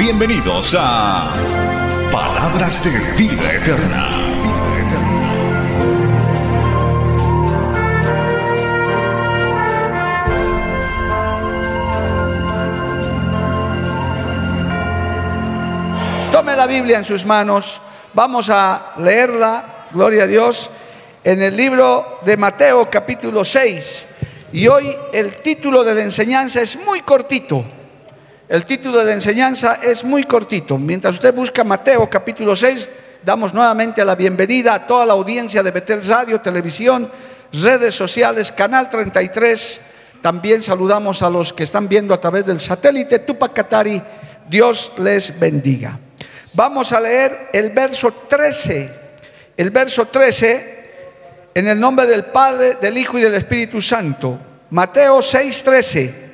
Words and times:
Bienvenidos 0.00 0.74
a 0.78 1.30
Palabras 2.10 2.82
de 2.82 2.90
Vida 3.22 3.52
Eterna. 3.52 4.08
Tome 16.32 16.56
la 16.56 16.66
Biblia 16.66 16.96
en 16.96 17.04
sus 17.04 17.26
manos, 17.26 17.82
vamos 18.14 18.48
a 18.48 18.94
leerla, 18.96 19.84
gloria 19.92 20.22
a 20.22 20.26
Dios, 20.26 20.70
en 21.22 21.42
el 21.42 21.54
libro 21.54 22.20
de 22.22 22.38
Mateo 22.38 22.88
capítulo 22.90 23.44
6. 23.44 24.06
Y 24.54 24.66
hoy 24.66 24.96
el 25.12 25.42
título 25.42 25.84
de 25.84 25.94
la 25.94 26.02
enseñanza 26.04 26.62
es 26.62 26.82
muy 26.86 27.02
cortito. 27.02 27.79
El 28.50 28.66
título 28.66 29.04
de 29.04 29.12
enseñanza 29.12 29.78
es 29.80 30.02
muy 30.02 30.24
cortito. 30.24 30.76
Mientras 30.76 31.14
usted 31.14 31.32
busca 31.32 31.62
Mateo 31.62 32.10
capítulo 32.10 32.56
6, 32.56 32.90
damos 33.22 33.54
nuevamente 33.54 34.04
la 34.04 34.16
bienvenida 34.16 34.74
a 34.74 34.86
toda 34.88 35.06
la 35.06 35.12
audiencia 35.12 35.62
de 35.62 35.70
Betel 35.70 36.04
Radio, 36.04 36.40
televisión, 36.40 37.08
redes 37.52 37.94
sociales, 37.94 38.50
Canal 38.50 38.90
33. 38.90 39.80
También 40.20 40.62
saludamos 40.62 41.22
a 41.22 41.30
los 41.30 41.52
que 41.52 41.62
están 41.62 41.88
viendo 41.88 42.12
a 42.12 42.20
través 42.20 42.46
del 42.46 42.58
satélite 42.58 43.20
Tupac 43.20 43.52
Katari. 43.52 44.02
Dios 44.48 44.90
les 44.98 45.38
bendiga. 45.38 46.00
Vamos 46.52 46.92
a 46.92 47.00
leer 47.00 47.50
el 47.52 47.70
verso 47.70 48.12
13. 48.28 48.90
El 49.56 49.70
verso 49.70 50.06
13 50.06 50.90
en 51.54 51.68
el 51.68 51.78
nombre 51.78 52.04
del 52.04 52.24
Padre, 52.24 52.78
del 52.80 52.98
Hijo 52.98 53.16
y 53.16 53.22
del 53.22 53.34
Espíritu 53.34 53.80
Santo. 53.80 54.40
Mateo 54.70 55.20
6:13. 55.20 56.29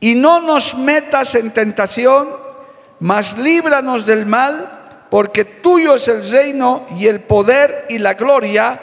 Y 0.00 0.14
no 0.14 0.40
nos 0.40 0.76
metas 0.76 1.34
en 1.34 1.52
tentación, 1.52 2.28
mas 3.00 3.36
líbranos 3.36 4.06
del 4.06 4.26
mal, 4.26 5.06
porque 5.10 5.44
tuyo 5.44 5.96
es 5.96 6.06
el 6.08 6.28
reino 6.30 6.86
y 6.90 7.06
el 7.06 7.20
poder 7.20 7.86
y 7.88 7.98
la 7.98 8.14
gloria 8.14 8.80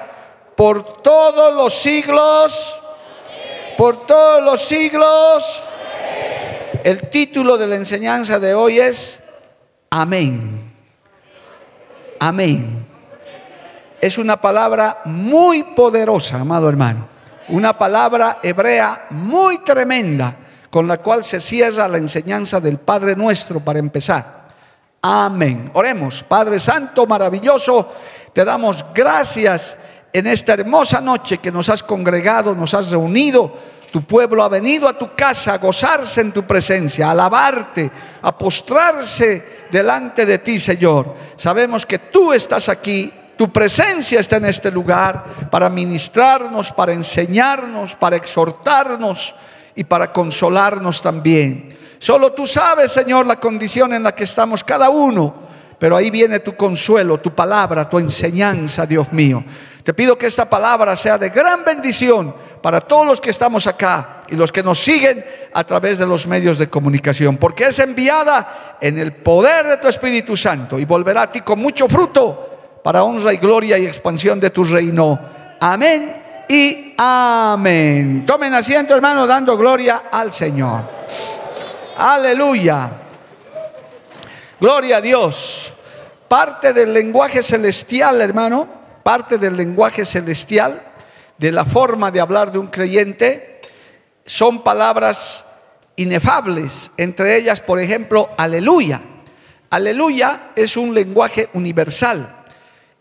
por 0.56 1.02
todos 1.02 1.54
los 1.54 1.74
siglos. 1.74 2.76
Por 3.78 4.06
todos 4.06 4.44
los 4.44 4.62
siglos. 4.62 5.64
El 6.84 7.10
título 7.10 7.58
de 7.58 7.68
la 7.68 7.76
enseñanza 7.76 8.40
de 8.40 8.54
hoy 8.54 8.80
es 8.80 9.22
Amén. 9.90 10.74
Amén. 12.20 12.86
Es 14.02 14.18
una 14.18 14.40
palabra 14.40 15.02
muy 15.06 15.64
poderosa, 15.64 16.40
amado 16.40 16.70
hermano. 16.70 17.08
Una 17.50 17.78
palabra 17.78 18.40
hebrea 18.42 19.08
muy 19.10 19.60
tremenda 19.60 20.38
con 20.76 20.90
la 20.90 20.98
cual 20.98 21.24
se 21.24 21.40
cierra 21.40 21.88
la 21.88 22.00
enseñanza 22.00 22.60
del 22.60 22.80
Padre 22.80 23.16
nuestro 23.16 23.62
para 23.62 23.80
empezar. 23.80 24.46
Amén. 25.02 25.72
Oremos. 25.74 26.22
Padre 26.28 26.60
Santo, 26.60 27.08
maravilloso, 27.08 27.94
te 28.34 28.44
damos 28.44 28.84
gracias 28.94 29.78
en 30.12 30.28
esta 30.28 30.52
hermosa 30.52 31.00
noche 31.00 31.38
que 31.38 31.50
nos 31.50 31.70
has 31.70 31.82
congregado, 31.82 32.54
nos 32.54 32.74
has 32.74 32.92
reunido 32.92 33.54
tu 33.90 34.02
pueblo 34.02 34.44
ha 34.44 34.50
venido 34.50 34.90
a 34.90 34.98
tu 34.98 35.16
casa 35.16 35.54
a 35.54 35.60
gozarse 35.60 36.20
en 36.20 36.34
tu 36.34 36.44
presencia, 36.44 37.08
a 37.08 37.12
alabarte, 37.12 37.90
a 38.22 38.38
postrarse 38.38 39.68
delante 39.72 40.26
de 40.26 40.40
ti, 40.40 40.60
Señor. 40.60 41.16
Sabemos 41.38 41.86
que 41.86 42.00
tú 42.00 42.34
estás 42.34 42.68
aquí, 42.68 43.14
tu 43.38 43.50
presencia 43.50 44.20
está 44.20 44.36
en 44.36 44.46
este 44.48 44.70
lugar 44.72 45.24
para 45.50 45.70
ministrarnos, 45.70 46.74
para 46.74 46.92
enseñarnos, 46.92 47.96
para 47.96 48.18
exhortarnos 48.18 49.34
y 49.76 49.84
para 49.84 50.12
consolarnos 50.12 51.02
también. 51.02 51.70
Solo 52.00 52.34
tú 52.34 52.46
sabes, 52.46 52.92
Señor, 52.92 53.26
la 53.26 53.40
condición 53.40 53.94
en 53.94 54.04
la 54.04 54.14
que 54.14 54.24
estamos 54.24 54.64
cada 54.64 54.90
uno, 54.90 55.36
pero 55.80 55.96
ahí 55.96 56.10
viene 56.10 56.40
tu 56.40 56.56
consuelo, 56.56 57.20
tu 57.20 57.34
palabra, 57.34 57.90
tu 57.90 58.00
enseñanza, 58.00 58.86
Dios 58.86 59.12
mío. 59.12 59.44
Te 59.84 59.94
pido 59.94 60.18
que 60.18 60.28
esta 60.28 60.50
palabra 60.50 60.96
sea 60.96 61.18
de 61.18 61.30
gran 61.30 61.64
bendición 61.64 62.34
para 62.62 62.82
todos 62.82 63.06
los 63.06 63.22
que 63.22 63.30
estamos 63.30 63.68
acá 63.68 64.22
y 64.28 64.36
los 64.36 64.52
que 64.52 64.64
nos 64.64 64.80
siguen 64.80 65.24
a 65.54 65.64
través 65.64 66.00
de 66.00 66.08
los 66.08 66.26
medios 66.26 66.58
de 66.58 66.70
comunicación, 66.70 67.38
porque 67.38 67.66
es 67.66 67.80
enviada 67.80 68.78
en 68.82 68.98
el 68.98 69.14
poder 69.14 69.68
de 69.68 69.78
tu 69.78 69.88
Espíritu 69.88 70.36
Santo 70.36 70.80
y 70.80 70.86
volverá 70.86 71.24
a 71.24 71.32
ti 71.32 71.42
con 71.42 71.60
mucho 71.60 71.88
fruto 71.88 72.80
para 72.84 73.04
honra 73.04 73.34
y 73.34 73.38
gloria 73.38 73.78
y 73.78 73.86
expansión 73.86 74.40
de 74.40 74.50
tu 74.50 74.64
reino. 74.64 75.20
Amén 75.60 76.25
y 76.48 76.94
amén. 76.98 78.26
Tomen 78.26 78.54
asiento, 78.54 78.96
hermano, 78.96 79.26
dando 79.28 79.58
gloria 79.58 80.04
al 80.12 80.32
Señor. 80.32 80.82
Aleluya. 81.98 82.90
Gloria 84.60 84.98
a 84.98 85.02
Dios. 85.02 85.74
Parte 86.28 86.74
del 86.74 86.94
lenguaje 86.94 87.42
celestial, 87.42 88.22
hermano, 88.22 88.68
parte 89.04 89.38
del 89.38 89.56
lenguaje 89.56 90.06
celestial 90.06 90.82
de 91.38 91.52
la 91.52 91.66
forma 91.66 92.12
de 92.12 92.22
hablar 92.22 92.52
de 92.52 92.58
un 92.58 92.68
creyente 92.68 93.62
son 94.26 94.64
palabras 94.64 95.46
inefables, 95.96 96.92
entre 96.98 97.38
ellas, 97.38 97.62
por 97.62 97.80
ejemplo, 97.80 98.30
aleluya. 98.38 99.02
Aleluya 99.70 100.52
es 100.56 100.78
un 100.78 100.94
lenguaje 100.94 101.50
universal. 101.54 102.44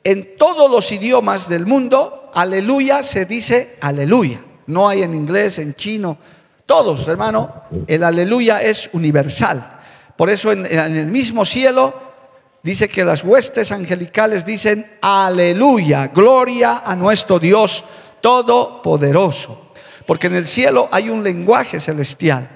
En 0.03 0.37
todos 0.37 0.71
los 0.71 0.91
idiomas 0.93 1.49
del 1.49 1.67
mundo, 1.67 2.24
aleluya 2.35 3.03
se 3.03 3.25
dice 3.25 3.77
aleluya. 3.81 4.41
No 4.67 4.89
hay 4.89 5.03
en 5.03 5.15
inglés, 5.15 5.59
en 5.59 5.75
chino, 5.75 6.17
todos, 6.67 7.07
hermano, 7.09 7.65
el 7.87 8.03
aleluya 8.03 8.63
es 8.63 8.89
universal. 8.93 9.81
Por 10.17 10.31
eso 10.31 10.53
en, 10.53 10.65
el 10.67 11.09
mismo 11.09 11.45
cielo 11.45 11.93
dice 12.63 12.89
que 12.89 13.05
las 13.05 13.23
huestes 13.25 13.73
angelicales 13.73 14.47
dicen 14.47 14.99
aleluya, 15.03 16.09
gloria 16.09 16.83
a 16.85 16.97
nuestro 16.97 17.39
Dios 17.39 17.85
todopoderoso. 18.21 19.73
Porque 20.07 20.29
en 20.29 20.35
el 20.35 20.47
cielo 20.47 20.89
hay 20.91 21.11
un 21.11 21.23
lenguaje 21.23 21.81
celestial. 21.81 22.49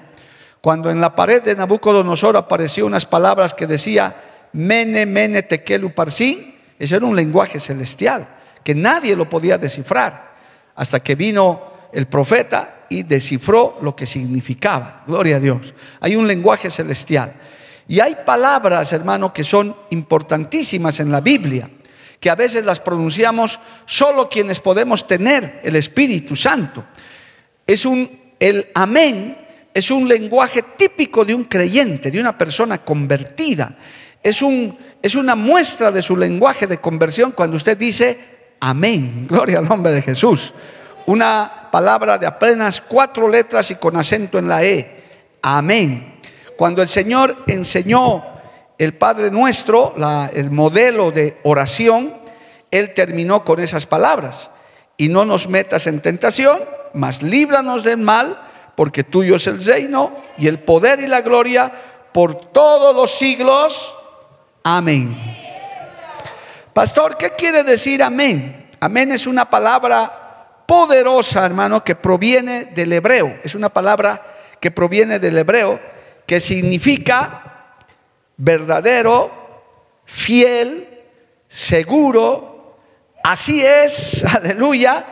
Cuando 0.61 0.89
en 0.89 0.99
la 0.99 1.15
pared 1.15 1.41
de 1.41 1.55
Nabucodonosor 1.55 2.35
apareció 2.35 2.85
unas 2.85 3.05
palabras 3.05 3.53
que 3.53 3.67
decía 3.67 4.15
mene, 4.53 5.05
mene, 5.05 5.43
tekelu, 5.43 5.91
parsin, 5.93 6.55
ese 6.77 6.95
era 6.95 7.05
un 7.05 7.15
lenguaje 7.15 7.59
celestial 7.59 8.38
que 8.63 8.75
nadie 8.75 9.15
lo 9.15 9.29
podía 9.29 9.57
descifrar 9.57 10.35
hasta 10.75 11.01
que 11.01 11.15
vino 11.15 11.89
el 11.91 12.07
profeta 12.07 12.85
y 12.89 13.03
descifró 13.03 13.77
lo 13.81 13.95
que 13.95 14.05
significaba. 14.05 15.03
Gloria 15.07 15.37
a 15.37 15.39
Dios. 15.39 15.73
Hay 15.99 16.15
un 16.15 16.27
lenguaje 16.27 16.69
celestial. 16.69 17.33
Y 17.87 17.99
hay 17.99 18.17
palabras, 18.25 18.93
hermano, 18.93 19.33
que 19.33 19.43
son 19.43 19.75
importantísimas 19.89 20.99
en 20.99 21.11
la 21.11 21.21
Biblia 21.21 21.69
que 22.19 22.29
a 22.29 22.35
veces 22.35 22.65
las 22.65 22.79
pronunciamos 22.79 23.59
solo 23.85 24.29
quienes 24.29 24.59
podemos 24.59 25.07
tener 25.07 25.61
el 25.63 25.75
Espíritu 25.75 26.35
Santo. 26.35 26.83
Es 27.65 27.85
un 27.85 28.19
el 28.39 28.69
amén 28.73 29.37
es 29.73 29.91
un 29.91 30.07
lenguaje 30.07 30.63
típico 30.75 31.23
de 31.23 31.35
un 31.35 31.45
creyente, 31.45 32.09
de 32.09 32.19
una 32.19 32.37
persona 32.37 32.79
convertida. 32.79 33.75
Es 34.21 34.41
un 34.41 34.77
es 35.01 35.15
una 35.15 35.35
muestra 35.35 35.91
de 35.91 36.01
su 36.01 36.17
lenguaje 36.17 36.67
de 36.67 36.79
conversión 36.79 37.31
cuando 37.31 37.55
usted 37.55 37.77
dice 37.77 38.38
amén. 38.59 39.27
Gloria 39.27 39.59
al 39.59 39.67
nombre 39.67 39.91
de 39.91 40.01
Jesús. 40.01 40.53
Una 41.05 41.69
palabra 41.71 42.17
de 42.17 42.27
apenas 42.27 42.81
cuatro 42.81 43.27
letras 43.27 43.71
y 43.71 43.75
con 43.75 43.95
acento 43.95 44.37
en 44.37 44.47
la 44.47 44.63
e. 44.63 45.03
Amén. 45.41 46.19
Cuando 46.57 46.81
el 46.81 46.89
Señor 46.89 47.37
enseñó 47.47 48.23
el 48.77 48.93
Padre 48.93 49.31
Nuestro, 49.31 49.93
el 50.33 50.51
modelo 50.51 51.11
de 51.11 51.37
oración, 51.43 52.13
Él 52.71 52.93
terminó 52.93 53.43
con 53.43 53.59
esas 53.59 53.85
palabras. 53.85 54.49
Y 54.97 55.09
no 55.09 55.25
nos 55.25 55.47
metas 55.47 55.87
en 55.87 56.01
tentación, 56.01 56.59
mas 56.93 57.21
líbranos 57.21 57.83
del 57.83 57.97
mal, 57.97 58.41
porque 58.75 59.03
tuyo 59.03 59.35
es 59.35 59.47
el 59.47 59.63
reino 59.63 60.15
y 60.37 60.47
el 60.47 60.59
poder 60.59 60.99
y 61.01 61.07
la 61.07 61.21
gloria 61.21 61.71
por 62.13 62.35
todos 62.35 62.95
los 62.95 63.11
siglos. 63.11 63.95
Amén. 64.63 65.28
Pastor, 66.79 67.17
¿qué 67.17 67.31
quiere 67.31 67.65
decir 67.65 68.01
amén? 68.01 68.69
Amén 68.79 69.11
es 69.11 69.27
una 69.27 69.49
palabra 69.49 70.63
poderosa, 70.65 71.45
hermano, 71.45 71.83
que 71.83 71.93
proviene 71.93 72.67
del 72.73 72.93
hebreo. 72.93 73.37
Es 73.43 73.53
una 73.53 73.67
palabra 73.67 74.23
que 74.61 74.71
proviene 74.71 75.19
del 75.19 75.37
hebreo, 75.37 75.77
que 76.25 76.39
significa 76.39 77.75
verdadero, 78.37 79.29
fiel, 80.05 80.87
seguro. 81.49 82.77
Así 83.25 83.61
es, 83.61 84.23
aleluya. 84.33 85.05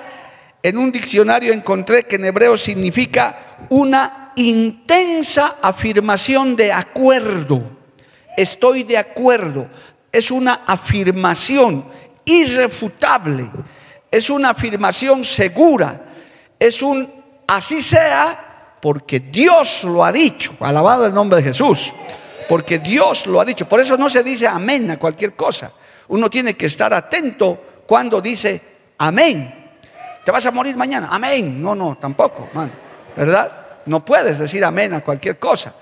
En 0.64 0.78
un 0.78 0.90
diccionario 0.90 1.52
encontré 1.52 2.04
que 2.04 2.16
en 2.16 2.24
hebreo 2.24 2.56
significa 2.56 3.58
una 3.72 4.32
intensa 4.38 5.58
afirmación 5.62 6.56
de 6.56 6.72
acuerdo. 6.72 7.76
Estoy 8.38 8.84
de 8.84 9.00
acuerdo. 9.00 9.68
Es 10.18 10.32
una 10.32 10.62
afirmación 10.66 11.86
irrefutable. 12.26 13.52
Es 14.10 14.32
una 14.32 14.50
afirmación 14.50 15.24
segura. 15.24 16.08
Es 16.58 16.82
un 16.82 17.08
así 17.46 17.84
sea 17.84 18.78
porque 18.82 19.20
Dios 19.20 19.84
lo 19.84 20.04
ha 20.04 20.12
dicho. 20.12 20.56
Alabado 20.60 21.06
el 21.06 21.14
nombre 21.14 21.38
de 21.38 21.44
Jesús. 21.44 21.94
Porque 22.50 22.80
Dios 22.80 23.28
lo 23.28 23.40
ha 23.40 23.46
dicho. 23.46 23.70
Por 23.70 23.80
eso 23.80 23.96
no 23.96 24.10
se 24.10 24.24
dice 24.24 24.48
amén 24.48 24.90
a 24.90 24.98
cualquier 24.98 25.36
cosa. 25.36 25.72
Uno 26.08 26.32
tiene 26.32 26.56
que 26.56 26.66
estar 26.66 26.92
atento 26.96 27.84
cuando 27.86 28.20
dice 28.20 28.60
amén. 28.98 29.70
¿Te 30.26 30.32
vas 30.32 30.48
a 30.48 30.52
morir 30.52 30.76
mañana? 30.76 31.10
Amén. 31.12 31.62
No, 31.62 31.76
no, 31.76 31.96
tampoco, 32.02 32.50
¿Verdad? 33.16 33.52
No 33.86 34.04
puedes 34.04 34.40
decir 34.40 34.66
amén 34.66 34.96
a 34.96 35.02
cualquier 35.02 35.38
cosa. 35.38 35.76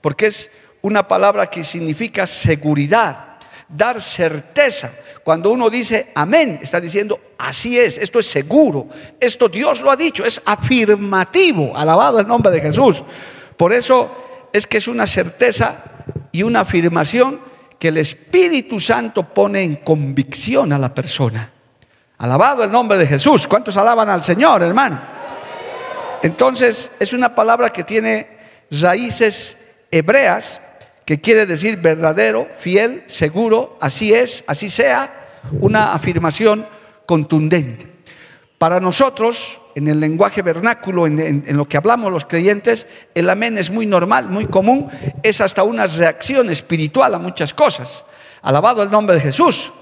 Porque 0.00 0.28
es 0.28 0.50
una 0.80 1.06
palabra 1.06 1.50
que 1.50 1.62
significa 1.62 2.26
seguridad, 2.26 3.31
dar 3.76 4.00
certeza. 4.00 4.92
Cuando 5.24 5.50
uno 5.50 5.70
dice 5.70 6.10
amén, 6.14 6.58
está 6.62 6.80
diciendo 6.80 7.18
así 7.38 7.78
es, 7.78 7.98
esto 7.98 8.18
es 8.18 8.26
seguro, 8.26 8.88
esto 9.18 9.48
Dios 9.48 9.80
lo 9.80 9.90
ha 9.90 9.96
dicho, 9.96 10.24
es 10.24 10.40
afirmativo, 10.44 11.76
alabado 11.76 12.20
el 12.20 12.28
nombre 12.28 12.50
de 12.50 12.60
Jesús. 12.60 13.02
Por 13.56 13.72
eso 13.72 14.48
es 14.52 14.66
que 14.66 14.78
es 14.78 14.88
una 14.88 15.06
certeza 15.06 15.82
y 16.30 16.42
una 16.42 16.60
afirmación 16.60 17.40
que 17.78 17.88
el 17.88 17.98
Espíritu 17.98 18.78
Santo 18.78 19.22
pone 19.22 19.62
en 19.62 19.76
convicción 19.76 20.72
a 20.72 20.78
la 20.78 20.94
persona. 20.94 21.50
Alabado 22.18 22.62
el 22.62 22.70
nombre 22.70 22.96
de 22.98 23.06
Jesús. 23.06 23.48
¿Cuántos 23.48 23.76
alaban 23.76 24.08
al 24.08 24.22
Señor, 24.22 24.62
hermano? 24.62 25.00
Entonces 26.22 26.92
es 27.00 27.12
una 27.12 27.34
palabra 27.34 27.70
que 27.70 27.82
tiene 27.82 28.38
raíces 28.70 29.56
hebreas, 29.90 30.60
que 31.04 31.20
quiere 31.20 31.46
decir 31.46 31.78
verdadero, 31.78 32.48
fiel, 32.56 33.04
seguro, 33.06 33.76
así 33.80 34.12
es, 34.12 34.44
así 34.46 34.70
sea, 34.70 35.40
una 35.60 35.92
afirmación 35.92 36.66
contundente. 37.06 37.86
Para 38.58 38.78
nosotros, 38.78 39.60
en 39.74 39.88
el 39.88 39.98
lenguaje 39.98 40.42
vernáculo, 40.42 41.06
en, 41.06 41.44
lo 41.48 41.68
que 41.68 41.76
hablamos 41.76 42.12
los 42.12 42.24
creyentes, 42.24 42.86
el 43.14 43.28
amén 43.28 43.58
es 43.58 43.70
muy 43.70 43.86
normal, 43.86 44.28
muy 44.28 44.46
común, 44.46 44.88
es 45.22 45.40
hasta 45.40 45.64
una 45.64 45.86
reacción 45.86 46.50
espiritual 46.50 47.14
a 47.14 47.18
muchas 47.18 47.54
cosas. 47.54 48.04
Alabado 48.42 48.82
el 48.82 48.90
nombre 48.90 49.16
de 49.16 49.22
Jesús. 49.22 49.72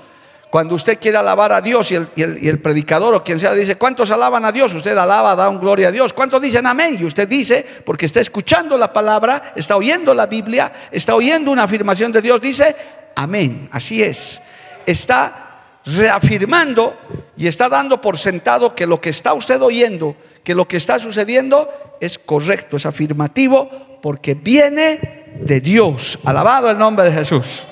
Cuando 0.51 0.75
usted 0.75 0.99
quiere 1.01 1.17
alabar 1.17 1.53
a 1.53 1.61
Dios 1.61 1.93
y 1.93 1.95
el, 1.95 2.59
predicador 2.59 3.15
o 3.15 3.23
quien 3.23 3.39
sea 3.39 3.55
dice, 3.55 3.77
¿cuántos 3.77 4.11
alaban 4.11 4.45
a 4.45 4.51
Dios? 4.51 4.75
Usted 4.75 4.97
alaba, 4.97 5.37
da 5.37 5.49
un 5.49 5.61
gloria 5.61 5.89
a 5.89 5.93
Dios. 5.93 6.13
¿Cuántos 6.13 6.43
dicen 6.43 6.67
amén? 6.67 6.97
Y 6.99 7.05
usted 7.05 7.29
dice, 7.29 7.65
porque 7.85 8.07
está 8.07 8.19
escuchando 8.19 8.77
la 8.77 8.93
palabra, 8.93 9.53
está 9.55 9.77
oyendo 9.77 10.13
la 10.13 10.27
Biblia, 10.27 10.73
está 10.91 11.15
oyendo 11.15 11.53
una 11.53 11.63
afirmación 11.63 12.11
de 12.11 12.21
Dios, 12.21 12.41
dice, 12.41 12.75
amén. 13.15 13.69
Así 13.71 14.03
es. 14.03 14.43
Está 14.85 15.51
reafirmando 15.87 16.99
y 17.37 17.47
está 17.47 17.69
dando 17.69 18.01
por 18.01 18.19
sentado 18.19 18.75
que 18.75 18.87
lo 18.87 19.01
que 19.01 19.11
está 19.11 19.35
usted 19.35 19.63
oyendo, 19.63 20.17
que 20.43 20.57
lo 20.57 20.67
que 20.67 20.79
está 20.79 20.99
sucediendo 20.99 21.97
es 22.01 22.19
correcto, 22.19 22.77
es 22.77 22.87
afirmativo, 22.87 23.99
porque 24.03 24.35
viene 24.35 25.39
de 25.41 25.61
Dios. 25.61 26.19
Alabado 26.25 26.69
el 26.69 26.79
nombre 26.79 27.05
de 27.05 27.13
Jesús. 27.13 27.65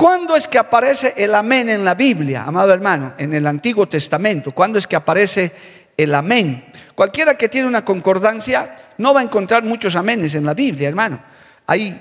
¿Cuándo 0.00 0.34
es 0.34 0.48
que 0.48 0.56
aparece 0.56 1.12
el 1.14 1.34
amén 1.34 1.68
en 1.68 1.84
la 1.84 1.94
Biblia, 1.94 2.44
amado 2.44 2.72
hermano? 2.72 3.12
En 3.18 3.34
el 3.34 3.46
Antiguo 3.46 3.86
Testamento. 3.86 4.50
¿Cuándo 4.52 4.78
es 4.78 4.86
que 4.86 4.96
aparece 4.96 5.52
el 5.94 6.14
amén? 6.14 6.64
Cualquiera 6.94 7.36
que 7.36 7.50
tiene 7.50 7.68
una 7.68 7.84
concordancia 7.84 8.94
no 8.96 9.12
va 9.12 9.20
a 9.20 9.24
encontrar 9.24 9.62
muchos 9.62 9.96
aménes 9.96 10.34
en 10.34 10.46
la 10.46 10.54
Biblia, 10.54 10.88
hermano. 10.88 11.20
Hay 11.66 12.00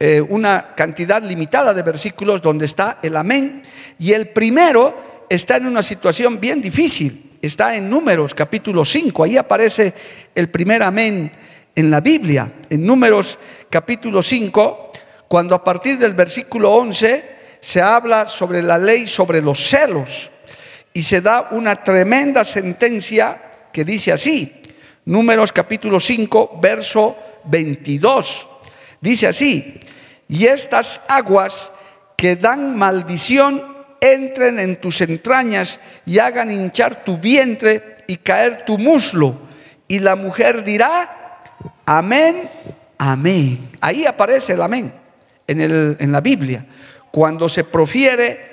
eh, 0.00 0.20
una 0.20 0.74
cantidad 0.74 1.22
limitada 1.22 1.72
de 1.72 1.82
versículos 1.82 2.42
donde 2.42 2.64
está 2.64 2.98
el 3.02 3.16
amén. 3.16 3.62
Y 4.00 4.14
el 4.14 4.30
primero 4.30 5.26
está 5.28 5.58
en 5.58 5.68
una 5.68 5.84
situación 5.84 6.40
bien 6.40 6.60
difícil. 6.60 7.38
Está 7.40 7.76
en 7.76 7.88
Números 7.88 8.34
capítulo 8.34 8.84
5. 8.84 9.22
Ahí 9.22 9.36
aparece 9.36 9.94
el 10.34 10.48
primer 10.48 10.82
amén 10.82 11.30
en 11.72 11.88
la 11.88 12.00
Biblia. 12.00 12.52
En 12.68 12.84
Números 12.84 13.38
capítulo 13.70 14.24
5, 14.24 14.87
cuando 15.28 15.54
a 15.54 15.62
partir 15.62 15.98
del 15.98 16.14
versículo 16.14 16.72
11 16.72 17.36
se 17.60 17.82
habla 17.82 18.26
sobre 18.26 18.62
la 18.62 18.78
ley 18.78 19.06
sobre 19.06 19.42
los 19.42 19.58
celos. 19.58 20.30
Y 20.92 21.02
se 21.02 21.20
da 21.20 21.48
una 21.50 21.84
tremenda 21.84 22.44
sentencia 22.44 23.68
que 23.72 23.84
dice 23.84 24.10
así. 24.10 24.62
Números 25.04 25.52
capítulo 25.52 26.00
5, 26.00 26.58
verso 26.60 27.16
22. 27.44 28.48
Dice 29.00 29.26
así, 29.26 29.78
y 30.26 30.46
estas 30.46 31.02
aguas 31.08 31.72
que 32.16 32.36
dan 32.36 32.76
maldición 32.76 33.76
entren 34.00 34.58
en 34.58 34.80
tus 34.80 35.00
entrañas 35.02 35.78
y 36.04 36.18
hagan 36.18 36.50
hinchar 36.50 37.04
tu 37.04 37.18
vientre 37.18 37.98
y 38.06 38.16
caer 38.16 38.64
tu 38.64 38.78
muslo. 38.78 39.38
Y 39.86 40.00
la 40.00 40.16
mujer 40.16 40.64
dirá, 40.64 41.44
amén, 41.86 42.50
amén. 42.98 43.70
Ahí 43.80 44.04
aparece 44.04 44.54
el 44.54 44.62
amén 44.62 44.97
en, 45.48 45.60
el, 45.60 45.96
en 45.98 46.12
la 46.12 46.20
Biblia. 46.20 46.64
Cuando 47.10 47.48
se 47.48 47.64
profiere 47.64 48.48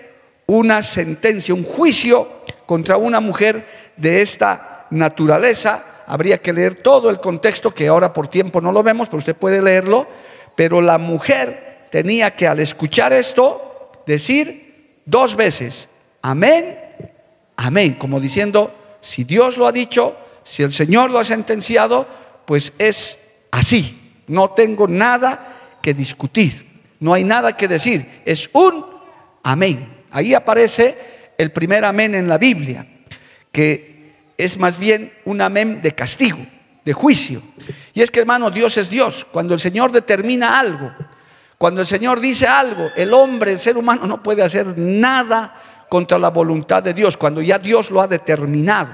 una 0.47 0.81
sentencia, 0.81 1.53
un 1.53 1.63
juicio 1.63 2.41
contra 2.65 2.97
una 2.97 3.19
mujer 3.19 3.67
de 3.95 4.23
esta 4.23 4.87
naturaleza, 4.89 6.03
habría 6.07 6.39
que 6.39 6.53
leer 6.53 6.75
todo 6.75 7.09
el 7.09 7.19
contexto, 7.19 7.73
que 7.73 7.87
ahora 7.87 8.13
por 8.13 8.27
tiempo 8.27 8.61
no 8.61 8.71
lo 8.71 8.83
vemos, 8.83 9.07
pero 9.07 9.19
usted 9.19 9.35
puede 9.35 9.61
leerlo, 9.61 10.07
pero 10.55 10.81
la 10.81 10.97
mujer 10.97 11.87
tenía 11.91 12.35
que 12.35 12.47
al 12.47 12.59
escuchar 12.59 13.13
esto 13.13 13.91
decir 14.05 15.01
dos 15.05 15.35
veces, 15.35 15.89
amén, 16.21 16.79
amén, 17.55 17.93
como 17.93 18.19
diciendo, 18.19 18.73
si 19.01 19.23
Dios 19.23 19.57
lo 19.57 19.67
ha 19.67 19.71
dicho, 19.71 20.15
si 20.43 20.63
el 20.63 20.73
Señor 20.73 21.09
lo 21.09 21.19
ha 21.19 21.25
sentenciado, 21.25 22.07
pues 22.45 22.73
es 22.77 23.19
así, 23.51 24.23
no 24.27 24.51
tengo 24.51 24.87
nada 24.87 25.77
que 25.81 25.93
discutir, 25.93 26.64
no 26.99 27.13
hay 27.13 27.23
nada 27.23 27.55
que 27.57 27.67
decir, 27.67 28.21
es 28.25 28.49
un 28.53 28.85
amén. 29.43 30.03
Ahí 30.11 30.33
aparece 30.33 31.33
el 31.37 31.51
primer 31.51 31.85
amén 31.85 32.15
en 32.15 32.27
la 32.27 32.37
Biblia, 32.37 32.87
que 33.51 34.13
es 34.37 34.57
más 34.57 34.77
bien 34.77 35.13
un 35.25 35.41
amén 35.41 35.81
de 35.81 35.91
castigo, 35.93 36.39
de 36.83 36.93
juicio. 36.93 37.41
Y 37.93 38.01
es 38.01 38.11
que 38.11 38.19
hermano, 38.19 38.49
Dios 38.51 38.77
es 38.77 38.89
Dios. 38.89 39.25
Cuando 39.31 39.53
el 39.53 39.59
Señor 39.59 39.91
determina 39.91 40.59
algo, 40.59 40.91
cuando 41.57 41.81
el 41.81 41.87
Señor 41.87 42.19
dice 42.19 42.47
algo, 42.47 42.89
el 42.95 43.13
hombre, 43.13 43.53
el 43.53 43.59
ser 43.59 43.77
humano 43.77 44.05
no 44.05 44.21
puede 44.21 44.43
hacer 44.43 44.77
nada 44.77 45.53
contra 45.89 46.17
la 46.17 46.29
voluntad 46.29 46.83
de 46.83 46.93
Dios, 46.93 47.15
cuando 47.17 47.41
ya 47.41 47.59
Dios 47.59 47.91
lo 47.91 48.01
ha 48.01 48.07
determinado. 48.07 48.89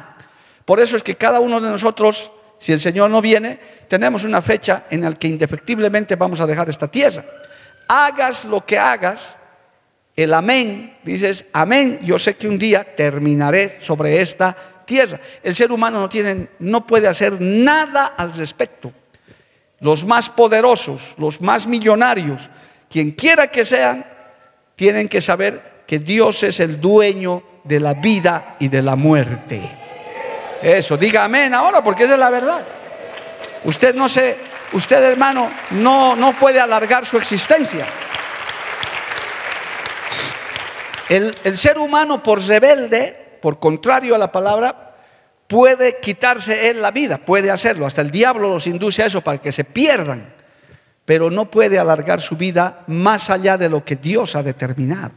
Por 0.65 0.79
eso 0.79 0.95
es 0.95 1.03
que 1.03 1.15
cada 1.15 1.39
uno 1.39 1.59
de 1.59 1.69
nosotros, 1.69 2.31
si 2.59 2.71
el 2.71 2.79
Señor 2.79 3.09
no 3.09 3.21
viene, 3.21 3.59
tenemos 3.87 4.23
una 4.23 4.41
fecha 4.41 4.85
en 4.89 5.01
la 5.01 5.11
que 5.13 5.27
indefectiblemente 5.27 6.15
vamos 6.15 6.39
a 6.39 6.45
dejar 6.45 6.69
esta 6.69 6.87
tierra. 6.87 7.25
Hagas 7.93 8.45
lo 8.45 8.65
que 8.65 8.79
hagas, 8.79 9.35
el 10.15 10.33
amén, 10.33 10.97
dices, 11.03 11.45
amén, 11.51 11.99
yo 12.03 12.17
sé 12.17 12.35
que 12.35 12.47
un 12.47 12.57
día 12.57 12.83
terminaré 12.95 13.79
sobre 13.81 14.21
esta 14.21 14.55
tierra. 14.85 15.19
El 15.43 15.53
ser 15.53 15.71
humano 15.71 15.99
no, 15.99 16.07
tiene, 16.07 16.47
no 16.59 16.87
puede 16.87 17.09
hacer 17.09 17.41
nada 17.41 18.13
al 18.17 18.33
respecto 18.33 18.93
los 19.81 20.05
más 20.05 20.29
poderosos, 20.29 21.15
los 21.17 21.41
más 21.41 21.67
millonarios, 21.67 22.49
quien 22.89 23.11
quiera 23.11 23.47
que 23.47 23.65
sean, 23.65 24.05
tienen 24.75 25.09
que 25.09 25.19
saber 25.19 25.83
que 25.85 25.99
Dios 25.99 26.43
es 26.43 26.59
el 26.59 26.79
dueño 26.79 27.43
de 27.63 27.79
la 27.79 27.95
vida 27.95 28.55
y 28.59 28.67
de 28.67 28.81
la 28.81 28.95
muerte. 28.95 29.77
Eso, 30.61 30.97
diga 30.97 31.25
amén 31.25 31.53
ahora, 31.53 31.83
porque 31.83 32.03
esa 32.03 32.13
es 32.13 32.19
la 32.19 32.29
verdad. 32.29 32.63
Usted 33.63 33.95
no 33.95 34.07
se, 34.07 34.37
usted 34.73 35.03
hermano, 35.03 35.51
no, 35.71 36.15
no 36.15 36.37
puede 36.37 36.59
alargar 36.59 37.05
su 37.05 37.17
existencia. 37.17 37.87
El, 41.09 41.37
el 41.43 41.57
ser 41.57 41.77
humano 41.77 42.23
por 42.23 42.41
rebelde, 42.41 43.37
por 43.41 43.59
contrario 43.59 44.15
a 44.15 44.17
la 44.17 44.31
palabra, 44.31 44.95
puede 45.47 45.99
quitarse 45.99 46.69
él 46.69 46.81
la 46.81 46.91
vida, 46.91 47.17
puede 47.17 47.51
hacerlo. 47.51 47.85
Hasta 47.85 48.01
el 48.01 48.09
diablo 48.11 48.47
los 48.47 48.67
induce 48.67 49.03
a 49.03 49.07
eso 49.07 49.19
para 49.21 49.39
que 49.39 49.51
se 49.51 49.65
pierdan, 49.65 50.33
pero 51.03 51.29
no 51.29 51.51
puede 51.51 51.77
alargar 51.77 52.21
su 52.21 52.37
vida 52.37 52.83
más 52.87 53.29
allá 53.29 53.57
de 53.57 53.67
lo 53.67 53.83
que 53.83 53.97
Dios 53.97 54.35
ha 54.37 54.43
determinado. 54.43 55.11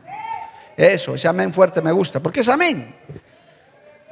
Eso, 0.76 1.14
ese 1.14 1.28
amén 1.28 1.54
fuerte 1.54 1.80
me 1.80 1.92
gusta, 1.92 2.18
porque 2.20 2.40
es 2.40 2.48
amén. 2.48 2.96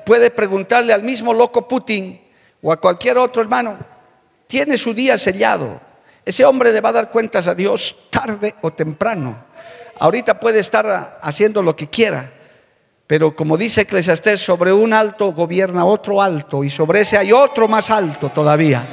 Puede 0.07 0.31
preguntarle 0.31 0.93
al 0.93 1.03
mismo 1.03 1.35
loco 1.35 1.67
Putin 1.67 2.21
o 2.63 2.73
a 2.73 2.81
cualquier 2.81 3.19
otro 3.19 3.43
hermano, 3.43 3.79
tiene 4.53 4.77
su 4.77 4.93
día 4.93 5.17
sellado. 5.17 5.81
Ese 6.27 6.45
hombre 6.45 6.75
le 6.75 6.83
va 6.83 6.91
a 6.91 6.93
dar 6.93 7.11
cuentas 7.11 7.47
a 7.47 7.55
Dios 7.55 7.97
tarde 8.11 8.55
o 8.61 8.71
temprano. 8.71 9.47
Ahorita 9.99 10.39
puede 10.39 10.59
estar 10.61 11.19
haciendo 11.23 11.63
lo 11.63 11.75
que 11.75 11.89
quiera, 11.89 12.31
pero 13.07 13.35
como 13.35 13.57
dice 13.57 13.81
Eclesiastés, 13.81 14.45
sobre 14.45 14.71
un 14.71 14.93
alto 14.93 15.33
gobierna 15.33 15.87
otro 15.87 16.21
alto 16.21 16.63
y 16.63 16.69
sobre 16.69 17.01
ese 17.01 17.17
hay 17.17 17.33
otro 17.33 17.67
más 17.67 17.89
alto 17.89 18.29
todavía. 18.29 18.87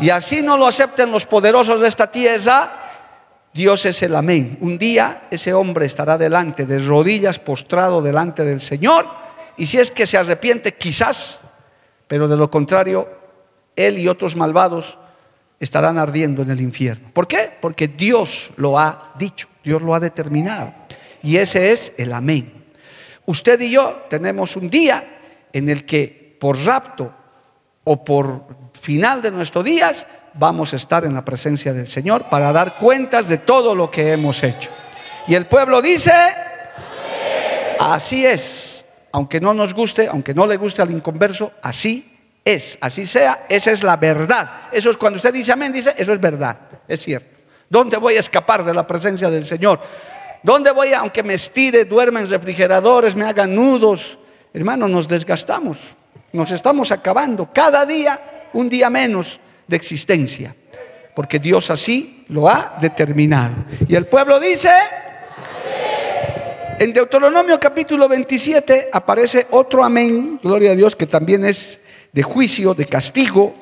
Y 0.00 0.10
así 0.10 0.42
no 0.42 0.58
lo 0.58 0.66
acepten 0.66 1.10
los 1.10 1.24
poderosos 1.24 1.80
de 1.80 1.88
esta 1.88 2.10
tierra, 2.10 3.48
Dios 3.54 3.86
es 3.86 4.02
el 4.02 4.14
amén. 4.14 4.58
Un 4.60 4.76
día 4.76 5.28
ese 5.30 5.54
hombre 5.54 5.86
estará 5.86 6.18
delante 6.18 6.66
de 6.66 6.78
rodillas, 6.78 7.38
postrado 7.38 8.02
delante 8.02 8.44
del 8.44 8.60
Señor, 8.60 9.06
y 9.56 9.64
si 9.64 9.78
es 9.78 9.90
que 9.90 10.06
se 10.06 10.18
arrepiente, 10.18 10.74
quizás, 10.74 11.40
pero 12.06 12.28
de 12.28 12.36
lo 12.36 12.50
contrario, 12.50 13.17
él 13.78 13.98
y 13.98 14.08
otros 14.08 14.36
malvados 14.36 14.98
estarán 15.60 15.98
ardiendo 15.98 16.42
en 16.42 16.50
el 16.50 16.60
infierno. 16.60 17.10
¿Por 17.12 17.26
qué? 17.26 17.50
Porque 17.60 17.88
Dios 17.88 18.50
lo 18.56 18.78
ha 18.78 19.12
dicho, 19.18 19.48
Dios 19.64 19.80
lo 19.80 19.94
ha 19.94 20.00
determinado. 20.00 20.74
Y 21.22 21.36
ese 21.36 21.72
es 21.72 21.92
el 21.96 22.12
amén. 22.12 22.52
Usted 23.26 23.60
y 23.60 23.70
yo 23.70 24.04
tenemos 24.08 24.56
un 24.56 24.68
día 24.68 25.18
en 25.52 25.68
el 25.68 25.84
que 25.84 26.36
por 26.40 26.58
rapto 26.58 27.12
o 27.84 28.04
por 28.04 28.44
final 28.80 29.22
de 29.22 29.30
nuestros 29.30 29.64
días 29.64 30.06
vamos 30.34 30.72
a 30.72 30.76
estar 30.76 31.04
en 31.04 31.14
la 31.14 31.24
presencia 31.24 31.72
del 31.72 31.88
Señor 31.88 32.28
para 32.30 32.52
dar 32.52 32.76
cuentas 32.78 33.28
de 33.28 33.38
todo 33.38 33.74
lo 33.74 33.90
que 33.90 34.12
hemos 34.12 34.42
hecho. 34.42 34.70
Y 35.26 35.34
el 35.34 35.46
pueblo 35.46 35.82
dice, 35.82 36.12
así 37.80 38.24
es, 38.24 38.84
aunque 39.12 39.40
no 39.40 39.52
nos 39.52 39.74
guste, 39.74 40.06
aunque 40.06 40.34
no 40.34 40.46
le 40.46 40.56
guste 40.56 40.80
al 40.80 40.90
inconverso, 40.90 41.52
así 41.60 42.07
es, 42.54 42.78
así 42.80 43.06
sea, 43.06 43.44
esa 43.48 43.72
es 43.72 43.82
la 43.82 43.96
verdad. 43.96 44.50
Eso 44.72 44.90
es 44.90 44.96
cuando 44.96 45.18
usted 45.18 45.34
dice 45.34 45.52
amén, 45.52 45.70
dice, 45.70 45.94
eso 45.96 46.14
es 46.14 46.20
verdad, 46.20 46.58
es 46.86 47.00
cierto. 47.00 47.36
¿Dónde 47.68 47.98
voy 47.98 48.16
a 48.16 48.20
escapar 48.20 48.64
de 48.64 48.72
la 48.72 48.86
presencia 48.86 49.28
del 49.28 49.44
Señor? 49.44 49.80
¿Dónde 50.42 50.70
voy, 50.70 50.94
a, 50.94 51.00
aunque 51.00 51.22
me 51.22 51.34
estire, 51.34 51.84
duerma 51.84 52.20
en 52.20 52.30
refrigeradores, 52.30 53.14
me 53.14 53.26
haga 53.26 53.46
nudos? 53.46 54.16
Hermano, 54.54 54.88
nos 54.88 55.06
desgastamos, 55.06 55.78
nos 56.32 56.50
estamos 56.50 56.90
acabando. 56.90 57.50
Cada 57.52 57.84
día, 57.84 58.48
un 58.54 58.70
día 58.70 58.88
menos 58.88 59.40
de 59.66 59.76
existencia, 59.76 60.54
porque 61.14 61.38
Dios 61.38 61.68
así 61.70 62.24
lo 62.28 62.48
ha 62.48 62.78
determinado. 62.80 63.56
Y 63.86 63.94
el 63.94 64.06
pueblo 64.06 64.40
dice, 64.40 64.70
en 66.78 66.94
Deuteronomio 66.94 67.60
capítulo 67.60 68.08
27 68.08 68.88
aparece 68.90 69.48
otro 69.50 69.84
amén, 69.84 70.40
gloria 70.42 70.70
a 70.70 70.74
Dios, 70.74 70.96
que 70.96 71.06
también 71.06 71.44
es 71.44 71.80
de 72.12 72.22
juicio, 72.22 72.74
de 72.74 72.86
castigo. 72.86 73.54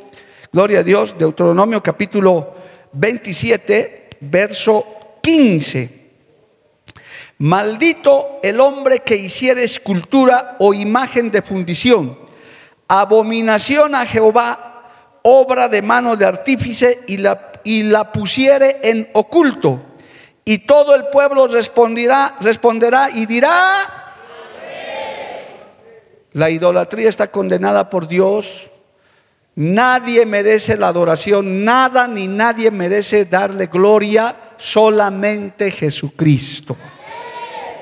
Gloria 0.53 0.81
a 0.81 0.83
Dios, 0.83 1.17
Deuteronomio 1.19 1.83
capítulo 1.83 2.55
27, 2.93 4.09
verso 4.21 4.85
15. 5.23 6.07
Maldito 7.39 8.41
el 8.43 8.61
hombre 8.61 9.01
que 9.01 9.17
hiciera 9.17 9.61
escultura 9.61 10.57
o 10.59 10.73
imagen 10.73 11.31
de 11.31 11.43
fundición, 11.43 12.19
abominación 12.89 13.95
a 13.95 14.07
Jehová 14.07 14.67
obra 15.29 15.69
de 15.69 15.83
mano 15.83 16.15
de 16.15 16.25
artífice 16.25 17.03
y 17.09 17.17
la, 17.17 17.51
y 17.65 17.83
la 17.83 18.13
pusiere 18.13 18.79
en 18.85 19.11
oculto. 19.13 19.83
Y 20.45 20.59
todo 20.59 20.95
el 20.95 21.09
pueblo 21.09 21.49
responderá, 21.49 22.37
responderá 22.41 23.11
y 23.11 23.27
dirá, 23.27 24.06
la 26.37 26.51
idolatría 26.51 27.09
está 27.09 27.31
condenada 27.31 27.89
por 27.89 28.07
Dios. 28.07 28.71
Nadie 29.55 30.27
merece 30.27 30.77
la 30.77 30.89
adoración, 30.89 31.65
nada 31.65 32.07
ni 32.07 32.29
nadie 32.29 32.71
merece 32.71 33.25
darle 33.25 33.69
gloria, 33.69 34.37
solamente 34.59 35.71
Jesucristo. 35.71 36.77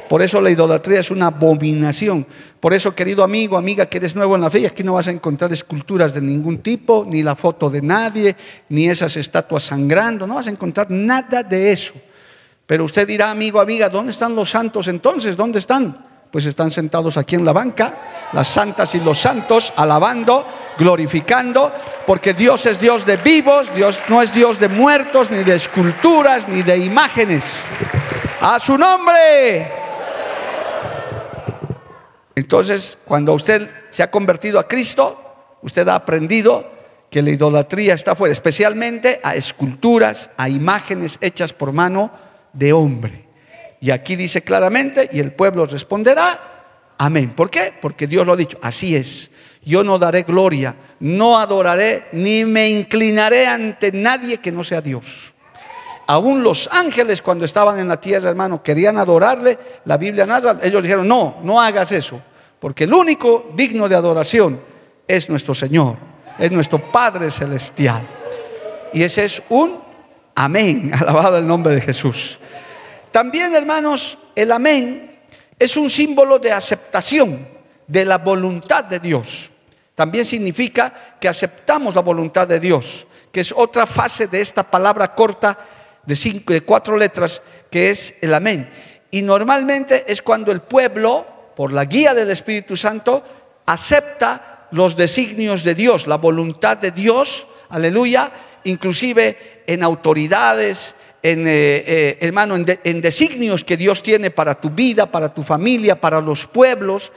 Por 0.08 0.22
eso 0.22 0.40
la 0.40 0.50
idolatría 0.50 1.00
es 1.00 1.10
una 1.10 1.26
abominación. 1.26 2.24
Por 2.60 2.72
eso, 2.72 2.94
querido 2.94 3.24
amigo, 3.24 3.56
amiga 3.56 3.86
que 3.86 3.98
eres 3.98 4.14
nuevo 4.14 4.36
en 4.36 4.42
la 4.42 4.50
fe, 4.50 4.64
aquí 4.68 4.84
no 4.84 4.94
vas 4.94 5.08
a 5.08 5.10
encontrar 5.10 5.52
esculturas 5.52 6.14
de 6.14 6.20
ningún 6.20 6.58
tipo, 6.58 7.04
ni 7.08 7.24
la 7.24 7.34
foto 7.34 7.68
de 7.68 7.82
nadie, 7.82 8.36
ni 8.68 8.86
esas 8.86 9.16
estatuas 9.16 9.64
sangrando, 9.64 10.28
no 10.28 10.36
vas 10.36 10.46
a 10.46 10.50
encontrar 10.50 10.88
nada 10.92 11.42
de 11.42 11.72
eso. 11.72 11.94
Pero 12.66 12.84
usted 12.84 13.04
dirá, 13.04 13.32
amigo, 13.32 13.60
amiga, 13.60 13.88
¿dónde 13.88 14.12
están 14.12 14.36
los 14.36 14.48
santos 14.48 14.86
entonces? 14.86 15.36
¿Dónde 15.36 15.58
están? 15.58 16.13
Pues 16.34 16.46
están 16.46 16.72
sentados 16.72 17.16
aquí 17.16 17.36
en 17.36 17.44
la 17.44 17.52
banca, 17.52 17.94
las 18.32 18.48
santas 18.48 18.92
y 18.96 18.98
los 18.98 19.20
santos, 19.20 19.72
alabando, 19.76 20.44
glorificando, 20.76 21.72
porque 22.04 22.34
Dios 22.34 22.66
es 22.66 22.80
Dios 22.80 23.06
de 23.06 23.18
vivos, 23.18 23.72
Dios 23.72 24.00
no 24.08 24.20
es 24.20 24.34
Dios 24.34 24.58
de 24.58 24.68
muertos, 24.68 25.30
ni 25.30 25.44
de 25.44 25.54
esculturas, 25.54 26.48
ni 26.48 26.64
de 26.64 26.76
imágenes. 26.76 27.60
A 28.40 28.58
su 28.58 28.76
nombre. 28.76 29.70
Entonces, 32.34 32.98
cuando 33.04 33.32
usted 33.32 33.70
se 33.92 34.02
ha 34.02 34.10
convertido 34.10 34.58
a 34.58 34.66
Cristo, 34.66 35.36
usted 35.62 35.86
ha 35.86 35.94
aprendido 35.94 36.68
que 37.12 37.22
la 37.22 37.30
idolatría 37.30 37.94
está 37.94 38.16
fuera, 38.16 38.32
especialmente 38.32 39.20
a 39.22 39.36
esculturas, 39.36 40.30
a 40.36 40.48
imágenes 40.48 41.16
hechas 41.20 41.52
por 41.52 41.70
mano 41.70 42.10
de 42.52 42.72
hombre. 42.72 43.23
Y 43.84 43.90
aquí 43.90 44.16
dice 44.16 44.40
claramente, 44.40 45.10
y 45.12 45.20
el 45.20 45.32
pueblo 45.32 45.66
responderá, 45.66 46.94
amén. 46.96 47.34
¿Por 47.36 47.50
qué? 47.50 47.74
Porque 47.82 48.06
Dios 48.06 48.26
lo 48.26 48.32
ha 48.32 48.36
dicho, 48.36 48.56
así 48.62 48.96
es. 48.96 49.30
Yo 49.62 49.84
no 49.84 49.98
daré 49.98 50.22
gloria, 50.22 50.74
no 51.00 51.38
adoraré, 51.38 52.06
ni 52.12 52.46
me 52.46 52.70
inclinaré 52.70 53.46
ante 53.46 53.92
nadie 53.92 54.38
que 54.38 54.50
no 54.50 54.64
sea 54.64 54.80
Dios. 54.80 55.34
Aún 56.06 56.42
los 56.42 56.66
ángeles 56.72 57.20
cuando 57.20 57.44
estaban 57.44 57.78
en 57.78 57.86
la 57.86 58.00
tierra, 58.00 58.30
hermano, 58.30 58.62
querían 58.62 58.96
adorarle. 58.96 59.58
La 59.84 59.98
Biblia 59.98 60.24
narra, 60.24 60.56
ellos 60.62 60.82
dijeron, 60.82 61.06
no, 61.06 61.40
no 61.42 61.60
hagas 61.60 61.92
eso, 61.92 62.22
porque 62.58 62.84
el 62.84 62.94
único 62.94 63.52
digno 63.54 63.86
de 63.86 63.96
adoración 63.96 64.62
es 65.06 65.28
nuestro 65.28 65.52
Señor, 65.52 65.98
es 66.38 66.50
nuestro 66.50 66.90
Padre 66.90 67.30
Celestial. 67.30 68.08
Y 68.94 69.02
ese 69.02 69.26
es 69.26 69.42
un 69.50 69.78
amén, 70.34 70.90
alabado 70.98 71.36
el 71.36 71.46
nombre 71.46 71.74
de 71.74 71.82
Jesús. 71.82 72.38
También, 73.14 73.54
hermanos, 73.54 74.18
el 74.34 74.50
amén 74.50 75.20
es 75.56 75.76
un 75.76 75.88
símbolo 75.88 76.40
de 76.40 76.50
aceptación 76.50 77.46
de 77.86 78.04
la 78.04 78.18
voluntad 78.18 78.82
de 78.82 78.98
Dios. 78.98 79.52
También 79.94 80.24
significa 80.24 80.92
que 81.20 81.28
aceptamos 81.28 81.94
la 81.94 82.00
voluntad 82.00 82.48
de 82.48 82.58
Dios, 82.58 83.06
que 83.30 83.42
es 83.42 83.54
otra 83.56 83.86
fase 83.86 84.26
de 84.26 84.40
esta 84.40 84.64
palabra 84.64 85.14
corta 85.14 85.56
de, 86.04 86.16
cinco, 86.16 86.52
cuatro 86.66 86.96
letras, 86.96 87.40
que 87.70 87.90
es 87.90 88.16
el 88.20 88.34
amén. 88.34 88.68
Y 89.12 89.22
normalmente 89.22 90.04
es 90.08 90.20
cuando 90.20 90.50
el 90.50 90.62
pueblo, 90.62 91.52
por 91.54 91.72
la 91.72 91.84
guía 91.84 92.14
del 92.14 92.32
Espíritu 92.32 92.76
Santo, 92.76 93.22
acepta 93.64 94.66
los 94.72 94.96
designios 94.96 95.62
de 95.62 95.76
Dios, 95.76 96.08
la 96.08 96.16
voluntad 96.16 96.78
de 96.78 96.90
Dios, 96.90 97.46
aleluya, 97.68 98.32
inclusive 98.64 99.62
en 99.68 99.84
autoridades, 99.84 100.96
en, 101.24 101.46
eh, 101.46 101.84
eh, 101.86 102.18
hermano, 102.20 102.54
en, 102.54 103.00
designios 103.00 103.64
que 103.64 103.78
Dios 103.78 104.02
tiene 104.02 104.30
para 104.30 104.60
tu 104.60 104.68
vida, 104.68 105.10
para 105.10 105.32
tu 105.32 105.42
familia, 105.42 105.98
para 105.98 106.20
los 106.20 106.46
pueblos. 106.46 107.12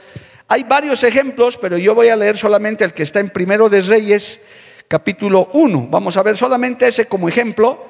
Hay 0.48 0.64
varios 0.64 1.04
ejemplos, 1.04 1.58
pero 1.58 1.76
yo 1.76 1.94
voy 1.94 2.08
a 2.08 2.16
leer 2.16 2.38
solamente 2.38 2.84
el 2.84 2.94
que 2.94 3.02
está 3.02 3.20
en 3.20 3.28
Primero 3.28 3.68
de 3.68 3.82
Reyes, 3.82 4.40
capítulo 4.88 5.50
1. 5.52 5.88
Vamos 5.90 6.16
a 6.16 6.22
ver 6.22 6.38
solamente 6.38 6.88
ese 6.88 7.04
como 7.04 7.28
ejemplo 7.28 7.84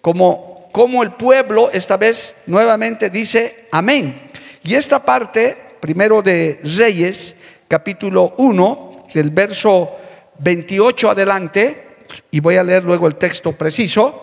como, 0.00 0.68
como 0.70 1.02
el 1.02 1.14
pueblo 1.14 1.68
esta 1.72 1.96
vez 1.96 2.36
nuevamente 2.46 3.10
dice 3.10 3.66
amén. 3.72 4.30
Y 4.62 4.76
esta 4.76 5.04
parte, 5.04 5.56
primero 5.80 6.22
de 6.22 6.60
Reyes, 6.62 7.34
capítulo 7.66 8.34
1, 8.38 9.06
del 9.12 9.30
verso 9.30 9.96
28 10.38 11.10
adelante, 11.10 11.86
y 12.30 12.38
voy 12.38 12.56
a 12.56 12.62
leer 12.62 12.84
luego 12.84 13.08
el 13.08 13.16
texto 13.16 13.50
preciso, 13.50 14.22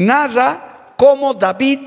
narra 0.00 0.94
cómo 0.96 1.34
David 1.34 1.80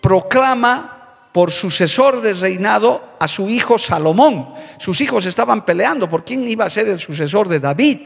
proclama 0.00 1.28
por 1.32 1.50
sucesor 1.50 2.20
de 2.20 2.34
reinado 2.34 3.16
a 3.18 3.26
su 3.26 3.48
hijo 3.48 3.78
Salomón. 3.78 4.54
Sus 4.78 5.00
hijos 5.00 5.24
estaban 5.26 5.64
peleando 5.64 6.08
por 6.08 6.24
quién 6.24 6.46
iba 6.46 6.66
a 6.66 6.70
ser 6.70 6.88
el 6.88 6.98
sucesor 6.98 7.48
de 7.48 7.58
David. 7.58 7.98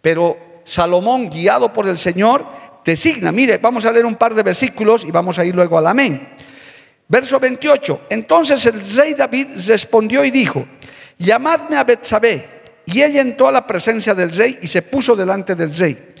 Pero 0.00 0.62
Salomón, 0.64 1.28
guiado 1.28 1.72
por 1.72 1.86
el 1.86 1.98
Señor, 1.98 2.46
designa. 2.84 3.32
Mire, 3.32 3.58
vamos 3.58 3.84
a 3.84 3.92
leer 3.92 4.06
un 4.06 4.16
par 4.16 4.34
de 4.34 4.42
versículos 4.42 5.04
y 5.04 5.10
vamos 5.10 5.38
a 5.38 5.44
ir 5.44 5.54
luego 5.54 5.76
al 5.76 5.86
amén. 5.86 6.28
Verso 7.06 7.38
28. 7.38 8.02
Entonces 8.10 8.64
el 8.66 8.80
rey 8.96 9.14
David 9.14 9.48
respondió 9.66 10.24
y 10.24 10.30
dijo: 10.30 10.66
Llamadme 11.18 11.76
a 11.76 11.84
Betsabé. 11.84 12.58
Y 12.86 13.02
ella 13.02 13.20
entró 13.20 13.48
a 13.48 13.52
la 13.52 13.66
presencia 13.66 14.14
del 14.14 14.32
rey 14.32 14.58
y 14.62 14.68
se 14.68 14.80
puso 14.80 15.14
delante 15.14 15.54
del 15.54 15.76
rey. 15.76 16.14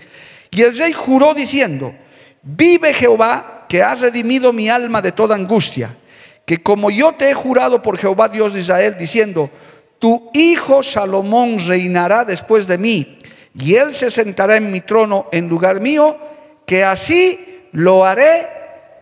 Y 0.50 0.60
el 0.62 0.76
rey 0.76 0.92
juró 0.92 1.32
diciendo: 1.32 1.94
Vive 2.42 2.94
Jehová, 2.94 3.66
que 3.68 3.82
has 3.82 4.00
redimido 4.00 4.52
mi 4.52 4.68
alma 4.68 5.02
de 5.02 5.12
toda 5.12 5.34
angustia. 5.34 5.96
Que 6.44 6.62
como 6.62 6.90
yo 6.90 7.12
te 7.12 7.30
he 7.30 7.34
jurado 7.34 7.82
por 7.82 7.98
Jehová 7.98 8.28
Dios 8.28 8.54
de 8.54 8.60
Israel, 8.60 8.96
diciendo: 8.98 9.50
Tu 9.98 10.30
hijo 10.32 10.82
Salomón 10.82 11.58
reinará 11.66 12.24
después 12.24 12.66
de 12.66 12.78
mí, 12.78 13.18
y 13.54 13.74
él 13.74 13.92
se 13.92 14.10
sentará 14.10 14.56
en 14.56 14.70
mi 14.70 14.80
trono 14.80 15.26
en 15.32 15.48
lugar 15.48 15.80
mío 15.80 16.16
que 16.64 16.84
así 16.84 17.62
lo 17.72 18.04
haré 18.04 18.46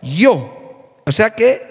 yo. 0.01 1.01
O 1.05 1.11
sea 1.11 1.31
que 1.31 1.67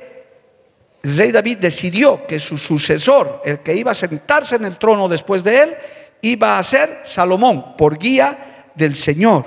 el 1.02 1.16
rey 1.16 1.32
David 1.32 1.58
decidió 1.58 2.26
que 2.26 2.38
su 2.38 2.58
sucesor, 2.58 3.42
el 3.44 3.60
que 3.60 3.74
iba 3.74 3.92
a 3.92 3.94
sentarse 3.94 4.56
en 4.56 4.64
el 4.64 4.76
trono 4.76 5.08
después 5.08 5.44
de 5.44 5.62
él, 5.62 5.76
iba 6.20 6.58
a 6.58 6.62
ser 6.62 7.00
Salomón, 7.04 7.76
por 7.76 7.96
guía 7.96 8.70
del 8.74 8.94
Señor. 8.94 9.44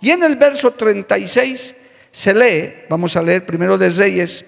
Y 0.00 0.10
en 0.10 0.22
el 0.22 0.36
verso 0.36 0.72
36 0.72 1.74
se 2.10 2.34
lee, 2.34 2.84
vamos 2.88 3.16
a 3.16 3.22
leer 3.22 3.44
primero 3.44 3.76
de 3.76 3.90
Reyes 3.90 4.44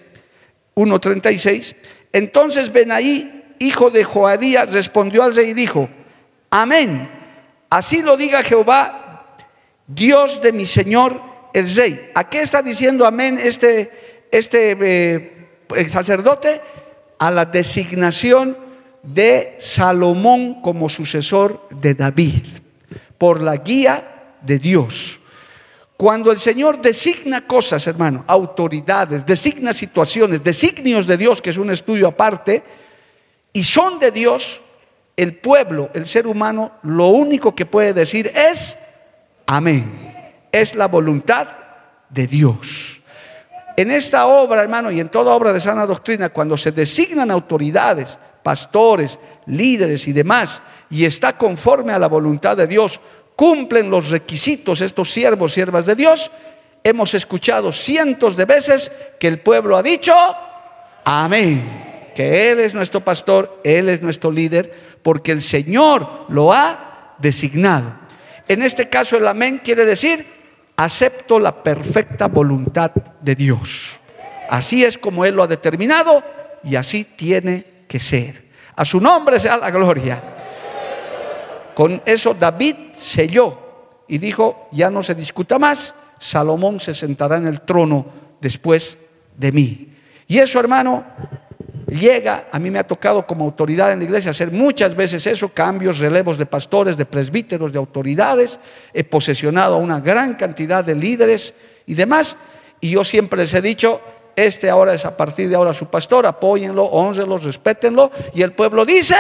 1.36, 0.75 1.75
entonces 2.12 2.73
Benaí, 2.73 3.55
hijo 3.59 3.90
de 3.90 4.05
Joadías, 4.05 4.73
respondió 4.73 5.23
al 5.23 5.35
rey 5.35 5.50
y 5.50 5.55
dijo, 5.55 5.88
amén, 6.50 7.11
así 7.69 8.02
lo 8.02 8.17
diga 8.17 8.43
Jehová, 8.43 9.37
Dios 9.87 10.40
de 10.40 10.52
mi 10.52 10.67
Señor 10.67 11.21
el 11.52 11.75
rey. 11.75 12.11
¿A 12.14 12.28
qué 12.28 12.43
está 12.43 12.62
diciendo 12.62 13.07
amén 13.07 13.38
este, 13.43 14.26
este 14.31 14.76
eh, 14.81 15.88
sacerdote? 15.88 16.61
A 17.19 17.31
la 17.31 17.45
designación 17.45 18.57
de 19.02 19.57
Salomón 19.59 20.61
como 20.62 20.88
sucesor 20.88 21.69
de 21.71 21.95
David, 21.95 22.45
por 23.17 23.40
la 23.40 23.57
guía 23.57 24.35
de 24.43 24.59
Dios. 24.59 25.21
Cuando 25.99 26.31
el 26.31 26.38
Señor 26.38 26.81
designa 26.81 27.45
cosas, 27.45 27.85
hermano, 27.88 28.23
autoridades, 28.28 29.26
designa 29.26 29.75
situaciones, 29.75 30.45
designios 30.45 31.09
de 31.09 31.17
Dios, 31.17 31.43
que 31.43 31.50
es 31.50 31.59
un 31.59 31.71
estudio 31.71 32.07
aparte, 32.07 32.62
y 33.52 33.64
son 33.64 33.99
de 33.99 34.12
Dios, 34.12 34.61
el 35.17 35.35
pueblo, 35.38 35.90
el 35.95 36.07
ser 36.07 36.28
humano, 36.28 36.71
lo 36.85 37.09
único 37.09 37.52
que 37.52 37.67
puede 37.67 37.93
decir 37.95 38.31
es 38.33 38.78
amén. 39.45 40.33
Es 40.52 40.76
la 40.76 40.87
voluntad 40.87 41.49
de 42.09 42.28
Dios. 42.28 43.02
En 43.76 43.90
esta 43.90 44.28
obra, 44.28 44.62
hermano, 44.62 44.93
y 44.93 45.00
en 45.00 45.09
toda 45.09 45.35
obra 45.35 45.52
de 45.52 45.61
sana 45.61 45.85
doctrina, 45.85 46.28
cuando 46.28 46.57
se 46.57 46.71
designan 46.71 47.33
autoridades, 47.33 48.17
pastores, 48.45 49.19
líderes 49.47 50.07
y 50.07 50.12
demás, 50.12 50.62
y 50.90 51.05
está 51.05 51.37
conforme 51.37 51.93
a 51.93 51.99
la 51.99 52.07
voluntad 52.07 52.57
de 52.57 52.69
Dios, 52.69 53.00
cumplen 53.38 53.88
los 53.88 54.11
requisitos 54.11 54.80
estos 54.80 55.12
siervos, 55.12 55.52
siervas 55.52 55.87
de 55.87 55.95
Dios, 55.95 56.28
hemos 56.83 57.14
escuchado 57.14 57.71
cientos 57.71 58.37
de 58.37 58.45
veces 58.45 58.90
que 59.21 59.28
el 59.28 59.38
pueblo 59.38 59.76
ha 59.76 59.83
dicho, 59.85 60.12
amén, 61.04 62.11
que 62.16 62.50
Él 62.50 62.59
es 62.59 62.75
nuestro 62.75 63.04
pastor, 63.04 63.61
Él 63.62 63.90
es 63.90 64.02
nuestro 64.02 64.33
líder, 64.33 64.99
porque 65.04 65.30
el 65.30 65.40
Señor 65.40 66.26
lo 66.30 66.52
ha 66.52 67.14
designado. 67.18 67.92
En 68.49 68.61
este 68.61 68.88
caso 68.88 69.16
el 69.16 69.28
amén 69.28 69.61
quiere 69.62 69.85
decir, 69.85 70.26
acepto 70.76 71.38
la 71.38 71.62
perfecta 71.62 72.26
voluntad 72.26 72.90
de 73.21 73.37
Dios. 73.37 74.00
Así 74.50 74.85
es 74.85 74.99
como 74.99 75.25
Él 75.25 75.37
lo 75.37 75.45
ha 75.45 75.47
determinado 75.47 76.25
y 76.64 76.75
así 76.75 77.04
tiene 77.04 77.85
que 77.87 78.00
ser. 78.00 78.49
A 78.75 78.85
su 78.85 79.00
nombre 79.00 79.38
sea 79.38 79.57
la 79.57 79.71
gloria. 79.71 80.35
Con 81.79 82.03
eso 82.07 82.35
David 82.35 82.75
selló 82.97 83.57
y 84.09 84.19
dijo, 84.19 84.67
ya 84.73 84.91
no 84.91 85.01
se 85.01 85.15
discuta 85.15 85.61
más, 85.61 85.95
Salomón 86.19 86.81
se 86.81 86.93
sentará 86.93 87.37
en 87.37 87.47
el 87.47 87.61
trono 87.61 88.05
después 88.41 88.99
de 89.37 89.53
mí. 89.53 89.95
Y 90.27 90.39
eso, 90.39 90.59
hermano, 90.59 91.05
llega, 91.87 92.49
a 92.51 92.59
mí 92.59 92.73
me 92.73 92.81
ha 92.81 92.85
tocado 92.85 93.25
como 93.25 93.45
autoridad 93.45 93.93
en 93.93 94.01
la 94.01 94.07
iglesia 94.07 94.33
hacer 94.33 94.51
muchas 94.51 94.97
veces 94.97 95.25
eso, 95.29 95.51
cambios, 95.51 96.01
relevos 96.01 96.37
de 96.37 96.47
pastores, 96.47 96.97
de 96.97 97.07
presbíteros, 97.07 97.71
de 97.71 97.79
autoridades, 97.79 98.59
he 98.93 99.05
posesionado 99.05 99.77
a 99.77 99.79
una 99.79 100.01
gran 100.01 100.35
cantidad 100.35 100.83
de 100.83 100.97
líderes 100.97 101.55
y 101.87 101.95
demás, 101.95 102.37
y 102.81 102.91
yo 102.91 103.05
siempre 103.05 103.43
les 103.43 103.55
he 103.55 103.63
dicho, 103.63 104.01
este 104.35 104.69
ahora 104.69 104.95
es 104.95 105.05
a 105.05 105.17
partir 105.17 105.49
de 105.49 105.55
ahora 105.55 105.73
su 105.73 105.87
pastor, 105.87 106.27
apóyenlo, 106.27 106.87
honrenlo, 106.87 107.38
respétenlo, 107.38 108.11
y 108.35 108.43
el 108.43 108.51
pueblo 108.51 108.85
dice, 108.85 109.14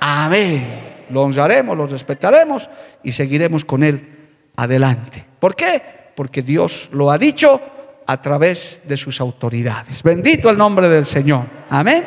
amén 0.00 0.93
lo 1.14 1.22
honraremos, 1.22 1.76
lo 1.76 1.86
respetaremos 1.86 2.68
y 3.04 3.12
seguiremos 3.12 3.64
con 3.64 3.84
él 3.84 4.04
adelante. 4.56 5.24
¿Por 5.38 5.54
qué? 5.54 5.80
Porque 6.14 6.42
Dios 6.42 6.88
lo 6.92 7.10
ha 7.10 7.16
dicho 7.16 7.60
a 8.06 8.20
través 8.20 8.80
de 8.84 8.96
sus 8.96 9.20
autoridades. 9.20 10.02
Bendito 10.02 10.50
el 10.50 10.58
nombre 10.58 10.88
del 10.88 11.06
Señor. 11.06 11.46
Amén. 11.70 12.04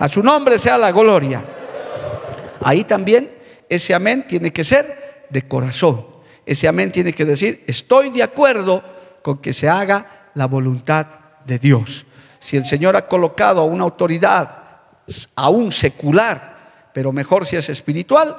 A 0.00 0.08
su 0.08 0.22
nombre 0.22 0.58
sea 0.58 0.76
la 0.76 0.90
gloria. 0.90 1.44
Ahí 2.62 2.82
también 2.82 3.30
ese 3.68 3.94
amén 3.94 4.26
tiene 4.26 4.52
que 4.52 4.64
ser 4.64 5.26
de 5.30 5.46
corazón. 5.46 6.04
Ese 6.44 6.66
amén 6.66 6.90
tiene 6.90 7.12
que 7.12 7.24
decir, 7.24 7.62
estoy 7.66 8.10
de 8.10 8.24
acuerdo 8.24 8.82
con 9.22 9.38
que 9.38 9.52
se 9.52 9.68
haga 9.68 10.30
la 10.34 10.46
voluntad 10.46 11.06
de 11.46 11.58
Dios. 11.58 12.06
Si 12.40 12.56
el 12.56 12.66
Señor 12.66 12.96
ha 12.96 13.06
colocado 13.06 13.60
a 13.60 13.64
una 13.64 13.84
autoridad, 13.84 14.50
aún 15.36 15.70
secular, 15.70 16.47
pero 16.98 17.12
mejor 17.12 17.46
si 17.46 17.54
es 17.54 17.68
espiritual, 17.68 18.34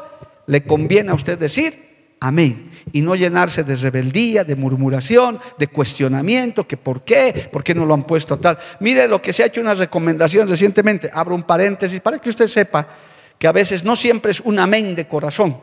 le 0.47 0.65
conviene 0.65 1.11
a 1.11 1.13
usted 1.13 1.39
decir 1.39 2.17
amén 2.19 2.69
y 2.91 3.01
no 3.01 3.15
llenarse 3.15 3.63
de 3.63 3.77
rebeldía, 3.77 4.43
de 4.43 4.57
murmuración, 4.57 5.39
de 5.57 5.67
cuestionamiento, 5.67 6.67
que 6.67 6.75
por 6.75 7.05
qué, 7.05 7.47
por 7.53 7.63
qué 7.63 7.73
no 7.73 7.85
lo 7.85 7.93
han 7.93 8.03
puesto 8.03 8.37
tal. 8.37 8.57
Mire 8.81 9.07
lo 9.07 9.21
que 9.21 9.31
se 9.31 9.43
ha 9.43 9.45
hecho 9.45 9.61
una 9.61 9.75
recomendación 9.75 10.49
recientemente, 10.49 11.09
abro 11.13 11.35
un 11.35 11.43
paréntesis 11.43 12.01
para 12.01 12.19
que 12.19 12.27
usted 12.27 12.47
sepa 12.47 12.85
que 13.37 13.47
a 13.47 13.53
veces 13.53 13.85
no 13.85 13.95
siempre 13.95 14.31
es 14.31 14.41
un 14.41 14.59
amén 14.59 14.93
de 14.93 15.07
corazón. 15.07 15.61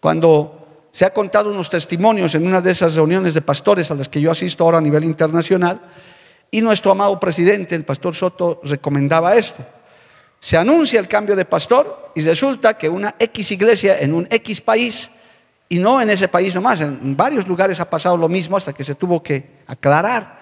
Cuando 0.00 0.86
se 0.92 1.04
ha 1.04 1.12
contado 1.12 1.50
unos 1.50 1.68
testimonios 1.68 2.34
en 2.34 2.46
una 2.46 2.62
de 2.62 2.70
esas 2.70 2.94
reuniones 2.94 3.34
de 3.34 3.42
pastores 3.42 3.90
a 3.90 3.94
las 3.94 4.08
que 4.08 4.22
yo 4.22 4.30
asisto 4.30 4.64
ahora 4.64 4.78
a 4.78 4.80
nivel 4.80 5.04
internacional, 5.04 5.82
y 6.50 6.62
nuestro 6.62 6.92
amado 6.92 7.20
presidente, 7.20 7.74
el 7.74 7.84
pastor 7.84 8.14
Soto, 8.14 8.62
recomendaba 8.64 9.36
esto 9.36 9.75
se 10.46 10.56
anuncia 10.56 11.00
el 11.00 11.08
cambio 11.08 11.34
de 11.34 11.44
pastor 11.44 12.12
y 12.14 12.20
resulta 12.20 12.78
que 12.78 12.88
una 12.88 13.16
X 13.18 13.50
iglesia 13.50 13.98
en 13.98 14.14
un 14.14 14.28
X 14.30 14.60
país, 14.60 15.10
y 15.68 15.80
no 15.80 16.00
en 16.00 16.08
ese 16.08 16.28
país 16.28 16.54
nomás, 16.54 16.80
en 16.82 17.16
varios 17.16 17.48
lugares 17.48 17.80
ha 17.80 17.90
pasado 17.90 18.16
lo 18.16 18.28
mismo 18.28 18.56
hasta 18.56 18.72
que 18.72 18.84
se 18.84 18.94
tuvo 18.94 19.20
que 19.20 19.44
aclarar, 19.66 20.38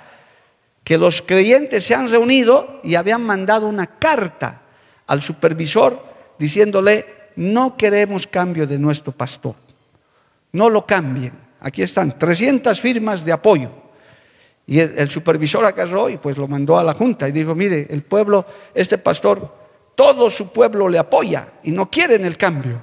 que 0.84 0.98
los 0.98 1.22
creyentes 1.22 1.84
se 1.86 1.94
han 1.94 2.10
reunido 2.10 2.82
y 2.84 2.96
habían 2.96 3.22
mandado 3.22 3.66
una 3.66 3.86
carta 3.86 4.60
al 5.06 5.22
supervisor 5.22 5.98
diciéndole, 6.38 7.30
no 7.36 7.74
queremos 7.74 8.26
cambio 8.26 8.66
de 8.66 8.78
nuestro 8.78 9.10
pastor, 9.10 9.54
no 10.52 10.68
lo 10.68 10.84
cambien. 10.84 11.32
Aquí 11.60 11.80
están 11.80 12.18
300 12.18 12.78
firmas 12.78 13.24
de 13.24 13.32
apoyo. 13.32 13.70
Y 14.66 14.80
el, 14.80 14.98
el 14.98 15.08
supervisor 15.08 15.64
agarró 15.64 16.10
y 16.10 16.18
pues 16.18 16.36
lo 16.36 16.46
mandó 16.46 16.78
a 16.78 16.84
la 16.84 16.92
junta 16.92 17.26
y 17.26 17.32
dijo, 17.32 17.54
mire, 17.54 17.86
el 17.88 18.02
pueblo, 18.02 18.44
este 18.74 18.98
pastor 18.98 19.63
todo 19.94 20.30
su 20.30 20.52
pueblo 20.52 20.88
le 20.88 20.98
apoya 20.98 21.54
y 21.62 21.70
no 21.70 21.90
quieren 21.90 22.24
el 22.24 22.36
cambio. 22.36 22.80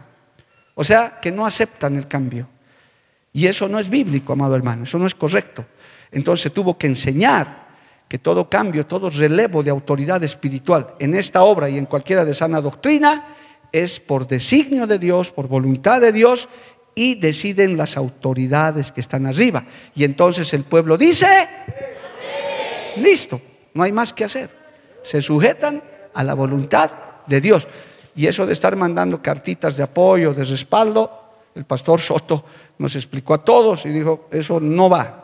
O 0.75 0.83
sea, 0.83 1.19
que 1.21 1.31
no 1.31 1.45
aceptan 1.45 1.95
el 1.97 2.07
cambio. 2.07 2.47
Y 3.33 3.47
eso 3.47 3.67
no 3.67 3.79
es 3.79 3.89
bíblico, 3.89 4.33
amado 4.33 4.55
hermano, 4.55 4.83
eso 4.83 4.97
no 4.97 5.07
es 5.07 5.15
correcto. 5.15 5.65
Entonces 6.11 6.53
tuvo 6.53 6.77
que 6.77 6.87
enseñar 6.87 7.61
que 8.07 8.19
todo 8.19 8.49
cambio, 8.49 8.85
todo 8.85 9.09
relevo 9.09 9.63
de 9.63 9.69
autoridad 9.69 10.21
espiritual 10.23 10.95
en 10.99 11.15
esta 11.15 11.43
obra 11.43 11.69
y 11.69 11.77
en 11.77 11.85
cualquiera 11.85 12.25
de 12.25 12.35
sana 12.35 12.59
doctrina 12.59 13.35
es 13.71 14.01
por 14.01 14.27
designio 14.27 14.85
de 14.85 14.99
Dios, 14.99 15.31
por 15.31 15.47
voluntad 15.47 16.01
de 16.01 16.11
Dios 16.11 16.49
y 16.93 17.15
deciden 17.15 17.77
las 17.77 17.95
autoridades 17.95 18.91
que 18.91 18.99
están 18.99 19.25
arriba. 19.25 19.65
Y 19.95 20.03
entonces 20.03 20.53
el 20.53 20.65
pueblo 20.65 20.97
dice, 20.97 21.47
listo, 22.97 23.41
no 23.73 23.83
hay 23.83 23.93
más 23.93 24.11
que 24.11 24.25
hacer. 24.25 24.49
Se 25.03 25.21
sujetan 25.21 25.81
a 26.13 26.23
la 26.23 26.33
voluntad 26.33 26.91
de 27.27 27.41
Dios. 27.41 27.67
Y 28.15 28.27
eso 28.27 28.45
de 28.45 28.53
estar 28.53 28.75
mandando 28.75 29.21
cartitas 29.21 29.77
de 29.77 29.83
apoyo, 29.83 30.33
de 30.33 30.43
respaldo, 30.43 31.21
el 31.55 31.65
pastor 31.65 31.99
Soto 31.99 32.43
nos 32.77 32.95
explicó 32.95 33.33
a 33.33 33.43
todos 33.43 33.85
y 33.85 33.89
dijo, 33.89 34.27
eso 34.31 34.59
no 34.59 34.89
va. 34.89 35.17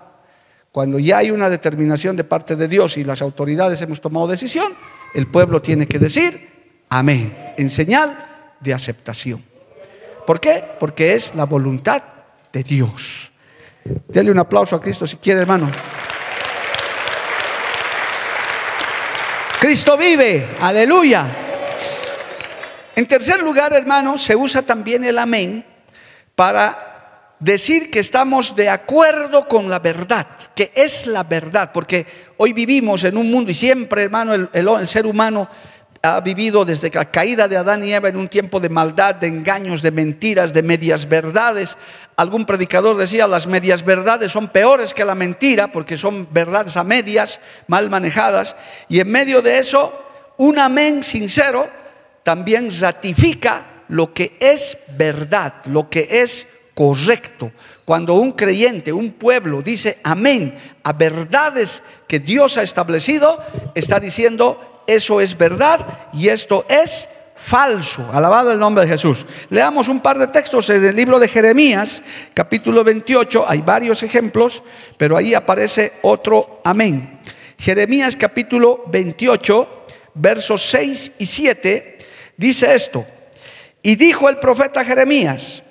Cuando 0.71 0.99
ya 0.99 1.19
hay 1.19 1.31
una 1.31 1.49
determinación 1.49 2.15
de 2.15 2.23
parte 2.23 2.55
de 2.55 2.67
Dios 2.67 2.97
y 2.97 3.03
las 3.03 3.21
autoridades 3.21 3.81
hemos 3.81 3.99
tomado 3.99 4.27
decisión, 4.27 4.73
el 5.13 5.27
pueblo 5.27 5.61
tiene 5.61 5.87
que 5.87 5.99
decir 5.99 6.57
amén, 6.89 7.53
en 7.57 7.69
señal 7.69 8.53
de 8.59 8.73
aceptación. 8.73 9.43
¿Por 10.25 10.39
qué? 10.39 10.63
Porque 10.79 11.13
es 11.13 11.35
la 11.35 11.45
voluntad 11.45 12.03
de 12.51 12.63
Dios. 12.63 13.31
Dele 14.07 14.31
un 14.31 14.39
aplauso 14.39 14.75
a 14.75 14.81
Cristo 14.81 15.07
si 15.07 15.17
quiere, 15.17 15.41
hermano. 15.41 15.69
Cristo 19.67 19.97
vive, 19.97 20.47
aleluya. 20.61 21.25
En 22.95 23.05
tercer 23.05 23.41
lugar, 23.41 23.73
hermano, 23.73 24.17
se 24.17 24.33
usa 24.33 24.61
también 24.61 25.03
el 25.03 25.19
amén 25.19 25.65
para 26.35 27.35
decir 27.37 27.91
que 27.91 27.99
estamos 27.99 28.55
de 28.55 28.69
acuerdo 28.69 29.45
con 29.45 29.69
la 29.69 29.79
verdad, 29.79 30.25
que 30.55 30.71
es 30.73 31.05
la 31.05 31.23
verdad, 31.23 31.71
porque 31.73 32.05
hoy 32.37 32.53
vivimos 32.53 33.03
en 33.03 33.17
un 33.17 33.29
mundo 33.29 33.51
y 33.51 33.55
siempre, 33.55 34.03
hermano, 34.03 34.33
el, 34.33 34.87
ser 34.87 35.05
humano 35.05 35.49
ha 36.01 36.19
vivido 36.19 36.65
desde 36.65 36.89
la 36.91 37.05
caída 37.05 37.47
de 37.47 37.57
Adán 37.57 37.83
y 37.83 37.93
Eva 37.93 38.09
en 38.09 38.17
un 38.17 38.27
tiempo 38.27 38.59
de 38.59 38.69
maldad, 38.69 39.15
de 39.15 39.27
engaños, 39.27 39.81
de 39.81 39.91
mentiras, 39.91 40.53
de 40.53 40.63
medias 40.63 41.07
verdades. 41.07 41.77
Algún 42.15 42.45
predicador 42.45 42.97
decía, 42.97 43.27
las 43.27 43.47
medias 43.47 43.83
verdades 43.83 44.31
son 44.31 44.47
peores 44.47 44.93
que 44.93 45.05
la 45.05 45.15
mentira 45.15 45.71
porque 45.71 45.97
son 45.97 46.27
verdades 46.31 46.77
a 46.77 46.83
medias, 46.83 47.39
mal 47.67 47.89
manejadas. 47.89 48.55
Y 48.89 48.99
en 48.99 49.11
medio 49.11 49.41
de 49.41 49.59
eso, 49.59 49.93
un 50.37 50.59
amén 50.59 51.03
sincero 51.03 51.67
también 52.23 52.69
ratifica 52.79 53.83
lo 53.89 54.13
que 54.13 54.37
es 54.39 54.77
verdad, 54.97 55.53
lo 55.65 55.89
que 55.89 56.07
es 56.09 56.47
correcto. 56.73 57.51
Cuando 57.85 58.15
un 58.15 58.33
creyente, 58.33 58.91
un 58.91 59.13
pueblo 59.13 59.61
dice 59.61 59.97
amén 60.03 60.57
a 60.83 60.93
verdades 60.93 61.81
que 62.07 62.19
Dios 62.19 62.57
ha 62.57 62.63
establecido, 62.63 63.41
está 63.73 63.99
diciendo 63.99 64.76
eso 64.87 65.21
es 65.21 65.37
verdad 65.37 66.09
y 66.13 66.29
esto 66.29 66.65
es 66.67 67.09
falso. 67.35 68.09
Alabado 68.11 68.51
el 68.51 68.59
nombre 68.59 68.83
de 68.85 68.89
Jesús. 68.89 69.25
Leamos 69.49 69.87
un 69.87 69.99
par 69.99 70.17
de 70.17 70.27
textos 70.27 70.69
en 70.69 70.83
el 70.83 70.95
libro 70.95 71.19
de 71.19 71.27
Jeremías, 71.27 72.01
capítulo 72.33 72.83
28. 72.83 73.45
Hay 73.47 73.61
varios 73.61 74.01
ejemplos, 74.03 74.63
pero 74.97 75.15
ahí 75.15 75.33
aparece 75.33 75.93
otro 76.01 76.61
amén. 76.63 77.19
Jeremías 77.59 78.15
capítulo 78.15 78.83
28, 78.87 79.85
versos 80.13 80.69
6 80.69 81.13
y 81.19 81.25
7, 81.25 81.97
dice 82.37 82.73
esto. 82.73 83.05
Y 83.81 83.95
dijo 83.95 84.29
el 84.29 84.37
profeta 84.37 84.85
Jeremías, 84.85 85.63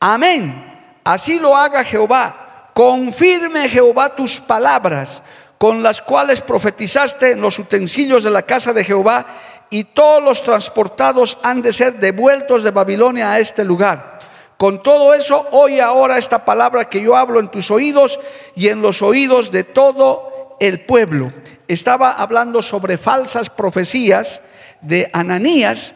amén, 0.00 1.00
así 1.04 1.38
lo 1.38 1.56
haga 1.56 1.84
Jehová, 1.84 2.70
confirme 2.74 3.68
Jehová 3.68 4.14
tus 4.14 4.40
palabras 4.40 5.22
con 5.58 5.82
las 5.82 6.00
cuales 6.00 6.40
profetizaste 6.40 7.36
los 7.36 7.58
utensilios 7.58 8.24
de 8.24 8.30
la 8.30 8.42
casa 8.42 8.72
de 8.72 8.84
Jehová, 8.84 9.26
y 9.70 9.84
todos 9.84 10.22
los 10.22 10.42
transportados 10.42 11.38
han 11.42 11.62
de 11.62 11.72
ser 11.72 11.94
devueltos 11.94 12.62
de 12.62 12.70
Babilonia 12.70 13.32
a 13.32 13.40
este 13.40 13.64
lugar. 13.64 14.18
Con 14.56 14.82
todo 14.82 15.14
eso, 15.14 15.48
oye 15.50 15.82
ahora 15.82 16.16
esta 16.16 16.44
palabra 16.44 16.88
que 16.88 17.02
yo 17.02 17.16
hablo 17.16 17.40
en 17.40 17.50
tus 17.50 17.70
oídos 17.70 18.20
y 18.54 18.68
en 18.68 18.82
los 18.82 19.02
oídos 19.02 19.50
de 19.50 19.64
todo 19.64 20.56
el 20.60 20.80
pueblo. 20.80 21.32
Estaba 21.66 22.12
hablando 22.12 22.62
sobre 22.62 22.98
falsas 22.98 23.50
profecías 23.50 24.40
de 24.80 25.10
Ananías, 25.12 25.92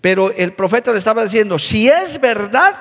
pero 0.00 0.32
el 0.32 0.54
profeta 0.54 0.90
le 0.90 0.98
estaba 0.98 1.22
diciendo, 1.22 1.60
si 1.60 1.88
es 1.88 2.20
verdad, 2.20 2.74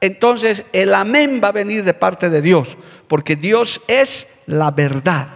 entonces 0.00 0.64
el 0.72 0.94
amén 0.94 1.40
va 1.42 1.48
a 1.48 1.52
venir 1.52 1.84
de 1.84 1.94
parte 1.94 2.28
de 2.28 2.42
Dios, 2.42 2.76
porque 3.06 3.36
Dios 3.36 3.80
es 3.86 4.26
la 4.46 4.72
verdad. 4.72 5.28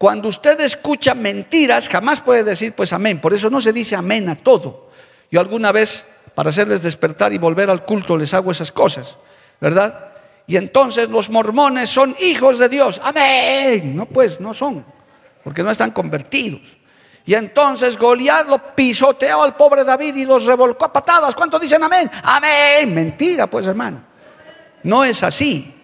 Cuando 0.00 0.30
usted 0.30 0.58
escucha 0.62 1.14
mentiras, 1.14 1.86
jamás 1.86 2.22
puede 2.22 2.42
decir 2.42 2.72
pues 2.72 2.90
amén. 2.94 3.20
Por 3.20 3.34
eso 3.34 3.50
no 3.50 3.60
se 3.60 3.70
dice 3.70 3.94
amén 3.94 4.30
a 4.30 4.34
todo. 4.34 4.88
Yo 5.30 5.40
alguna 5.40 5.72
vez, 5.72 6.06
para 6.34 6.48
hacerles 6.48 6.82
despertar 6.82 7.34
y 7.34 7.36
volver 7.36 7.68
al 7.68 7.84
culto, 7.84 8.16
les 8.16 8.32
hago 8.32 8.50
esas 8.50 8.72
cosas, 8.72 9.18
¿verdad? 9.60 10.12
Y 10.46 10.56
entonces 10.56 11.10
los 11.10 11.28
mormones 11.28 11.90
son 11.90 12.16
hijos 12.18 12.58
de 12.58 12.70
Dios. 12.70 12.98
Amén. 13.04 13.94
No, 13.94 14.06
pues 14.06 14.40
no 14.40 14.54
son, 14.54 14.86
porque 15.44 15.62
no 15.62 15.70
están 15.70 15.90
convertidos. 15.90 16.62
Y 17.26 17.34
entonces 17.34 17.98
Goliat 17.98 18.48
lo 18.48 18.74
pisoteó 18.74 19.42
al 19.42 19.54
pobre 19.54 19.84
David 19.84 20.16
y 20.16 20.24
los 20.24 20.46
revolcó 20.46 20.86
a 20.86 20.92
patadas. 20.94 21.34
¿Cuántos 21.34 21.60
dicen 21.60 21.84
amén? 21.84 22.10
Amén. 22.22 22.94
Mentira, 22.94 23.48
pues 23.48 23.66
hermano. 23.66 24.02
No 24.82 25.04
es 25.04 25.22
así. 25.22 25.79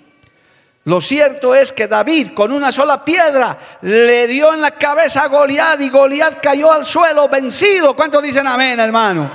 Lo 0.87 1.01
cierto 1.01 1.53
es 1.53 1.73
que 1.73 1.89
David 1.89 2.29
con 2.29 2.53
una 2.53 2.71
sola 2.71 3.05
piedra 3.05 3.59
le 3.83 4.29
dio 4.29 4.55
en 4.55 4.61
la 4.61 4.71
cabeza 4.71 5.25
a 5.25 5.27
Goliat 5.27 5.81
y 5.81 5.91
Goliat 5.91 6.41
cayó 6.41 6.71
al 6.71 6.87
suelo 6.87 7.29
vencido. 7.29 7.97
¿Cuántos 7.97 8.23
dicen 8.23 8.47
amén, 8.47 8.79
hermano? 8.79 9.29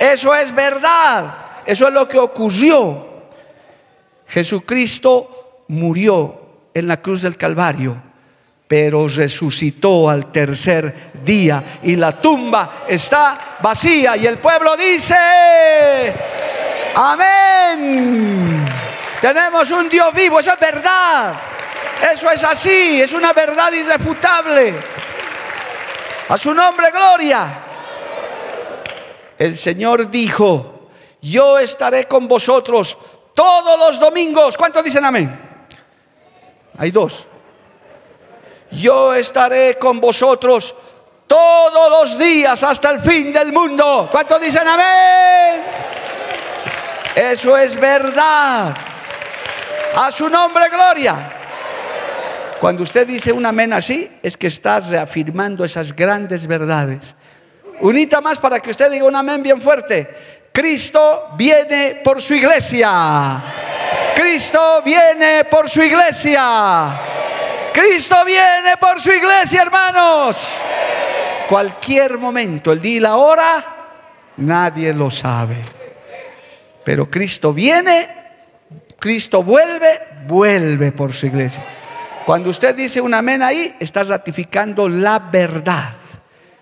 Eso 0.00 0.34
es 0.34 0.52
verdad. 0.52 1.32
Eso 1.64 1.86
es 1.86 1.94
lo 1.94 2.08
que 2.08 2.18
ocurrió. 2.18 3.06
Jesucristo 4.26 5.64
murió 5.68 6.40
en 6.74 6.88
la 6.88 7.00
cruz 7.00 7.22
del 7.22 7.36
Calvario, 7.36 7.96
pero 8.66 9.06
resucitó 9.06 10.10
al 10.10 10.32
tercer 10.32 11.12
día 11.22 11.78
y 11.84 11.94
la 11.94 12.20
tumba 12.20 12.84
está 12.88 13.58
vacía 13.62 14.16
y 14.16 14.26
el 14.26 14.38
pueblo 14.38 14.76
dice, 14.76 15.14
amén. 16.96 18.73
Tenemos 19.24 19.70
un 19.70 19.88
Dios 19.88 20.12
vivo, 20.12 20.38
eso 20.38 20.52
es 20.52 20.60
verdad. 20.60 21.34
Eso 22.12 22.30
es 22.30 22.44
así, 22.44 23.00
es 23.00 23.10
una 23.14 23.32
verdad 23.32 23.72
irrefutable. 23.72 24.74
A 26.28 26.36
su 26.36 26.52
nombre, 26.52 26.90
gloria. 26.90 27.46
El 29.38 29.56
Señor 29.56 30.10
dijo, 30.10 30.90
yo 31.22 31.58
estaré 31.58 32.04
con 32.04 32.28
vosotros 32.28 32.98
todos 33.32 33.78
los 33.78 33.98
domingos. 33.98 34.58
¿Cuántos 34.58 34.84
dicen 34.84 35.06
amén? 35.06 35.64
Hay 36.76 36.90
dos. 36.90 37.26
Yo 38.72 39.14
estaré 39.14 39.78
con 39.78 40.02
vosotros 40.02 40.74
todos 41.26 41.88
los 41.88 42.18
días 42.18 42.62
hasta 42.62 42.90
el 42.90 43.00
fin 43.00 43.32
del 43.32 43.54
mundo. 43.54 44.06
¿Cuántos 44.12 44.38
dicen 44.38 44.68
amén? 44.68 45.64
Eso 47.16 47.56
es 47.56 47.80
verdad. 47.80 48.76
A 49.96 50.10
su 50.10 50.28
nombre, 50.28 50.68
gloria. 50.68 51.32
Cuando 52.60 52.82
usted 52.82 53.06
dice 53.06 53.30
un 53.30 53.46
amén 53.46 53.72
así, 53.72 54.10
es 54.22 54.36
que 54.36 54.48
está 54.48 54.80
reafirmando 54.80 55.64
esas 55.64 55.94
grandes 55.94 56.46
verdades. 56.46 57.14
Unita 57.80 58.20
más 58.20 58.38
para 58.38 58.58
que 58.60 58.70
usted 58.70 58.90
diga 58.90 59.04
un 59.04 59.14
amén 59.14 59.42
bien 59.42 59.60
fuerte. 59.60 60.48
Cristo 60.52 61.30
viene 61.36 62.00
por 62.02 62.22
su 62.22 62.34
iglesia. 62.34 63.42
Cristo 64.14 64.82
viene 64.84 65.44
por 65.44 65.68
su 65.68 65.82
iglesia. 65.82 67.00
Cristo 67.72 68.24
viene 68.24 68.76
por 68.80 69.00
su 69.00 69.12
iglesia, 69.12 69.62
hermanos. 69.62 70.48
Cualquier 71.48 72.18
momento, 72.18 72.72
el 72.72 72.80
día 72.80 72.96
y 72.96 73.00
la 73.00 73.16
hora, 73.16 73.64
nadie 74.38 74.92
lo 74.92 75.10
sabe. 75.10 75.62
Pero 76.84 77.10
Cristo 77.10 77.52
viene 77.52 78.23
Cristo 79.04 79.42
vuelve, 79.42 80.00
vuelve 80.26 80.90
por 80.90 81.12
su 81.12 81.26
iglesia. 81.26 81.62
Cuando 82.24 82.48
usted 82.48 82.74
dice 82.74 83.02
un 83.02 83.12
amén 83.12 83.42
ahí, 83.42 83.76
está 83.78 84.02
ratificando 84.02 84.88
la 84.88 85.18
verdad. 85.18 85.92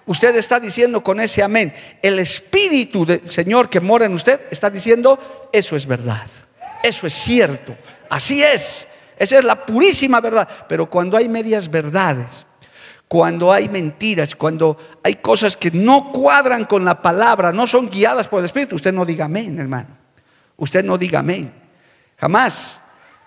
Usted 0.07 0.35
está 0.35 0.59
diciendo 0.59 1.05
con 1.05 1.21
ese 1.21 1.41
amén, 1.41 1.73
el 2.03 2.19
Espíritu 2.19 3.07
del 3.07 3.31
Señor 3.31 3.71
que 3.71 3.81
mora 3.81 4.07
en 4.07 4.15
usted 4.15 4.41
está 4.51 4.69
diciendo, 4.71 5.49
eso 5.53 5.77
es 5.77 5.87
verdad, 5.87 6.27
eso 6.83 7.07
es 7.07 7.15
cierto, 7.15 7.77
así 8.11 8.43
es, 8.43 8.89
esa 9.17 9.39
es 9.39 9.45
la 9.45 9.65
purísima 9.65 10.21
verdad. 10.21 10.49
Pero 10.69 10.91
cuando 10.91 11.17
hay 11.17 11.29
medias 11.29 11.71
verdades, 11.71 12.45
cuando 13.07 13.53
hay 13.53 13.69
mentiras, 13.69 14.35
cuando 14.35 14.77
hay 15.05 15.15
cosas 15.15 15.57
que 15.57 15.71
no 15.71 16.11
cuadran 16.11 16.65
con 16.65 16.85
la 16.85 17.01
palabra, 17.01 17.53
no 17.53 17.69
son 17.69 17.89
guiadas 17.89 18.27
por 18.27 18.41
el 18.41 18.47
Espíritu, 18.47 18.75
usted 18.75 18.93
no 18.93 19.05
diga 19.05 19.27
amén, 19.27 19.61
hermano. 19.61 19.97
Usted 20.57 20.85
no 20.85 20.99
diga 20.99 21.21
amén. 21.21 21.62
Jamás. 22.23 22.79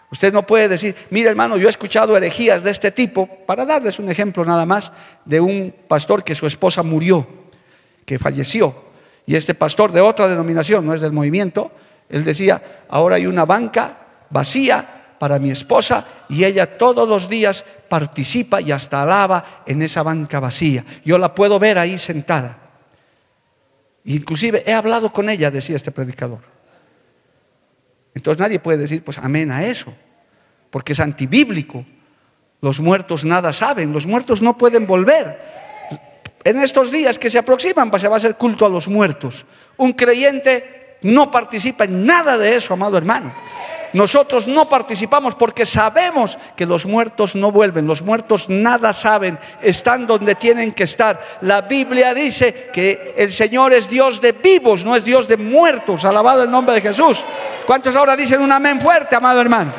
Usted 0.09 0.31
no 0.31 0.47
puede 0.47 0.69
decir, 0.69 0.95
mira 1.09 1.29
hermano, 1.29 1.57
yo 1.57 1.67
he 1.67 1.69
escuchado 1.69 2.15
herejías 2.15 2.63
de 2.63 2.71
este 2.71 2.91
tipo, 2.91 3.27
para 3.45 3.65
darles 3.65 3.99
un 3.99 4.09
ejemplo 4.09 4.45
nada 4.45 4.65
más, 4.65 4.93
de 5.25 5.41
un 5.41 5.75
pastor 5.89 6.23
que 6.23 6.33
su 6.33 6.47
esposa 6.47 6.81
murió, 6.81 7.27
que 8.05 8.17
falleció. 8.17 8.73
Y 9.25 9.35
este 9.35 9.53
pastor 9.53 9.91
de 9.91 9.99
otra 9.99 10.29
denominación, 10.29 10.85
no 10.85 10.93
es 10.93 11.01
del 11.01 11.11
movimiento, 11.11 11.73
él 12.07 12.23
decía, 12.23 12.85
ahora 12.87 13.17
hay 13.17 13.25
una 13.25 13.43
banca 13.43 13.97
vacía 14.29 15.15
para 15.19 15.39
mi 15.39 15.51
esposa 15.51 16.05
y 16.29 16.45
ella 16.45 16.77
todos 16.77 17.09
los 17.09 17.27
días 17.27 17.65
participa 17.89 18.61
y 18.61 18.71
hasta 18.71 19.01
alaba 19.01 19.63
en 19.65 19.81
esa 19.81 20.03
banca 20.03 20.39
vacía. 20.39 20.85
Yo 21.03 21.17
la 21.17 21.35
puedo 21.35 21.59
ver 21.59 21.77
ahí 21.79 21.97
sentada. 21.97 22.59
Inclusive 24.05 24.63
he 24.65 24.73
hablado 24.73 25.11
con 25.11 25.29
ella, 25.29 25.51
decía 25.51 25.75
este 25.75 25.91
predicador. 25.91 26.54
Entonces 28.15 28.39
nadie 28.39 28.59
puede 28.59 28.79
decir, 28.79 29.03
pues 29.03 29.19
amén 29.19 29.51
a 29.51 29.65
eso, 29.65 29.93
porque 30.71 30.93
es 30.93 30.99
antibíblico. 30.99 31.85
Los 32.61 32.79
muertos 32.79 33.25
nada 33.25 33.53
saben, 33.53 33.93
los 33.93 34.07
muertos 34.07 34.41
no 34.41 34.57
pueden 34.57 34.87
volver. 34.87 35.39
En 36.43 36.57
estos 36.57 36.91
días 36.91 37.19
que 37.19 37.29
se 37.29 37.37
aproximan, 37.37 37.91
se 37.99 38.07
va 38.07 38.15
a 38.15 38.17
hacer 38.17 38.35
culto 38.35 38.65
a 38.65 38.69
los 38.69 38.87
muertos. 38.87 39.45
Un 39.77 39.93
creyente 39.93 40.97
no 41.01 41.29
participa 41.29 41.83
en 41.83 42.05
nada 42.05 42.37
de 42.37 42.55
eso, 42.55 42.73
amado 42.73 42.97
hermano. 42.97 43.33
Nosotros 43.95 44.45
no 44.45 44.67
participamos 44.67 45.35
porque 45.35 45.65
sabemos 45.65 46.37
que 46.57 46.65
los 46.65 46.85
muertos 46.85 47.33
no 47.33 47.49
vuelven, 47.49 47.87
los 47.87 48.01
muertos 48.01 48.49
nada 48.49 48.91
saben, 48.91 49.39
están 49.61 50.05
donde 50.05 50.35
tienen 50.35 50.73
que 50.73 50.83
estar. 50.83 51.21
La 51.39 51.61
Biblia 51.61 52.13
dice 52.13 52.69
que 52.73 53.13
el 53.15 53.31
Señor 53.31 53.71
es 53.71 53.89
Dios 53.89 54.19
de 54.19 54.33
vivos, 54.33 54.83
no 54.83 54.97
es 54.97 55.05
Dios 55.05 55.29
de 55.29 55.37
muertos. 55.37 56.03
Alabado 56.03 56.43
el 56.43 56.51
nombre 56.51 56.75
de 56.75 56.81
Jesús. 56.81 57.25
¿Cuántos 57.65 57.95
ahora 57.95 58.17
dicen 58.17 58.41
un 58.41 58.51
amén 58.51 58.81
fuerte, 58.81 59.15
amado 59.15 59.39
hermano? 59.39 59.71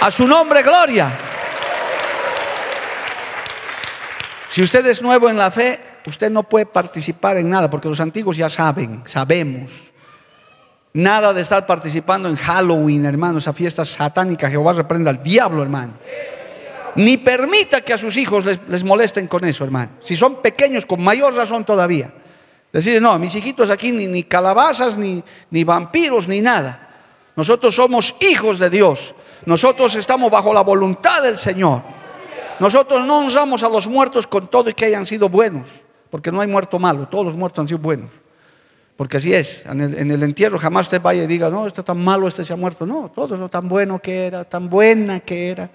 A 0.00 0.12
su 0.12 0.28
nombre, 0.28 0.62
gloria. 0.62 1.10
Si 4.48 4.62
usted 4.62 4.86
es 4.86 5.02
nuevo 5.02 5.28
en 5.28 5.36
la 5.36 5.50
fe, 5.50 5.80
usted 6.06 6.30
no 6.30 6.44
puede 6.44 6.66
participar 6.66 7.36
en 7.36 7.50
nada, 7.50 7.68
porque 7.68 7.88
los 7.88 7.98
antiguos 7.98 8.36
ya 8.36 8.48
saben, 8.48 9.02
sabemos. 9.04 9.88
Nada 10.98 11.32
de 11.32 11.42
estar 11.42 11.64
participando 11.64 12.28
en 12.28 12.34
Halloween, 12.34 13.06
hermano, 13.06 13.38
esa 13.38 13.52
fiesta 13.52 13.84
satánica. 13.84 14.50
Jehová 14.50 14.72
reprenda 14.72 15.10
al 15.10 15.22
diablo, 15.22 15.62
hermano. 15.62 15.92
Ni 16.96 17.18
permita 17.18 17.82
que 17.82 17.92
a 17.92 17.98
sus 17.98 18.16
hijos 18.16 18.44
les, 18.44 18.82
molesten 18.82 19.28
con 19.28 19.44
eso, 19.44 19.62
hermano. 19.62 19.92
Si 20.00 20.16
son 20.16 20.42
pequeños, 20.42 20.86
con 20.86 21.00
mayor 21.00 21.36
razón 21.36 21.64
todavía. 21.64 22.12
Decir, 22.72 23.00
no, 23.00 23.16
mis 23.16 23.32
hijitos 23.32 23.70
aquí 23.70 23.92
ni, 23.92 24.24
calabazas, 24.24 24.98
ni, 24.98 25.22
ni 25.50 25.62
vampiros, 25.62 26.26
ni 26.26 26.40
nada. 26.40 26.88
Nosotros 27.36 27.76
somos 27.76 28.16
hijos 28.18 28.58
de 28.58 28.68
Dios. 28.68 29.14
Nosotros 29.46 29.94
estamos 29.94 30.32
bajo 30.32 30.52
la 30.52 30.62
voluntad 30.62 31.22
del 31.22 31.36
Señor. 31.36 31.80
Nosotros 32.58 33.06
no 33.06 33.20
honramos 33.20 33.62
a 33.62 33.68
los 33.68 33.86
muertos 33.86 34.26
con 34.26 34.48
todo 34.48 34.68
y 34.68 34.74
que 34.74 34.86
hayan 34.86 35.06
sido 35.06 35.28
buenos, 35.28 35.68
porque 36.10 36.32
no 36.32 36.40
hay 36.40 36.48
muerto 36.48 36.80
malo, 36.80 37.06
todos 37.06 37.26
los 37.26 37.36
muertos 37.36 37.60
han 37.60 37.68
sido 37.68 37.78
buenos. 37.78 38.10
Porque 38.98 39.18
así 39.18 39.32
es, 39.32 39.62
en 39.64 40.10
el, 40.10 40.22
entierro 40.24 40.58
jamás 40.58 40.86
usted 40.86 41.00
vaya 41.00 41.22
y 41.22 41.28
diga, 41.28 41.48
no, 41.50 41.68
está 41.68 41.84
tan 41.84 42.02
malo, 42.02 42.26
este 42.26 42.44
se 42.44 42.52
ha 42.52 42.56
muerto. 42.56 42.84
No, 42.84 43.12
todo 43.14 43.36
lo 43.36 43.48
tan 43.48 43.68
bueno 43.68 44.00
que 44.00 44.26
era, 44.26 44.42
tan 44.42 44.68
buena 44.68 45.20
que 45.20 45.50
era. 45.50 45.70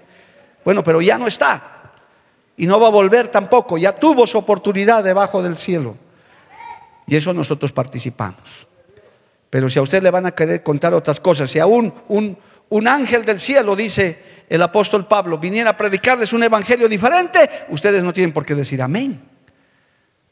Bueno, 0.65 0.83
pero 0.83 0.99
ya 0.99 1.17
no 1.17 1.25
está. 1.25 1.93
Y 2.57 2.67
no 2.67 2.81
va 2.81 2.87
a 2.87 2.91
volver 2.91 3.29
tampoco, 3.29 3.77
ya 3.77 3.93
tuvo 3.93 4.27
su 4.27 4.37
oportunidad 4.37 5.05
debajo 5.05 5.41
del 5.41 5.57
cielo. 5.57 5.95
Y 7.07 7.15
eso 7.15 7.33
nosotros 7.33 7.71
participamos. 7.71 8.67
Pero 9.49 9.69
si 9.69 9.79
a 9.79 9.83
usted 9.83 10.03
le 10.03 10.11
van 10.11 10.25
a 10.25 10.31
querer 10.31 10.61
contar 10.61 10.93
otras 10.93 11.21
cosas, 11.21 11.49
si 11.49 11.59
aún 11.59 11.93
un, 12.09 12.37
un 12.67 12.87
ángel 12.89 13.23
del 13.23 13.39
cielo, 13.39 13.73
dice 13.73 14.21
el 14.49 14.61
apóstol 14.61 15.07
Pablo, 15.07 15.37
viniera 15.37 15.69
a 15.69 15.77
predicarles 15.77 16.33
un 16.33 16.43
evangelio 16.43 16.89
diferente, 16.89 17.49
ustedes 17.69 18.03
no 18.03 18.11
tienen 18.11 18.33
por 18.33 18.45
qué 18.45 18.53
decir 18.53 18.81
amén. 18.81 19.32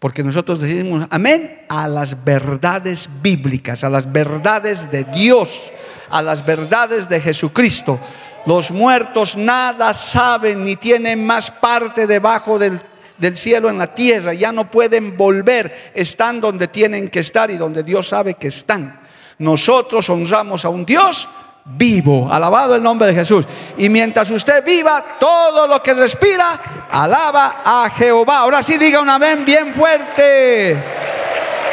Porque 0.01 0.23
nosotros 0.23 0.59
decimos 0.59 1.05
amén 1.11 1.61
a 1.69 1.87
las 1.87 2.25
verdades 2.25 3.07
bíblicas, 3.21 3.83
a 3.83 3.89
las 3.91 4.11
verdades 4.11 4.89
de 4.89 5.03
Dios, 5.03 5.71
a 6.09 6.23
las 6.23 6.43
verdades 6.43 7.07
de 7.07 7.21
Jesucristo. 7.21 7.99
Los 8.47 8.71
muertos 8.71 9.37
nada 9.37 9.93
saben 9.93 10.63
ni 10.63 10.75
tienen 10.75 11.23
más 11.23 11.51
parte 11.51 12.07
debajo 12.07 12.57
del, 12.57 12.81
del 13.19 13.37
cielo 13.37 13.69
en 13.69 13.77
la 13.77 13.93
tierra. 13.93 14.33
Ya 14.33 14.51
no 14.51 14.71
pueden 14.71 15.15
volver. 15.15 15.91
Están 15.93 16.41
donde 16.41 16.67
tienen 16.67 17.07
que 17.07 17.19
estar 17.19 17.51
y 17.51 17.57
donde 17.57 17.83
Dios 17.83 18.07
sabe 18.07 18.33
que 18.33 18.47
están. 18.47 18.99
Nosotros 19.37 20.09
honramos 20.09 20.65
a 20.65 20.69
un 20.69 20.83
Dios 20.83 21.29
vivo. 21.65 22.31
Alabado 22.31 22.75
el 22.75 22.83
nombre 22.83 23.07
de 23.07 23.13
Jesús. 23.13 23.45
Y 23.77 23.89
mientras 23.89 24.29
usted 24.31 24.63
viva, 24.63 25.17
todo 25.19 25.67
lo 25.67 25.81
que 25.81 25.93
respira, 25.93 26.87
alaba 26.89 27.61
a 27.63 27.89
Jehová. 27.89 28.39
Ahora 28.39 28.63
sí 28.63 28.77
diga 28.77 29.01
un 29.01 29.09
amén 29.09 29.43
bien 29.45 29.73
fuerte. 29.73 30.77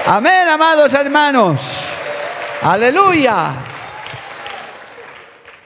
Amén, 0.07 0.48
amados 0.48 0.92
hermanos. 0.94 1.61
Aleluya. 2.62 3.53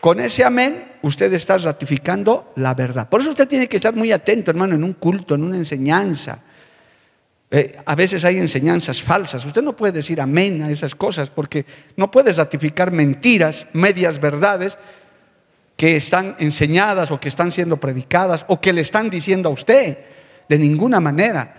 Con 0.00 0.18
ese 0.18 0.44
amén, 0.44 0.96
usted 1.02 1.32
está 1.32 1.58
ratificando 1.58 2.52
la 2.56 2.74
verdad. 2.74 3.08
Por 3.08 3.20
eso 3.20 3.30
usted 3.30 3.46
tiene 3.46 3.68
que 3.68 3.76
estar 3.76 3.94
muy 3.94 4.10
atento, 4.10 4.50
hermano, 4.50 4.74
en 4.74 4.82
un 4.82 4.94
culto, 4.94 5.34
en 5.34 5.44
una 5.44 5.56
enseñanza 5.56 6.40
eh, 7.54 7.76
a 7.84 7.94
veces 7.94 8.24
hay 8.24 8.38
enseñanzas 8.38 9.02
falsas. 9.02 9.44
Usted 9.44 9.60
no 9.60 9.76
puede 9.76 9.92
decir 9.92 10.22
amén 10.22 10.62
a 10.62 10.70
esas 10.70 10.94
cosas 10.94 11.28
porque 11.28 11.66
no 11.96 12.10
puede 12.10 12.32
ratificar 12.32 12.90
mentiras, 12.90 13.66
medias 13.74 14.18
verdades 14.18 14.78
que 15.76 15.96
están 15.96 16.34
enseñadas 16.38 17.10
o 17.10 17.20
que 17.20 17.28
están 17.28 17.52
siendo 17.52 17.76
predicadas 17.76 18.46
o 18.48 18.58
que 18.58 18.72
le 18.72 18.80
están 18.80 19.10
diciendo 19.10 19.50
a 19.50 19.52
usted. 19.52 19.98
De 20.48 20.58
ninguna 20.58 20.98
manera. 20.98 21.54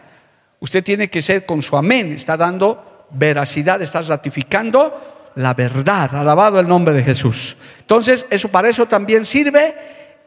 Usted 0.60 0.84
tiene 0.84 1.12
que 1.12 1.22
ser 1.22 1.46
con 1.46 1.62
su 1.62 1.78
amén. 1.78 2.14
Está 2.14 2.38
dando 2.38 3.06
veracidad, 3.12 3.80
está 3.80 4.02
ratificando 4.02 5.32
la 5.36 5.54
verdad. 5.54 6.16
Alabado 6.16 6.60
el 6.60 6.68
nombre 6.68 6.96
de 6.96 7.04
Jesús. 7.04 7.56
Entonces, 7.82 8.26
eso 8.32 8.50
para 8.50 8.68
eso 8.68 8.88
también 8.88 9.26
sirve 9.26 9.76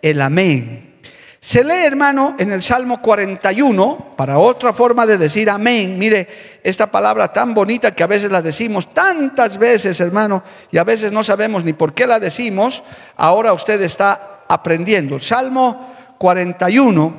el 0.01 0.21
amén. 0.21 0.96
Se 1.41 1.63
lee, 1.63 1.85
hermano, 1.85 2.35
en 2.39 2.53
el 2.53 2.63
Salmo 2.63 3.01
41, 3.01 4.15
para 4.17 4.39
otra 4.39 4.73
forma 4.73 5.07
de 5.07 5.19
decir 5.19 5.51
amén. 5.51 5.99
Mire, 5.99 6.27
esta 6.63 6.91
palabra 6.91 7.33
tan 7.33 7.55
bonita 7.55 7.95
que 7.95 8.03
a 8.03 8.09
veces 8.09 8.31
la 8.31 8.43
decimos 8.43 8.93
tantas 8.93 9.59
veces, 9.59 10.01
hermano, 10.01 10.43
y 10.71 10.79
a 10.79 10.85
veces 10.85 11.13
no 11.13 11.23
sabemos 11.23 11.65
ni 11.65 11.73
por 11.73 11.95
qué 11.95 12.07
la 12.07 12.19
decimos. 12.19 12.83
Ahora 13.17 13.53
usted 13.53 13.81
está 13.83 14.45
aprendiendo. 14.49 15.17
El 15.17 15.23
Salmo 15.23 15.95
41, 16.19 17.15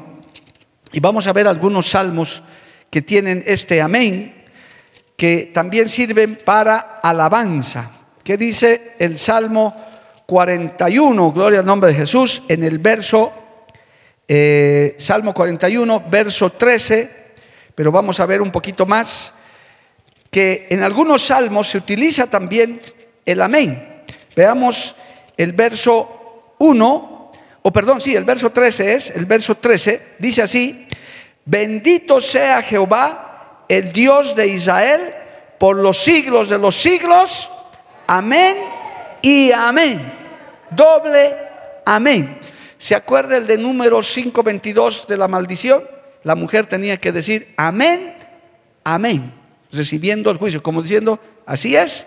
y 0.91 0.99
vamos 0.99 1.27
a 1.27 1.33
ver 1.33 1.47
algunos 1.47 1.89
salmos 1.89 2.41
que 2.89 3.01
tienen 3.01 3.43
este 3.45 3.81
amén, 3.81 4.45
que 5.15 5.51
también 5.53 5.87
sirven 5.89 6.37
para 6.43 6.99
alabanza. 7.01 7.91
¿Qué 8.23 8.35
dice 8.35 8.95
el 8.99 9.17
Salmo 9.17 9.73
41? 10.25 11.31
Gloria 11.31 11.59
al 11.59 11.65
nombre 11.65 11.91
de 11.91 11.95
Jesús, 11.95 12.43
en 12.47 12.63
el 12.63 12.79
verso 12.79 13.46
eh, 14.27 14.95
Salmo 14.97 15.33
41, 15.33 16.03
verso 16.09 16.51
13, 16.51 17.09
pero 17.73 17.91
vamos 17.91 18.19
a 18.19 18.25
ver 18.25 18.41
un 18.41 18.51
poquito 18.51 18.85
más, 18.85 19.33
que 20.29 20.67
en 20.69 20.83
algunos 20.83 21.21
salmos 21.21 21.69
se 21.69 21.77
utiliza 21.77 22.27
también 22.27 22.81
el 23.25 23.41
amén. 23.41 24.03
Veamos 24.35 24.95
el 25.37 25.53
verso 25.53 26.53
1, 26.57 27.31
o 27.61 27.71
perdón, 27.71 28.01
sí, 28.01 28.15
el 28.15 28.25
verso 28.25 28.51
13 28.51 28.93
es, 28.93 29.09
el 29.11 29.25
verso 29.25 29.55
13 29.55 30.15
dice 30.19 30.41
así, 30.41 30.87
bendito 31.45 32.19
sea 32.19 32.61
Jehová, 32.61 33.63
el 33.69 33.93
Dios 33.93 34.35
de 34.35 34.47
Israel, 34.47 35.13
por 35.57 35.77
los 35.77 35.97
siglos 35.97 36.49
de 36.49 36.57
los 36.57 36.75
siglos, 36.75 37.49
amén 38.05 38.57
y 39.21 39.51
amén. 39.51 40.01
Doble 40.71 41.47
amén. 41.85 42.39
¿Se 42.77 42.95
acuerda 42.95 43.37
el 43.37 43.47
de 43.47 43.57
número 43.57 43.99
522 44.01 45.07
de 45.07 45.17
la 45.17 45.27
maldición? 45.27 45.83
La 46.23 46.35
mujer 46.35 46.65
tenía 46.65 46.97
que 46.97 47.11
decir 47.11 47.53
amén, 47.57 48.15
amén, 48.83 49.33
recibiendo 49.71 50.29
el 50.29 50.37
juicio, 50.37 50.61
como 50.61 50.81
diciendo, 50.81 51.19
así 51.45 51.75
es, 51.75 52.05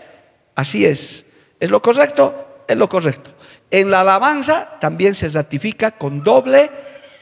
así 0.54 0.84
es. 0.84 1.24
¿Es 1.58 1.70
lo 1.70 1.82
correcto? 1.82 2.64
Es 2.68 2.76
lo 2.76 2.88
correcto. 2.88 3.30
En 3.70 3.90
la 3.90 4.00
alabanza 4.00 4.78
también 4.80 5.14
se 5.14 5.28
ratifica 5.28 5.92
con 5.92 6.22
doble 6.22 6.70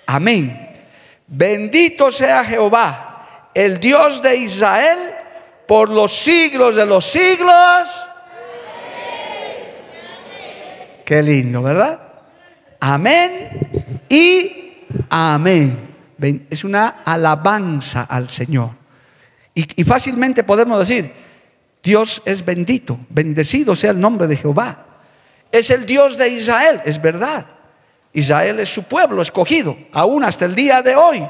amén. 0.07 0.75
Bendito 1.27 2.11
sea 2.11 2.45
Jehová, 2.45 3.51
el 3.55 3.79
Dios 3.81 4.23
de 4.23 4.37
Israel, 4.37 4.99
por 5.67 5.91
los 5.91 6.15
siglos 6.15 6.75
de 6.77 6.87
los 6.87 7.05
siglos. 7.05 7.89
Qué 11.05 11.23
lindo, 11.23 11.63
¿verdad? 11.63 12.08
Amén 12.81 14.07
y 14.09 14.85
amén. 15.11 15.89
Es 16.51 16.65
una 16.65 17.03
alabanza 17.05 18.03
al 18.05 18.29
Señor. 18.29 18.71
Y, 19.55 19.83
fácilmente 19.83 20.45
podemos 20.45 20.79
decir, 20.79 21.13
Dios 21.83 22.23
es 22.25 22.45
bendito, 22.45 22.99
bendecido 23.09 23.75
sea 23.75 23.91
el 23.91 24.01
nombre 24.01 24.29
de 24.29 24.37
Jehová. 24.37 24.87
Es 25.51 25.71
el 25.71 25.85
Dios 25.85 26.17
de 26.17 26.29
Israel, 26.29 26.81
es 26.85 27.01
verdad. 27.03 27.47
Israel 28.13 28.61
es 28.61 28.69
su 28.69 28.85
pueblo 28.85 29.21
escogido, 29.21 29.77
aún 29.93 30.23
hasta 30.23 30.45
el 30.45 30.55
día 30.55 30.81
de 30.83 30.95
hoy. 30.95 31.27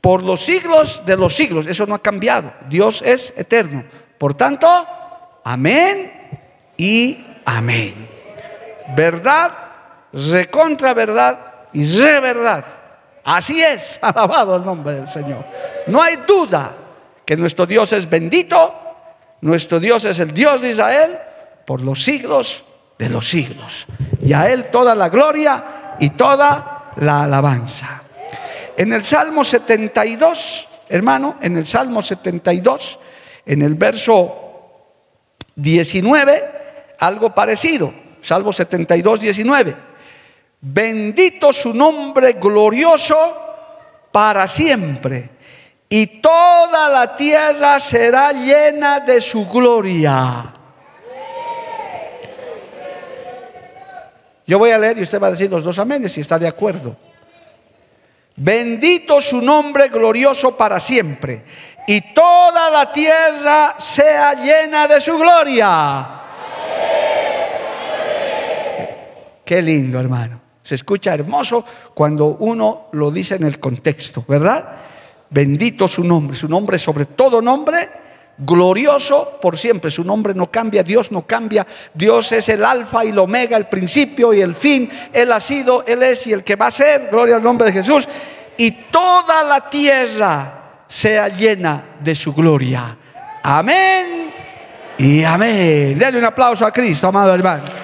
Por 0.00 0.22
los 0.22 0.44
siglos 0.44 1.02
de 1.04 1.16
los 1.16 1.34
siglos, 1.34 1.66
eso 1.66 1.86
no 1.86 1.94
ha 1.94 2.02
cambiado. 2.02 2.52
Dios 2.70 3.02
es 3.04 3.34
eterno. 3.36 3.84
Por 4.16 4.34
tanto, 4.34 4.66
amén 5.44 6.10
y 6.78 7.22
amén. 7.44 8.08
¿Verdad? 8.96 9.63
Recontra 10.14 10.94
verdad 10.94 11.38
y 11.72 11.84
re 11.98 12.20
verdad. 12.20 12.64
Así 13.24 13.62
es, 13.62 13.98
alabado 14.02 14.56
el 14.56 14.64
nombre 14.64 14.94
del 14.94 15.08
Señor. 15.08 15.44
No 15.86 16.00
hay 16.02 16.16
duda 16.26 16.74
que 17.24 17.36
nuestro 17.36 17.66
Dios 17.66 17.92
es 17.92 18.08
bendito, 18.08 18.74
nuestro 19.40 19.80
Dios 19.80 20.04
es 20.04 20.18
el 20.20 20.32
Dios 20.32 20.62
de 20.62 20.70
Israel 20.70 21.18
por 21.66 21.80
los 21.80 22.02
siglos 22.02 22.64
de 22.98 23.08
los 23.08 23.28
siglos. 23.28 23.86
Y 24.22 24.32
a 24.32 24.50
Él 24.50 24.66
toda 24.70 24.94
la 24.94 25.08
gloria 25.08 25.96
y 25.98 26.10
toda 26.10 26.92
la 26.96 27.24
alabanza. 27.24 28.02
En 28.76 28.92
el 28.92 29.04
Salmo 29.04 29.44
72, 29.44 30.68
hermano, 30.88 31.36
en 31.40 31.56
el 31.56 31.66
Salmo 31.66 32.02
72, 32.02 32.98
en 33.46 33.62
el 33.62 33.74
verso 33.74 34.44
19, 35.56 36.44
algo 36.98 37.34
parecido. 37.34 37.92
Salmo 38.20 38.52
72, 38.52 39.20
19. 39.20 39.93
Bendito 40.66 41.52
su 41.52 41.74
nombre 41.74 42.32
glorioso 42.32 43.36
para 44.10 44.48
siempre. 44.48 45.28
Y 45.90 46.22
toda 46.22 46.88
la 46.88 47.14
tierra 47.14 47.78
será 47.78 48.32
llena 48.32 49.00
de 49.00 49.20
su 49.20 49.46
gloria. 49.46 50.54
Yo 54.46 54.58
voy 54.58 54.70
a 54.70 54.78
leer 54.78 54.96
y 54.96 55.02
usted 55.02 55.20
va 55.20 55.26
a 55.26 55.32
decir 55.32 55.50
los 55.50 55.64
dos 55.64 55.78
aménes 55.78 56.12
si 56.12 56.22
está 56.22 56.38
de 56.38 56.48
acuerdo. 56.48 56.96
Bendito 58.36 59.20
su 59.20 59.42
nombre 59.42 59.88
glorioso 59.88 60.56
para 60.56 60.80
siempre. 60.80 61.44
Y 61.86 62.14
toda 62.14 62.70
la 62.70 62.90
tierra 62.90 63.74
sea 63.78 64.32
llena 64.32 64.88
de 64.88 64.98
su 64.98 65.18
gloria. 65.18 66.22
Qué 69.44 69.60
lindo, 69.60 70.00
hermano. 70.00 70.43
Se 70.64 70.76
escucha 70.76 71.12
hermoso 71.12 71.62
cuando 71.92 72.38
uno 72.40 72.86
lo 72.92 73.10
dice 73.10 73.34
en 73.34 73.44
el 73.44 73.60
contexto, 73.60 74.24
¿verdad? 74.26 74.64
Bendito 75.28 75.86
su 75.86 76.02
nombre, 76.02 76.34
su 76.34 76.48
nombre 76.48 76.78
sobre 76.78 77.04
todo 77.04 77.42
nombre, 77.42 77.90
glorioso 78.38 79.38
por 79.42 79.58
siempre. 79.58 79.90
Su 79.90 80.04
nombre 80.04 80.32
no 80.32 80.50
cambia, 80.50 80.82
Dios 80.82 81.12
no 81.12 81.26
cambia. 81.26 81.66
Dios 81.92 82.32
es 82.32 82.48
el 82.48 82.64
alfa 82.64 83.04
y 83.04 83.10
el 83.10 83.18
omega, 83.18 83.58
el 83.58 83.66
principio 83.66 84.32
y 84.32 84.40
el 84.40 84.54
fin. 84.54 84.90
Él 85.12 85.32
ha 85.32 85.40
sido, 85.40 85.84
Él 85.86 86.02
es 86.02 86.26
y 86.28 86.32
el 86.32 86.42
que 86.42 86.56
va 86.56 86.68
a 86.68 86.70
ser. 86.70 87.08
Gloria 87.10 87.36
al 87.36 87.42
nombre 87.42 87.66
de 87.66 87.72
Jesús. 87.74 88.08
Y 88.56 88.70
toda 88.90 89.44
la 89.44 89.68
tierra 89.68 90.84
sea 90.86 91.28
llena 91.28 91.96
de 92.00 92.14
su 92.14 92.32
gloria. 92.32 92.96
Amén 93.42 94.32
y 94.96 95.24
amén. 95.24 95.98
Denle 95.98 96.20
un 96.20 96.24
aplauso 96.24 96.64
a 96.64 96.72
Cristo, 96.72 97.08
amado 97.08 97.34
hermano. 97.34 97.83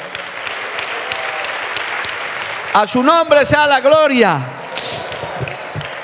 A 2.72 2.86
su 2.86 3.02
nombre 3.02 3.44
sea 3.44 3.66
la 3.66 3.80
gloria. 3.80 4.40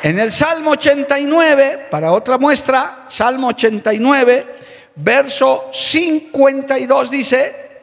En 0.03 0.19
el 0.19 0.33
Salmo 0.33 0.73
89, 0.73 1.87
para 1.91 2.13
otra 2.13 2.39
muestra, 2.39 3.05
Salmo 3.09 3.49
89, 3.49 4.57
verso 4.97 5.69
52 5.73 7.11
dice, 7.11 7.79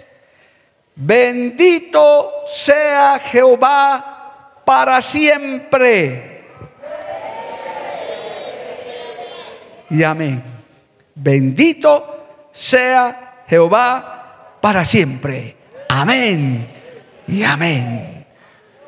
bendito 0.96 2.44
sea 2.54 3.20
Jehová 3.20 4.62
para 4.66 5.02
siempre. 5.02 6.44
Y 9.90 10.04
amén. 10.04 10.44
Bendito 11.16 12.50
sea 12.52 13.44
Jehová 13.48 14.58
para 14.60 14.84
siempre. 14.84 15.56
Amén. 15.88 16.70
Y 17.28 17.44
amén 17.44 18.13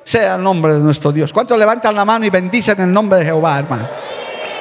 sea 0.05 0.35
el 0.35 0.43
nombre 0.43 0.73
de 0.73 0.79
nuestro 0.79 1.11
Dios. 1.11 1.33
¿Cuántos 1.33 1.57
levantan 1.57 1.95
la 1.95 2.05
mano 2.05 2.25
y 2.25 2.29
bendicen 2.29 2.79
el 2.79 2.93
nombre 2.93 3.19
de 3.19 3.25
Jehová, 3.25 3.59
hermano? 3.59 3.89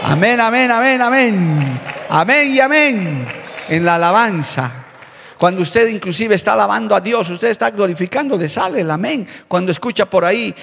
Amén, 0.03 0.41
amén, 0.41 0.71
amén, 0.71 1.01
amén. 1.03 1.81
Amén 2.09 2.55
y 2.55 2.61
amén. 2.61 3.29
En 3.69 3.85
la 3.85 3.97
alabanza. 3.97 4.73
Cuando 5.39 5.61
usted 5.61 5.89
inclusive 5.89 6.35
está 6.35 6.55
alabando 6.55 6.97
a 6.97 7.01
Dios, 7.01 7.29
usted 7.29 7.49
está 7.49 7.71
glorificando, 7.71 8.39
le 8.39 8.49
sale 8.49 8.81
el 8.81 8.91
amén. 8.91 9.27
Cuando 9.47 9.71
escucha 9.71 10.07
por 10.07 10.25
ahí 10.25 10.55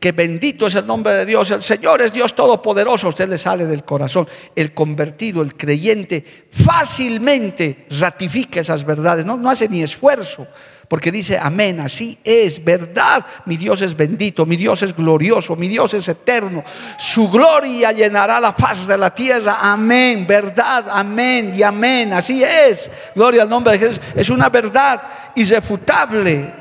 que 0.00 0.12
bendito 0.12 0.66
es 0.66 0.76
el 0.76 0.86
nombre 0.86 1.12
de 1.12 1.26
Dios, 1.26 1.50
el 1.50 1.62
Señor 1.62 2.00
es 2.00 2.14
Dios 2.14 2.34
todopoderoso, 2.34 3.08
usted 3.08 3.28
le 3.28 3.36
sale 3.36 3.66
del 3.66 3.84
corazón. 3.84 4.26
El 4.56 4.72
convertido, 4.72 5.42
el 5.42 5.54
creyente, 5.54 6.46
fácilmente 6.50 7.86
ratifica 7.90 8.60
esas 8.60 8.86
verdades, 8.86 9.26
no, 9.26 9.36
no 9.36 9.50
hace 9.50 9.68
ni 9.68 9.82
esfuerzo 9.82 10.46
porque 10.88 11.10
dice, 11.10 11.38
amén, 11.38 11.80
así 11.80 12.18
es, 12.22 12.62
verdad, 12.62 13.24
mi 13.46 13.56
Dios 13.56 13.80
es 13.82 13.96
bendito, 13.96 14.44
mi 14.44 14.56
Dios 14.56 14.82
es 14.82 14.94
glorioso, 14.94 15.56
mi 15.56 15.68
Dios 15.68 15.94
es 15.94 16.06
eterno, 16.08 16.62
su 16.98 17.30
gloria 17.30 17.92
llenará 17.92 18.38
la 18.40 18.54
paz 18.54 18.86
de 18.86 18.98
la 18.98 19.14
tierra, 19.14 19.58
amén, 19.60 20.26
verdad, 20.26 20.86
amén 20.90 21.54
y 21.56 21.62
amén, 21.62 22.12
así 22.12 22.42
es, 22.44 22.90
gloria 23.14 23.42
al 23.42 23.48
nombre 23.48 23.72
de 23.72 23.78
Jesús, 23.78 24.00
es 24.14 24.28
una 24.30 24.48
verdad 24.48 25.00
irrefutable. 25.34 26.52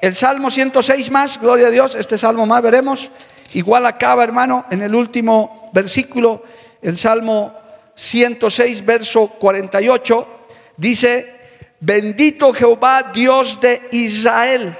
El 0.00 0.14
Salmo 0.14 0.50
106 0.50 1.10
más, 1.10 1.40
gloria 1.40 1.68
a 1.68 1.70
Dios, 1.70 1.94
este 1.94 2.18
Salmo 2.18 2.46
más 2.46 2.62
veremos, 2.62 3.10
igual 3.54 3.86
acaba 3.86 4.22
hermano 4.22 4.66
en 4.70 4.82
el 4.82 4.94
último 4.94 5.70
versículo, 5.72 6.44
el 6.82 6.96
Salmo 6.96 7.52
106, 7.94 8.84
verso 8.84 9.26
48, 9.26 10.28
dice, 10.76 11.35
Bendito 11.80 12.52
Jehová, 12.52 13.10
Dios 13.14 13.60
de 13.60 13.88
Israel, 13.92 14.76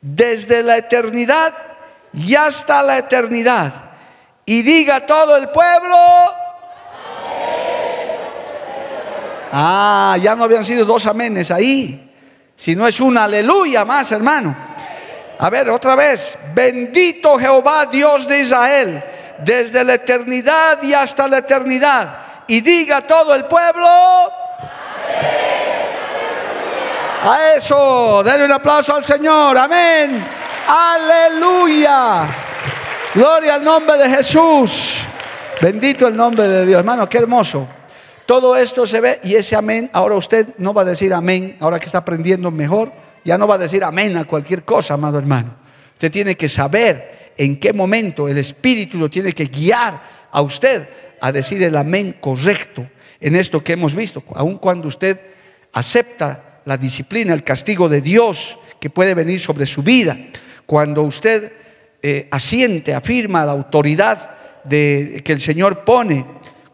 desde 0.00 0.62
la 0.62 0.76
eternidad 0.76 1.52
y 2.12 2.34
hasta 2.34 2.82
la 2.82 2.98
eternidad. 2.98 3.72
Y 4.46 4.62
diga 4.62 5.06
todo 5.06 5.36
el 5.36 5.48
pueblo. 5.50 5.96
Ah, 9.52 10.16
ya 10.20 10.34
no 10.34 10.44
habían 10.44 10.64
sido 10.64 10.84
dos 10.84 11.06
amenes 11.06 11.50
ahí, 11.50 12.12
si 12.56 12.74
no 12.74 12.86
es 12.86 13.00
una 13.00 13.24
aleluya 13.24 13.84
más, 13.84 14.10
hermano. 14.12 14.56
A 15.38 15.50
ver, 15.50 15.68
otra 15.70 15.94
vez. 15.94 16.38
Bendito 16.54 17.38
Jehová, 17.38 17.86
Dios 17.86 18.28
de 18.28 18.40
Israel, 18.40 19.02
desde 19.38 19.84
la 19.84 19.94
eternidad 19.94 20.82
y 20.82 20.94
hasta 20.94 21.26
la 21.26 21.38
eternidad. 21.38 22.18
Y 22.46 22.60
diga 22.60 23.00
todo 23.00 23.34
el 23.34 23.46
pueblo. 23.46 23.88
A 27.26 27.54
eso, 27.56 28.22
denle 28.22 28.44
un 28.44 28.52
aplauso 28.52 28.94
al 28.94 29.02
Señor. 29.02 29.56
Amén. 29.56 30.22
Aleluya. 30.68 32.28
Gloria 33.14 33.54
al 33.54 33.64
nombre 33.64 33.96
de 33.96 34.10
Jesús. 34.10 35.00
Bendito 35.58 36.06
el 36.06 36.18
nombre 36.18 36.46
de 36.46 36.66
Dios. 36.66 36.80
Hermano, 36.80 37.08
qué 37.08 37.16
hermoso. 37.16 37.66
Todo 38.26 38.54
esto 38.54 38.86
se 38.86 39.00
ve 39.00 39.20
y 39.24 39.36
ese 39.36 39.56
amén, 39.56 39.88
ahora 39.94 40.16
usted 40.16 40.48
no 40.58 40.74
va 40.74 40.82
a 40.82 40.84
decir 40.84 41.14
amén, 41.14 41.56
ahora 41.60 41.78
que 41.78 41.86
está 41.86 41.98
aprendiendo 41.98 42.50
mejor, 42.50 42.92
ya 43.24 43.38
no 43.38 43.46
va 43.46 43.54
a 43.54 43.58
decir 43.58 43.82
amén 43.84 44.18
a 44.18 44.26
cualquier 44.26 44.62
cosa, 44.62 44.92
amado 44.92 45.16
hermano. 45.16 45.54
Usted 45.94 46.10
tiene 46.10 46.36
que 46.36 46.50
saber 46.50 47.32
en 47.38 47.58
qué 47.58 47.72
momento 47.72 48.28
el 48.28 48.36
Espíritu 48.36 48.98
lo 48.98 49.08
tiene 49.08 49.32
que 49.32 49.46
guiar 49.46 49.98
a 50.30 50.42
usted 50.42 50.86
a 51.22 51.32
decir 51.32 51.62
el 51.62 51.74
amén 51.74 52.18
correcto 52.20 52.86
en 53.18 53.34
esto 53.34 53.64
que 53.64 53.72
hemos 53.72 53.94
visto. 53.94 54.22
Aun 54.34 54.58
cuando 54.58 54.88
usted 54.88 55.18
acepta 55.72 56.53
la 56.64 56.76
disciplina, 56.76 57.32
el 57.32 57.44
castigo 57.44 57.88
de 57.88 58.00
Dios 58.00 58.58
que 58.80 58.90
puede 58.90 59.14
venir 59.14 59.40
sobre 59.40 59.66
su 59.66 59.82
vida. 59.82 60.16
Cuando 60.66 61.02
usted 61.02 61.52
eh, 62.02 62.28
asiente, 62.30 62.94
afirma 62.94 63.44
la 63.44 63.52
autoridad 63.52 64.30
de, 64.64 65.22
que 65.24 65.32
el 65.32 65.40
Señor 65.40 65.84
pone, 65.84 66.24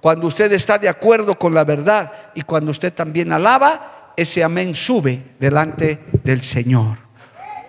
cuando 0.00 0.26
usted 0.26 0.50
está 0.52 0.78
de 0.78 0.88
acuerdo 0.88 1.38
con 1.38 1.54
la 1.54 1.64
verdad 1.64 2.10
y 2.34 2.42
cuando 2.42 2.70
usted 2.70 2.92
también 2.92 3.32
alaba, 3.32 4.12
ese 4.16 4.42
amén 4.42 4.74
sube 4.74 5.22
delante 5.38 5.98
del 6.24 6.42
Señor. 6.42 6.98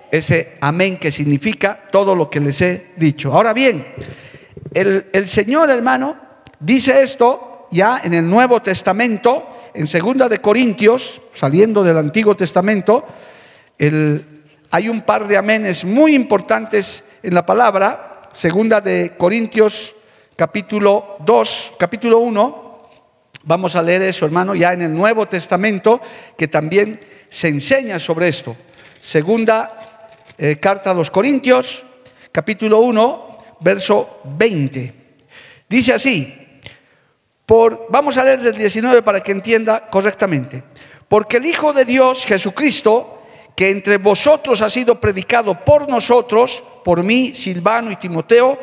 Ese 0.09 0.57
amén 0.61 0.97
que 0.97 1.11
significa 1.11 1.79
todo 1.91 2.15
lo 2.15 2.29
que 2.29 2.39
les 2.39 2.61
he 2.61 2.87
dicho. 2.97 3.33
Ahora 3.33 3.53
bien, 3.53 3.85
el, 4.73 5.07
el 5.13 5.27
Señor 5.27 5.69
hermano 5.69 6.15
dice 6.59 7.01
esto 7.01 7.67
ya 7.71 8.01
en 8.03 8.13
el 8.13 8.29
Nuevo 8.29 8.61
Testamento 8.61 9.60
en 9.73 9.87
segunda 9.87 10.27
de 10.27 10.39
Corintios, 10.39 11.21
saliendo 11.33 11.83
del 11.83 11.97
Antiguo 11.97 12.35
Testamento, 12.35 13.05
hay 14.69 14.89
un 14.89 15.01
par 15.01 15.27
de 15.27 15.37
amenes 15.37 15.85
muy 15.85 16.15
importantes 16.15 17.03
en 17.23 17.33
la 17.33 17.45
palabra. 17.45 18.21
Segunda 18.31 18.81
de 18.81 19.13
Corintios, 19.17 19.95
capítulo 20.35 21.17
2, 21.19 21.73
capítulo 21.77 22.19
1. 22.19 22.71
Vamos 23.43 23.75
a 23.75 23.81
leer 23.81 24.03
eso, 24.03 24.25
hermano, 24.25 24.55
ya 24.55 24.73
en 24.73 24.83
el 24.83 24.93
Nuevo 24.93 25.27
Testamento, 25.27 25.99
que 26.37 26.47
también 26.47 26.99
se 27.27 27.47
enseña 27.47 27.97
sobre 27.97 28.27
esto. 28.27 28.55
Segunda 28.99 29.79
eh, 30.37 30.57
carta 30.57 30.91
a 30.91 30.93
los 30.93 31.09
Corintios, 31.09 31.83
capítulo 32.31 32.79
1, 32.79 33.37
verso 33.61 34.21
20. 34.37 34.93
Dice 35.67 35.93
así, 35.93 36.40
vamos 37.89 38.17
a 38.17 38.23
leer 38.23 38.37
desde 38.37 38.51
el 38.51 38.57
19 38.57 39.01
para 39.01 39.21
que 39.21 39.31
entienda 39.31 39.89
correctamente. 39.89 40.63
Porque 41.07 41.37
el 41.37 41.45
Hijo 41.45 41.73
de 41.73 41.83
Dios, 41.83 42.25
Jesucristo, 42.25 43.21
que 43.55 43.69
entre 43.69 43.97
vosotros 43.97 44.61
ha 44.61 44.69
sido 44.69 44.99
predicado 44.99 45.63
por 45.65 45.89
nosotros, 45.89 46.63
por 46.83 47.03
mí, 47.03 47.35
Silvano 47.35 47.91
y 47.91 47.97
Timoteo, 47.97 48.57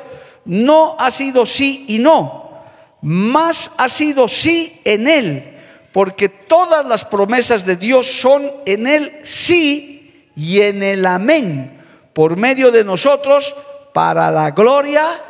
no 0.46 0.96
ha 0.98 1.10
sido 1.10 1.44
sí 1.44 1.84
y 1.88 1.98
no, 1.98 2.62
más 3.02 3.70
ha 3.76 3.88
sido 3.88 4.26
sí 4.28 4.80
en 4.84 5.06
Él, 5.06 5.58
porque 5.92 6.28
todas 6.30 6.86
las 6.86 7.04
promesas 7.04 7.66
de 7.66 7.76
Dios 7.76 8.06
son 8.06 8.50
en 8.64 8.86
Él 8.86 9.18
sí 9.24 10.30
y 10.34 10.62
en 10.62 10.82
el 10.82 11.04
amén, 11.04 11.82
por 12.14 12.36
medio 12.36 12.70
de 12.70 12.84
nosotros, 12.84 13.54
para 13.92 14.30
la 14.30 14.52
gloria 14.52 15.22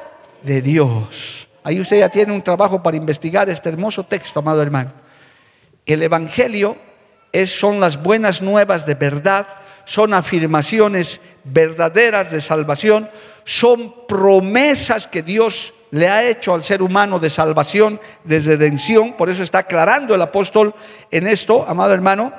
de 0.42 0.62
Dios. 0.62 1.47
Ahí 1.62 1.80
usted 1.80 1.98
ya 1.98 2.08
tiene 2.08 2.32
un 2.32 2.42
trabajo 2.42 2.82
para 2.82 2.96
investigar 2.96 3.48
este 3.48 3.68
hermoso 3.68 4.04
texto, 4.04 4.40
amado 4.40 4.62
hermano. 4.62 4.92
El 5.84 6.02
Evangelio 6.02 6.76
es, 7.32 7.50
son 7.50 7.80
las 7.80 8.02
buenas 8.02 8.42
nuevas 8.42 8.86
de 8.86 8.94
verdad, 8.94 9.46
son 9.84 10.14
afirmaciones 10.14 11.20
verdaderas 11.44 12.30
de 12.30 12.40
salvación, 12.40 13.10
son 13.44 14.06
promesas 14.06 15.06
que 15.06 15.22
Dios 15.22 15.72
le 15.90 16.08
ha 16.08 16.28
hecho 16.28 16.54
al 16.54 16.64
ser 16.64 16.82
humano 16.82 17.18
de 17.18 17.30
salvación, 17.30 18.00
de 18.24 18.38
redención. 18.40 19.14
Por 19.14 19.30
eso 19.30 19.42
está 19.42 19.58
aclarando 19.60 20.14
el 20.14 20.22
apóstol 20.22 20.74
en 21.10 21.26
esto, 21.26 21.64
amado 21.66 21.94
hermano, 21.94 22.32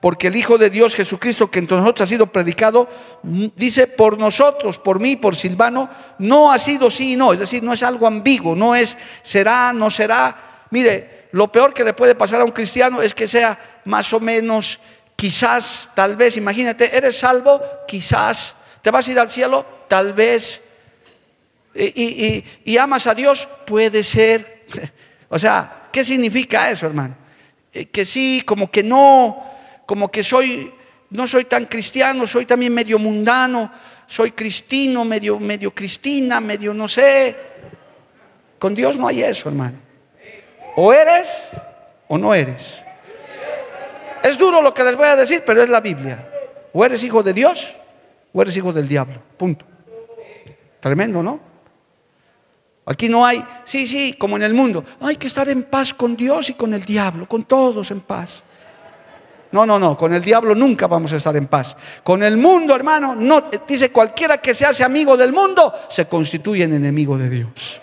porque 0.00 0.28
el 0.28 0.36
Hijo 0.36 0.58
de 0.58 0.70
Dios 0.70 0.94
Jesucristo 0.94 1.50
que 1.50 1.58
entre 1.58 1.76
nosotros 1.76 2.06
ha 2.06 2.08
sido 2.08 2.26
predicado, 2.26 2.88
mm, 3.22 3.46
dice 3.56 3.86
por 3.86 4.18
nosotros, 4.18 4.78
por 4.78 5.00
mí, 5.00 5.16
por 5.16 5.34
Silvano, 5.34 5.88
no 6.18 6.52
ha 6.52 6.58
sido 6.58 6.90
sí 6.90 7.14
y 7.14 7.16
no, 7.16 7.32
es 7.32 7.40
decir, 7.40 7.62
no 7.62 7.72
es 7.72 7.82
algo 7.82 8.06
ambiguo, 8.06 8.54
no 8.54 8.74
es 8.74 8.96
será, 9.22 9.72
no 9.72 9.90
será. 9.90 10.66
Mire, 10.70 11.28
lo 11.32 11.50
peor 11.50 11.74
que 11.74 11.84
le 11.84 11.94
puede 11.94 12.14
pasar 12.14 12.40
a 12.40 12.44
un 12.44 12.52
cristiano 12.52 13.02
es 13.02 13.14
que 13.14 13.26
sea 13.26 13.80
más 13.86 14.12
o 14.12 14.20
menos, 14.20 14.78
quizás, 15.16 15.90
tal 15.94 16.16
vez, 16.16 16.36
imagínate, 16.36 16.96
eres 16.96 17.18
salvo, 17.18 17.60
quizás, 17.86 18.54
te 18.82 18.90
vas 18.90 19.08
a 19.08 19.12
ir 19.12 19.18
al 19.18 19.30
cielo, 19.30 19.66
tal 19.88 20.12
vez, 20.12 20.62
y, 21.74 22.44
y 22.64 22.76
amas 22.76 23.06
a 23.06 23.14
Dios, 23.14 23.48
puede 23.66 24.02
ser. 24.02 24.64
O 25.30 25.38
sea, 25.38 25.88
¿qué 25.92 26.02
significa 26.04 26.70
eso, 26.70 26.86
hermano? 26.86 27.14
Eh, 27.72 27.86
que 27.86 28.04
sí, 28.04 28.42
como 28.44 28.70
que 28.70 28.82
no, 28.82 29.47
como 29.88 30.10
que 30.10 30.22
soy, 30.22 30.70
no 31.08 31.26
soy 31.26 31.46
tan 31.46 31.64
cristiano, 31.64 32.26
soy 32.26 32.44
también 32.44 32.74
medio 32.74 32.98
mundano, 32.98 33.72
soy 34.06 34.32
cristino, 34.32 35.02
medio, 35.02 35.40
medio 35.40 35.74
cristina, 35.74 36.42
medio 36.42 36.74
no 36.74 36.86
sé. 36.86 37.34
Con 38.58 38.74
Dios 38.74 38.98
no 38.98 39.08
hay 39.08 39.22
eso, 39.22 39.48
hermano. 39.48 39.78
O 40.76 40.92
eres 40.92 41.48
o 42.06 42.18
no 42.18 42.34
eres. 42.34 42.78
Es 44.22 44.36
duro 44.36 44.60
lo 44.60 44.74
que 44.74 44.84
les 44.84 44.94
voy 44.94 45.08
a 45.08 45.16
decir, 45.16 45.42
pero 45.46 45.62
es 45.62 45.70
la 45.70 45.80
Biblia. 45.80 46.28
O 46.74 46.84
eres 46.84 47.02
hijo 47.02 47.22
de 47.22 47.32
Dios 47.32 47.74
o 48.34 48.42
eres 48.42 48.54
hijo 48.58 48.74
del 48.74 48.86
diablo. 48.86 49.22
Punto. 49.38 49.64
Tremendo, 50.80 51.22
¿no? 51.22 51.40
Aquí 52.84 53.08
no 53.08 53.24
hay, 53.24 53.42
sí, 53.64 53.86
sí, 53.86 54.12
como 54.18 54.36
en 54.36 54.42
el 54.42 54.52
mundo. 54.52 54.84
Hay 55.00 55.16
que 55.16 55.28
estar 55.28 55.48
en 55.48 55.62
paz 55.62 55.94
con 55.94 56.14
Dios 56.14 56.50
y 56.50 56.52
con 56.52 56.74
el 56.74 56.84
diablo, 56.84 57.26
con 57.26 57.44
todos 57.44 57.90
en 57.90 58.02
paz. 58.02 58.42
No, 59.50 59.64
no, 59.64 59.78
no, 59.78 59.96
con 59.96 60.12
el 60.12 60.22
diablo 60.22 60.54
nunca 60.54 60.86
vamos 60.86 61.12
a 61.12 61.16
estar 61.16 61.34
en 61.36 61.46
paz. 61.46 61.74
Con 62.02 62.22
el 62.22 62.36
mundo, 62.36 62.76
hermano, 62.76 63.14
no, 63.14 63.44
dice 63.66 63.90
cualquiera 63.90 64.38
que 64.38 64.52
se 64.52 64.66
hace 64.66 64.84
amigo 64.84 65.16
del 65.16 65.32
mundo 65.32 65.72
se 65.88 66.06
constituye 66.06 66.64
en 66.64 66.74
enemigo 66.74 67.16
de 67.16 67.30
Dios. 67.30 67.80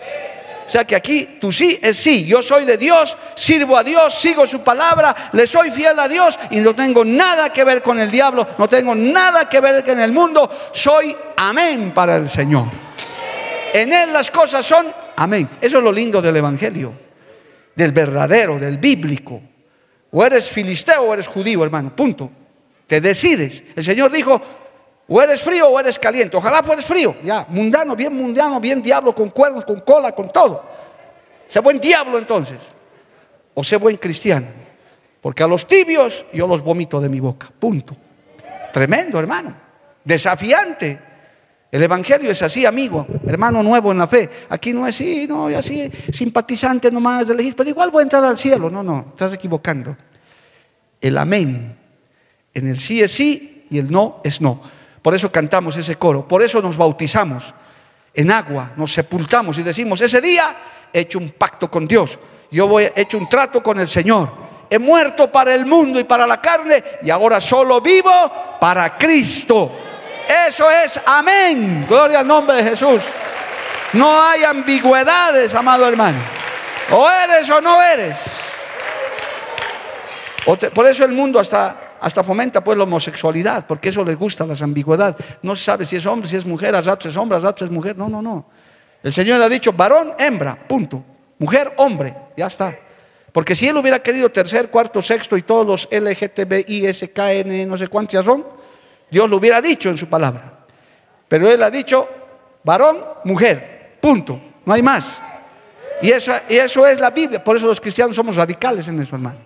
O 0.65 0.69
sea 0.69 0.83
que 0.83 0.95
aquí 0.95 1.37
tu 1.39 1.51
sí 1.51 1.79
es 1.81 1.97
sí. 1.97 2.25
Yo 2.25 2.41
soy 2.41 2.65
de 2.65 2.77
Dios, 2.77 3.15
sirvo 3.35 3.77
a 3.77 3.83
Dios, 3.83 4.13
sigo 4.15 4.47
su 4.47 4.61
palabra, 4.61 5.29
le 5.33 5.45
soy 5.45 5.69
fiel 5.71 5.99
a 5.99 6.07
Dios 6.07 6.39
y 6.49 6.59
no 6.59 6.73
tengo 6.73 7.05
nada 7.05 7.53
que 7.53 7.63
ver 7.63 7.83
con 7.83 7.99
el 7.99 8.09
diablo, 8.09 8.47
no 8.57 8.67
tengo 8.67 8.95
nada 8.95 9.47
que 9.47 9.59
ver 9.59 9.83
con 9.83 9.99
el 9.99 10.11
mundo. 10.11 10.49
Soy 10.71 11.15
amén 11.37 11.91
para 11.93 12.17
el 12.17 12.29
Señor. 12.29 12.65
En 13.73 13.93
Él 13.93 14.11
las 14.11 14.31
cosas 14.31 14.65
son 14.65 14.87
amén. 15.15 15.49
Eso 15.61 15.77
es 15.77 15.83
lo 15.83 15.91
lindo 15.91 16.21
del 16.21 16.35
Evangelio, 16.35 16.93
del 17.75 17.91
verdadero, 17.91 18.57
del 18.57 18.77
bíblico. 18.77 19.41
O 20.17 20.23
eres 20.23 20.49
filisteo 20.49 21.03
o 21.03 21.13
eres 21.13 21.27
judío, 21.27 21.61
hermano. 21.61 21.93
Punto. 21.93 22.31
Te 22.87 23.01
decides. 23.01 23.61
El 23.75 23.83
Señor 23.83 24.09
dijo, 24.13 24.39
o 25.09 25.21
eres 25.21 25.41
frío 25.41 25.67
o 25.67 25.77
eres 25.77 25.99
caliente. 25.99 26.37
Ojalá 26.37 26.63
fueres 26.63 26.85
frío. 26.85 27.17
Ya, 27.21 27.45
mundano, 27.49 27.97
bien 27.97 28.15
mundano, 28.15 28.61
bien 28.61 28.81
diablo, 28.81 29.13
con 29.13 29.29
cuernos, 29.29 29.65
con 29.65 29.81
cola, 29.81 30.13
con 30.15 30.31
todo. 30.31 30.63
Sé 31.49 31.59
buen 31.59 31.81
diablo 31.81 32.17
entonces. 32.17 32.59
O 33.55 33.61
sé 33.61 33.75
buen 33.75 33.97
cristiano. 33.97 34.47
Porque 35.19 35.43
a 35.43 35.47
los 35.47 35.67
tibios 35.67 36.25
yo 36.31 36.47
los 36.47 36.61
vomito 36.61 37.01
de 37.01 37.09
mi 37.09 37.19
boca. 37.19 37.51
Punto. 37.59 37.97
Tremendo, 38.71 39.19
hermano. 39.19 39.53
Desafiante. 40.01 40.97
El 41.75 41.83
Evangelio 41.83 42.31
es 42.31 42.41
así, 42.41 42.65
amigo, 42.65 43.05
hermano 43.27 43.61
nuevo 43.61 43.91
en 43.91 43.97
la 43.97 44.07
fe. 44.07 44.29
Aquí 44.47 44.71
no 44.71 44.87
es 44.87 44.95
así, 44.95 45.27
no, 45.27 45.47
así 45.47 45.91
simpatizante 46.09 46.89
nomás 46.89 47.27
de 47.27 47.33
elegir, 47.33 47.53
pero 47.53 47.69
igual 47.69 47.91
voy 47.91 47.99
a 47.99 48.03
entrar 48.03 48.23
al 48.23 48.37
cielo. 48.37 48.69
No, 48.69 48.81
no, 48.81 49.07
estás 49.09 49.33
equivocando. 49.33 49.97
El 51.01 51.17
amén 51.17 51.77
en 52.55 52.67
el 52.69 52.79
sí 52.79 53.03
es 53.03 53.11
sí 53.11 53.67
y 53.69 53.77
el 53.77 53.91
no 53.91 54.21
es 54.23 54.41
no. 54.41 54.59
Por 55.01 55.13
eso 55.13 55.31
cantamos 55.31 55.77
ese 55.77 55.97
coro, 55.97 56.27
por 56.27 56.41
eso 56.41 56.61
nos 56.61 56.77
bautizamos 56.77 57.53
en 58.13 58.31
agua, 58.31 58.71
nos 58.77 58.93
sepultamos 58.93 59.57
y 59.59 59.63
decimos, 59.63 60.01
ese 60.01 60.19
día 60.21 60.55
he 60.91 61.01
hecho 61.01 61.19
un 61.19 61.31
pacto 61.31 61.69
con 61.69 61.85
Dios, 61.85 62.17
yo 62.49 62.67
voy, 62.67 62.85
he 62.85 63.01
hecho 63.01 63.17
un 63.17 63.29
trato 63.29 63.61
con 63.61 63.79
el 63.79 63.87
Señor, 63.87 64.31
he 64.69 64.79
muerto 64.79 65.31
para 65.31 65.53
el 65.53 65.65
mundo 65.65 65.99
y 65.99 66.05
para 66.05 66.25
la 66.25 66.41
carne 66.41 66.83
y 67.03 67.09
ahora 67.09 67.39
solo 67.39 67.81
vivo 67.81 68.57
para 68.59 68.97
Cristo. 68.97 69.71
Eso 70.47 70.71
es 70.71 70.99
amén. 71.05 71.85
Gloria 71.87 72.21
al 72.21 72.27
nombre 72.27 72.57
de 72.57 72.71
Jesús. 72.71 73.03
No 73.93 74.23
hay 74.23 74.43
ambigüedades, 74.43 75.53
amado 75.53 75.87
hermano. 75.87 76.17
O 76.91 77.07
eres 77.07 77.47
o 77.51 77.61
no 77.61 77.81
eres. 77.81 78.39
Por 80.45 80.85
eso 80.85 81.03
el 81.05 81.11
mundo 81.11 81.39
hasta, 81.39 81.97
hasta 81.99 82.23
fomenta 82.23 82.63
pues 82.63 82.77
la 82.77 82.83
homosexualidad, 82.83 83.65
porque 83.65 83.89
eso 83.89 84.03
les 84.05 84.15
gusta 84.15 84.45
las 84.45 84.61
ambigüedades. 84.61 85.15
No 85.41 85.55
se 85.55 85.63
sabe 85.63 85.85
si 85.85 85.95
es 85.95 86.05
hombre, 86.05 86.29
si 86.29 86.35
es 86.35 86.45
mujer, 86.45 86.75
a 86.75 86.81
ratos 86.81 87.11
es 87.11 87.17
hombre, 87.17 87.37
a 87.37 87.41
ratos 87.41 87.65
es 87.65 87.71
mujer. 87.71 87.97
No, 87.97 88.07
no, 88.07 88.21
no. 88.21 88.45
El 89.01 89.11
Señor 89.11 89.41
ha 89.41 89.49
dicho 89.49 89.73
varón, 89.73 90.13
hembra, 90.17 90.55
punto. 90.67 91.03
Mujer, 91.39 91.73
hombre, 91.77 92.15
ya 92.37 92.47
está. 92.47 92.75
Porque 93.31 93.55
si 93.55 93.67
él 93.67 93.75
hubiera 93.75 93.99
querido 93.99 94.29
tercer, 94.31 94.69
cuarto, 94.69 95.01
sexto 95.01 95.35
y 95.35 95.41
todos 95.41 95.65
los 95.65 95.89
LGTBI, 95.91 96.93
SKN, 96.93 97.67
no 97.67 97.75
sé 97.75 97.87
cuántos 97.87 98.23
son, 98.23 98.45
Dios 99.11 99.29
lo 99.29 99.37
hubiera 99.37 99.61
dicho 99.61 99.89
en 99.89 99.97
su 99.97 100.07
palabra. 100.07 100.59
Pero 101.27 101.49
Él 101.49 101.61
ha 101.63 101.69
dicho 101.69 102.07
varón, 102.63 102.97
mujer, 103.23 103.97
punto, 103.99 104.39
no 104.65 104.73
hay 104.73 104.81
más. 104.81 105.19
Y 106.01 106.11
eso, 106.11 106.33
y 106.47 106.55
eso 106.55 106.85
es 106.85 106.99
la 106.99 107.09
Biblia, 107.09 107.43
por 107.43 107.57
eso 107.57 107.65
los 107.65 107.81
cristianos 107.81 108.15
somos 108.15 108.35
radicales 108.35 108.87
en 108.87 108.99
eso, 108.99 109.15
hermano. 109.15 109.39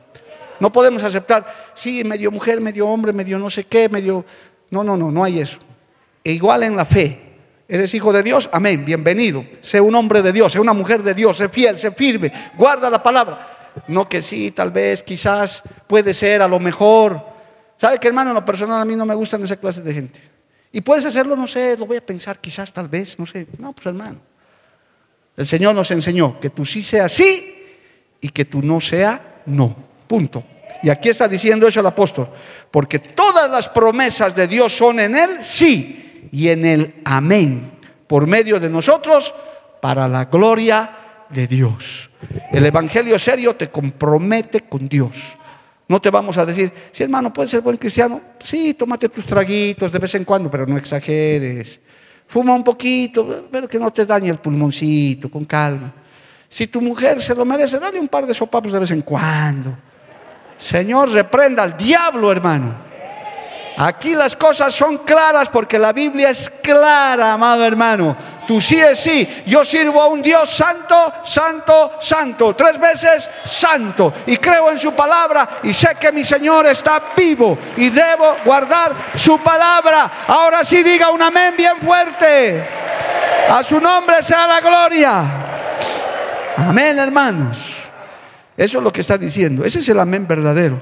No 0.60 0.72
podemos 0.72 1.04
aceptar, 1.04 1.72
sí, 1.74 2.04
medio 2.04 2.32
mujer, 2.32 2.62
medio 2.62 2.88
hombre, 2.88 3.14
medio 3.14 3.40
no 3.40 3.50
sé 3.50 3.66
qué, 3.66 3.90
medio... 3.90 4.26
No, 4.72 4.84
no, 4.84 4.96
no, 4.96 5.10
no 5.10 5.24
hay 5.24 5.40
eso. 5.40 5.60
E 6.24 6.34
igual 6.34 6.64
en 6.64 6.76
la 6.76 6.86
fe. 6.86 7.20
¿Eres 7.68 7.94
hijo 7.94 8.14
de 8.14 8.22
Dios? 8.22 8.50
Amén, 8.52 8.86
bienvenido. 8.86 9.44
Sé 9.62 9.82
un 9.82 9.96
hombre 9.96 10.22
de 10.22 10.32
Dios, 10.32 10.52
sé 10.52 10.60
una 10.60 10.74
mujer 10.74 11.02
de 11.02 11.14
Dios, 11.14 11.38
sé 11.38 11.50
fiel, 11.50 11.78
sé 11.80 11.92
firme, 11.92 12.32
guarda 12.56 12.90
la 12.90 13.02
palabra. 13.02 13.48
No 13.88 14.08
que 14.08 14.22
sí, 14.22 14.52
tal 14.52 14.72
vez, 14.72 15.04
quizás, 15.04 15.64
puede 15.88 16.14
ser, 16.14 16.42
a 16.42 16.48
lo 16.48 16.60
mejor, 16.60 17.24
¿Sabe 17.80 17.98
que 17.98 18.10
hermano, 18.10 18.32
en 18.32 18.36
lo 18.36 18.44
personal 18.44 18.82
a 18.82 18.84
mí 18.84 18.94
no 18.94 19.06
me 19.06 19.16
gustan 19.16 19.42
esa 19.42 19.56
clase 19.56 19.82
de 19.82 19.94
gente? 19.94 20.20
Y 20.74 20.82
puedes 20.82 21.06
hacerlo, 21.06 21.38
no 21.38 21.48
sé, 21.48 21.78
lo 21.78 21.86
voy 21.86 21.96
a 21.96 22.06
pensar 22.06 22.38
quizás, 22.40 22.74
tal 22.74 22.90
vez, 22.90 23.18
no 23.18 23.26
sé. 23.26 23.48
No, 23.58 23.72
pues 23.72 23.88
hermano. 23.88 24.20
El 25.38 25.48
Señor 25.48 25.74
nos 25.74 25.90
enseñó 25.92 26.42
que 26.42 26.50
tú 26.50 26.66
sí 26.66 26.84
sea 26.84 27.08
sí 27.08 27.56
y 28.20 28.30
que 28.30 28.44
tú 28.44 28.62
no 28.62 28.82
sea 28.82 29.42
no. 29.46 29.74
Punto. 30.10 30.44
Y 30.82 30.90
aquí 30.90 31.10
está 31.10 31.28
diciendo 31.28 31.68
eso 31.68 31.82
el 31.82 31.86
apóstol. 31.86 32.30
Porque 32.72 32.98
todas 32.98 33.48
las 33.52 33.70
promesas 33.70 34.36
de 34.36 34.48
Dios 34.48 34.76
son 34.76 35.00
en 35.00 35.16
el 35.16 35.44
sí 35.44 36.30
y 36.32 36.48
en 36.48 36.66
el 36.66 36.96
amén. 37.06 37.74
Por 38.08 38.26
medio 38.26 38.60
de 38.60 38.72
nosotros 38.72 39.32
para 39.80 40.08
la 40.08 40.26
gloria 40.26 40.90
de 41.30 41.46
Dios. 41.46 42.10
El 42.52 42.66
Evangelio 42.66 43.20
serio 43.20 43.56
te 43.56 43.70
compromete 43.70 44.62
con 44.62 44.90
Dios. 44.90 45.38
No 45.88 46.02
te 46.02 46.10
vamos 46.10 46.40
a 46.40 46.46
decir, 46.46 46.74
si 46.92 47.04
hermano, 47.04 47.32
puedes 47.32 47.52
ser 47.52 47.62
buen 47.62 47.78
cristiano. 47.78 48.20
Sí, 48.40 48.74
tómate 48.74 49.10
tus 49.10 49.26
traguitos 49.26 49.92
de 49.92 50.00
vez 50.00 50.16
en 50.16 50.26
cuando, 50.26 50.50
pero 50.50 50.66
no 50.66 50.76
exageres. 50.76 51.80
Fuma 52.28 52.56
un 52.56 52.64
poquito, 52.64 53.48
pero 53.52 53.68
que 53.68 53.78
no 53.78 53.94
te 53.94 54.08
dañe 54.08 54.30
el 54.30 54.40
pulmoncito, 54.40 55.30
con 55.30 55.46
calma. 55.46 55.94
Si 56.48 56.66
tu 56.66 56.82
mujer 56.82 57.22
se 57.22 57.36
lo 57.36 57.46
merece, 57.46 57.78
dale 57.78 58.00
un 58.00 58.08
par 58.08 58.26
de 58.26 58.34
sopapos 58.34 58.72
de 58.72 58.80
vez 58.80 58.90
en 58.90 59.04
cuando. 59.04 59.78
Señor, 60.60 61.10
reprenda 61.12 61.64
al 61.64 61.78
diablo, 61.78 62.32
hermano. 62.32 62.76
Aquí 63.78 64.14
las 64.14 64.36
cosas 64.36 64.76
son 64.76 64.98
claras 65.00 65.48
porque 65.48 65.80
la 65.80 65.94
Biblia 65.94 66.32
es 66.32 66.50
clara, 66.50 67.32
amado 67.32 67.66
hermano. 67.66 68.14
Tú 68.46 68.60
sí 68.60 68.78
es 68.78 69.00
sí. 69.00 69.44
Yo 69.46 69.64
sirvo 69.64 70.02
a 70.02 70.08
un 70.08 70.22
Dios 70.22 70.50
santo, 70.50 71.14
santo, 71.24 71.94
santo. 72.02 72.54
Tres 72.58 72.78
veces 72.78 73.30
santo. 73.46 74.12
Y 74.26 74.36
creo 74.36 74.70
en 74.70 74.78
su 74.78 74.92
palabra 74.94 75.48
y 75.64 75.74
sé 75.74 75.96
que 75.98 76.12
mi 76.12 76.26
Señor 76.26 76.68
está 76.68 77.02
vivo 77.16 77.58
y 77.78 77.90
debo 77.90 78.36
guardar 78.44 78.94
su 79.16 79.40
palabra. 79.40 80.12
Ahora 80.28 80.66
sí 80.66 80.84
diga 80.84 81.10
un 81.10 81.22
amén 81.22 81.54
bien 81.56 81.78
fuerte. 81.78 82.62
A 83.50 83.64
su 83.64 83.80
nombre 83.80 84.22
sea 84.22 84.46
la 84.46 84.60
gloria. 84.60 85.24
Amén, 86.58 87.00
hermanos. 87.00 87.79
Eso 88.60 88.80
es 88.80 88.84
lo 88.84 88.92
que 88.92 89.00
está 89.00 89.18
diciendo. 89.18 89.64
Ese 89.64 89.80
es 89.80 89.88
el 89.88 89.98
amén 90.02 90.28
verdadero. 90.28 90.78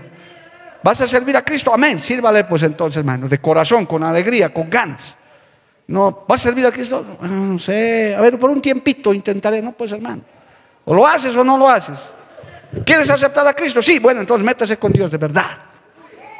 ¿Vas 0.81 0.99
a 1.01 1.07
servir 1.07 1.37
a 1.37 1.43
Cristo? 1.43 1.71
Amén. 1.71 2.01
Sírvale 2.01 2.43
pues 2.45 2.63
entonces, 2.63 2.97
hermano, 2.97 3.27
de 3.27 3.37
corazón, 3.37 3.85
con 3.85 4.01
alegría, 4.01 4.51
con 4.51 4.67
ganas. 4.67 5.15
No, 5.85 6.25
¿vas 6.27 6.41
a 6.41 6.43
servir 6.45 6.65
a 6.65 6.71
Cristo? 6.71 7.05
Ah, 7.21 7.27
no 7.27 7.59
sé, 7.59 8.15
a 8.15 8.21
ver, 8.21 8.39
por 8.39 8.49
un 8.49 8.63
tiempito 8.63 9.13
intentaré, 9.13 9.61
no, 9.61 9.73
pues 9.73 9.91
hermano. 9.91 10.23
O 10.85 10.93
lo 10.95 11.05
haces 11.05 11.35
o 11.35 11.43
no 11.43 11.55
lo 11.55 11.69
haces. 11.69 11.99
¿Quieres 12.83 13.11
aceptar 13.11 13.45
a 13.45 13.53
Cristo? 13.53 13.79
Sí, 13.83 13.99
bueno, 13.99 14.21
entonces 14.21 14.43
métase 14.43 14.77
con 14.77 14.91
Dios 14.91 15.11
de 15.11 15.17
verdad. 15.19 15.51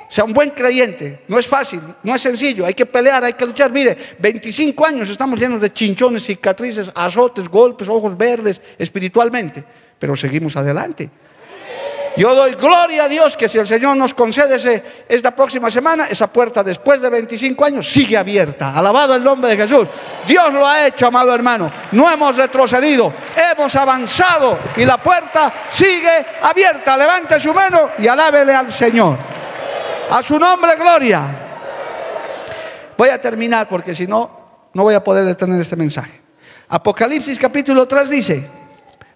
Sea 0.10 0.24
un 0.24 0.34
buen 0.34 0.50
creyente. 0.50 1.24
No 1.28 1.38
es 1.38 1.46
fácil, 1.46 1.82
no 2.02 2.16
es 2.16 2.22
sencillo. 2.22 2.66
Hay 2.66 2.74
que 2.74 2.88
pelear, 2.88 3.24
hay 3.24 3.34
que 3.34 3.46
luchar. 3.46 3.72
Mire, 3.72 3.96
25 4.18 4.88
años 4.88 5.08
estamos 5.08 5.40
llenos 5.40 5.62
de 5.62 5.72
chinchones, 5.72 6.26
cicatrices, 6.26 6.90
azotes, 6.96 7.48
golpes, 7.48 7.88
ojos 7.88 8.18
verdes 8.18 8.60
espiritualmente. 8.80 9.64
Pero 10.00 10.16
seguimos 10.16 10.56
adelante. 10.58 11.12
Yo 12.18 12.34
doy 12.34 12.56
gloria 12.56 13.04
a 13.04 13.08
Dios 13.08 13.38
que 13.38 13.48
si 13.48 13.60
el 13.60 13.68
Señor 13.68 13.96
nos 13.96 14.16
concede 14.16 14.84
esta 15.08 15.36
próxima 15.36 15.70
semana, 15.70 16.08
esa 16.10 16.26
puerta 16.26 16.64
después 16.64 17.00
de 17.00 17.12
25 17.12 17.64
años 17.64 17.88
sigue 17.88 18.18
abierta. 18.18 18.76
Alabado 18.76 19.16
el 19.16 19.24
nombre 19.24 19.52
de 19.52 19.58
Jesús. 19.58 19.88
Dios 20.28 20.52
lo 20.52 20.66
ha 20.66 20.88
hecho, 20.88 21.06
amado 21.06 21.34
hermano. 21.34 21.72
No 21.92 22.10
hemos 22.12 22.36
retrocedido, 22.36 23.14
hemos 23.52 23.76
avanzado 23.76 24.58
y 24.76 24.84
la 24.84 24.98
puerta 24.98 25.54
sigue 25.70 26.26
abierta. 26.42 26.98
Levante 26.98 27.40
su 27.40 27.54
mano 27.54 27.92
y 28.00 28.08
alábele 28.08 28.56
al 28.56 28.72
Señor. 28.72 29.16
A 30.10 30.24
su 30.24 30.40
nombre, 30.40 30.76
gloria. 30.76 31.22
Voy 32.98 33.10
a 33.10 33.22
terminar 33.22 33.70
porque 33.70 33.94
si 33.94 34.08
no, 34.08 34.70
no 34.74 34.84
voy 34.84 34.96
a 34.96 35.04
poder 35.04 35.24
detener 35.24 35.62
este 35.62 35.76
mensaje. 35.76 36.20
Apocalipsis 36.70 37.38
capítulo 37.38 37.88
3 37.88 38.10
dice, 38.10 38.50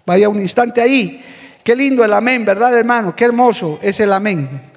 vaya 0.05 0.29
un 0.29 0.39
instante 0.39 0.81
ahí, 0.81 1.25
qué 1.63 1.75
lindo 1.75 2.03
el 2.03 2.13
amén, 2.13 2.45
¿verdad 2.45 2.77
hermano? 2.77 3.15
Qué 3.15 3.25
hermoso 3.25 3.79
es 3.81 3.99
el 3.99 4.13
amén. 4.13 4.71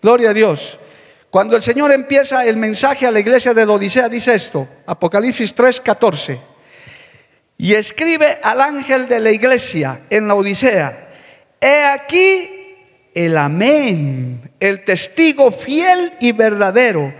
Gloria 0.00 0.30
a 0.30 0.34
Dios. 0.34 0.78
Cuando 1.30 1.56
el 1.56 1.62
Señor 1.62 1.92
empieza 1.92 2.44
el 2.46 2.56
mensaje 2.56 3.06
a 3.06 3.10
la 3.10 3.20
iglesia 3.20 3.52
de 3.52 3.66
la 3.66 3.72
Odisea, 3.72 4.08
dice 4.08 4.34
esto, 4.34 4.66
Apocalipsis 4.86 5.54
3, 5.54 5.80
14. 5.80 6.40
Y 7.58 7.74
escribe 7.74 8.38
al 8.42 8.60
ángel 8.60 9.06
de 9.06 9.20
la 9.20 9.30
iglesia 9.30 10.02
en 10.08 10.26
la 10.26 10.34
Odisea, 10.34 11.10
he 11.60 11.84
aquí 11.84 12.76
el 13.14 13.36
amén, 13.36 14.40
el 14.60 14.84
testigo 14.84 15.50
fiel 15.50 16.14
y 16.20 16.32
verdadero, 16.32 17.12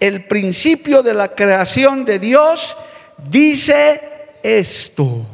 el 0.00 0.24
principio 0.24 1.02
de 1.02 1.14
la 1.14 1.28
creación 1.28 2.04
de 2.04 2.18
Dios, 2.18 2.76
dice 3.30 4.00
esto. 4.42 5.24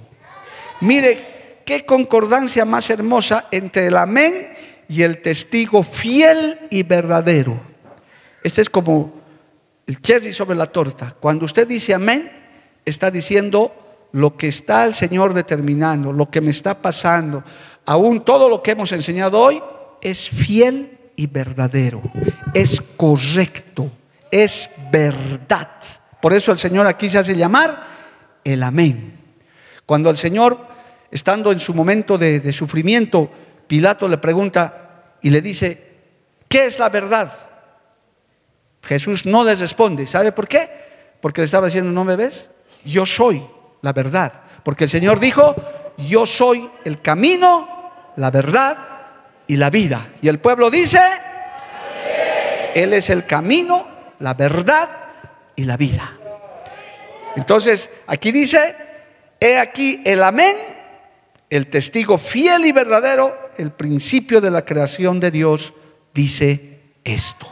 Mire, 0.82 1.31
qué 1.64 1.84
concordancia 1.84 2.64
más 2.64 2.90
hermosa 2.90 3.46
entre 3.50 3.86
el 3.86 3.96
amén 3.96 4.54
y 4.88 5.02
el 5.02 5.22
testigo 5.22 5.82
fiel 5.82 6.58
y 6.70 6.82
verdadero. 6.82 7.58
Este 8.42 8.62
es 8.62 8.70
como 8.70 9.12
el 9.86 10.00
cherry 10.00 10.32
sobre 10.32 10.56
la 10.56 10.66
torta. 10.66 11.14
Cuando 11.18 11.44
usted 11.44 11.66
dice 11.66 11.94
amén, 11.94 12.30
está 12.84 13.10
diciendo 13.10 14.08
lo 14.12 14.36
que 14.36 14.48
está 14.48 14.84
el 14.84 14.94
Señor 14.94 15.34
determinando, 15.34 16.12
lo 16.12 16.30
que 16.30 16.40
me 16.40 16.50
está 16.50 16.80
pasando. 16.80 17.42
Aún 17.86 18.24
todo 18.24 18.48
lo 18.48 18.62
que 18.62 18.72
hemos 18.72 18.92
enseñado 18.92 19.38
hoy 19.38 19.62
es 20.00 20.28
fiel 20.28 20.98
y 21.16 21.26
verdadero, 21.26 22.02
es 22.54 22.80
correcto, 22.80 23.90
es 24.30 24.70
verdad. 24.90 25.70
Por 26.20 26.32
eso 26.32 26.52
el 26.52 26.58
Señor 26.58 26.86
aquí 26.86 27.08
se 27.08 27.18
hace 27.18 27.36
llamar 27.36 27.84
el 28.44 28.62
amén. 28.62 29.18
Cuando 29.86 30.10
el 30.10 30.16
Señor, 30.16 30.58
estando 31.12 31.52
en 31.52 31.60
su 31.60 31.74
momento 31.74 32.16
de, 32.16 32.52
sufrimiento, 32.52 33.30
Pilato 33.68 34.08
le 34.08 34.18
pregunta 34.18 35.18
y 35.20 35.30
le 35.30 35.40
dice, 35.40 35.92
¿qué 36.48 36.66
es 36.66 36.78
la 36.78 36.88
verdad? 36.88 37.32
Jesús 38.82 39.26
no 39.26 39.44
le 39.44 39.54
responde. 39.54 40.06
¿Sabe 40.06 40.32
por 40.32 40.48
qué? 40.48 40.68
Porque 41.20 41.42
le 41.42 41.44
estaba 41.44 41.66
diciendo, 41.66 41.92
¿no 41.92 42.04
me 42.04 42.16
ves? 42.16 42.48
Yo 42.84 43.06
soy 43.06 43.46
la 43.82 43.92
verdad. 43.92 44.32
Porque 44.64 44.84
el 44.84 44.90
Señor 44.90 45.20
dijo, 45.20 45.54
yo 45.98 46.26
soy 46.26 46.68
el 46.84 47.00
camino, 47.02 47.92
la 48.16 48.30
verdad 48.30 48.76
y 49.46 49.56
la 49.56 49.68
vida. 49.70 50.08
Y 50.22 50.28
el 50.28 50.40
pueblo 50.40 50.70
dice, 50.70 51.00
Él 52.74 52.94
es 52.94 53.10
el 53.10 53.26
camino, 53.26 53.86
la 54.18 54.34
verdad 54.34 54.88
y 55.56 55.64
la 55.64 55.76
vida. 55.76 56.10
Entonces, 57.36 57.90
aquí 58.06 58.32
dice, 58.32 58.76
he 59.38 59.58
aquí 59.58 60.00
el 60.04 60.22
amén, 60.22 60.56
el 61.52 61.66
testigo 61.66 62.16
fiel 62.16 62.64
y 62.64 62.72
verdadero, 62.72 63.36
el 63.58 63.72
principio 63.72 64.40
de 64.40 64.50
la 64.50 64.64
creación 64.64 65.20
de 65.20 65.30
Dios, 65.30 65.74
dice 66.14 66.80
esto. 67.04 67.46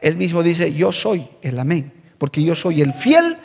Él 0.00 0.16
mismo 0.16 0.40
dice, 0.40 0.72
yo 0.72 0.92
soy 0.92 1.28
el 1.42 1.58
amén, 1.58 1.92
porque 2.16 2.44
yo 2.44 2.54
soy 2.54 2.80
el 2.80 2.94
fiel 2.94 3.36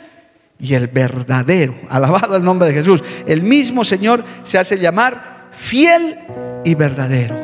y 0.60 0.74
el 0.74 0.86
verdadero. 0.86 1.74
Alabado 1.88 2.36
el 2.36 2.44
nombre 2.44 2.68
de 2.68 2.74
Jesús. 2.74 3.02
El 3.26 3.42
mismo 3.42 3.84
Señor 3.84 4.22
se 4.44 4.58
hace 4.58 4.78
llamar 4.78 5.48
fiel 5.50 6.18
y 6.64 6.76
verdadero. 6.76 7.36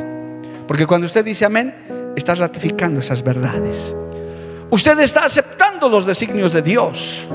Porque 0.69 0.87
cuando 0.87 1.03
usted 1.03 1.25
dice 1.25 1.43
amén, 1.43 2.13
está 2.15 2.33
ratificando 2.33 3.01
esas 3.01 3.21
verdades. 3.23 3.93
Usted 4.69 4.97
está 5.01 5.25
aceptando 5.25 5.89
los 5.89 6.05
designios 6.05 6.53
de 6.53 6.61
Dios. 6.61 7.27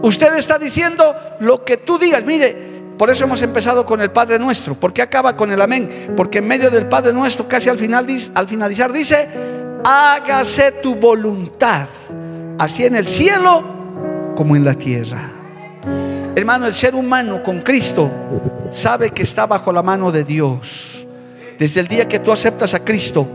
Usted 0.00 0.34
está 0.36 0.58
diciendo 0.58 1.14
lo 1.40 1.66
que 1.66 1.76
tú 1.76 1.98
digas. 1.98 2.24
Mire, 2.24 2.73
por 2.98 3.10
eso 3.10 3.24
hemos 3.24 3.42
empezado 3.42 3.84
con 3.84 4.00
el 4.00 4.10
Padre 4.10 4.38
Nuestro. 4.38 4.74
¿Por 4.74 4.92
qué 4.92 5.02
acaba 5.02 5.36
con 5.36 5.52
el 5.52 5.60
amén? 5.60 6.12
Porque 6.16 6.38
en 6.38 6.46
medio 6.46 6.70
del 6.70 6.86
Padre 6.86 7.12
Nuestro, 7.12 7.48
casi 7.48 7.68
al, 7.68 7.78
final, 7.78 8.06
al 8.34 8.48
finalizar, 8.48 8.92
dice, 8.92 9.28
hágase 9.84 10.72
tu 10.82 10.94
voluntad, 10.94 11.86
así 12.58 12.84
en 12.84 12.96
el 12.96 13.06
cielo 13.06 13.64
como 14.36 14.56
en 14.56 14.64
la 14.64 14.74
tierra. 14.74 15.30
Hermano, 16.36 16.66
el 16.66 16.74
ser 16.74 16.94
humano 16.94 17.42
con 17.42 17.60
Cristo 17.60 18.10
sabe 18.70 19.10
que 19.10 19.22
está 19.22 19.46
bajo 19.46 19.72
la 19.72 19.82
mano 19.82 20.10
de 20.10 20.24
Dios. 20.24 21.06
Desde 21.58 21.80
el 21.80 21.88
día 21.88 22.08
que 22.08 22.18
tú 22.18 22.32
aceptas 22.32 22.74
a 22.74 22.80
Cristo, 22.80 23.28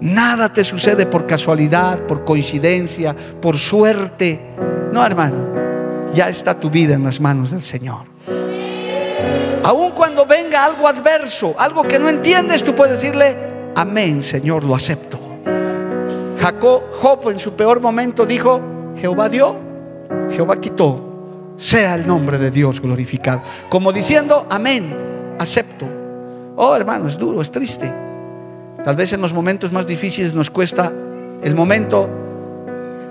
nada 0.00 0.50
te 0.50 0.64
sucede 0.64 1.06
por 1.06 1.26
casualidad, 1.26 2.00
por 2.06 2.24
coincidencia, 2.24 3.14
por 3.40 3.58
suerte. 3.58 4.40
No, 4.92 5.04
hermano 5.04 5.56
ya 6.16 6.30
está 6.30 6.58
tu 6.58 6.70
vida 6.70 6.94
en 6.94 7.04
las 7.04 7.20
manos 7.20 7.50
del 7.50 7.62
Señor. 7.62 8.15
Aun 9.66 9.90
cuando 9.90 10.24
venga 10.24 10.64
algo 10.64 10.86
adverso, 10.86 11.56
algo 11.58 11.82
que 11.82 11.98
no 11.98 12.08
entiendes, 12.08 12.62
tú 12.62 12.72
puedes 12.72 13.00
decirle, 13.00 13.36
amén, 13.74 14.22
Señor, 14.22 14.62
lo 14.62 14.76
acepto. 14.76 15.18
Jacob, 16.38 17.28
en 17.28 17.40
su 17.40 17.54
peor 17.54 17.80
momento 17.80 18.24
dijo, 18.24 18.60
Jehová 18.96 19.28
dio, 19.28 19.56
Jehová 20.30 20.60
quitó, 20.60 21.54
sea 21.56 21.96
el 21.96 22.06
nombre 22.06 22.38
de 22.38 22.52
Dios 22.52 22.80
glorificado. 22.80 23.42
Como 23.68 23.92
diciendo, 23.92 24.46
amén, 24.50 25.34
acepto. 25.40 25.84
Oh, 26.54 26.76
hermano, 26.76 27.08
es 27.08 27.18
duro, 27.18 27.42
es 27.42 27.50
triste. 27.50 27.92
Tal 28.84 28.94
vez 28.94 29.12
en 29.14 29.20
los 29.20 29.34
momentos 29.34 29.72
más 29.72 29.88
difíciles 29.88 30.32
nos 30.32 30.48
cuesta 30.48 30.92
el 31.42 31.56
momento 31.56 32.08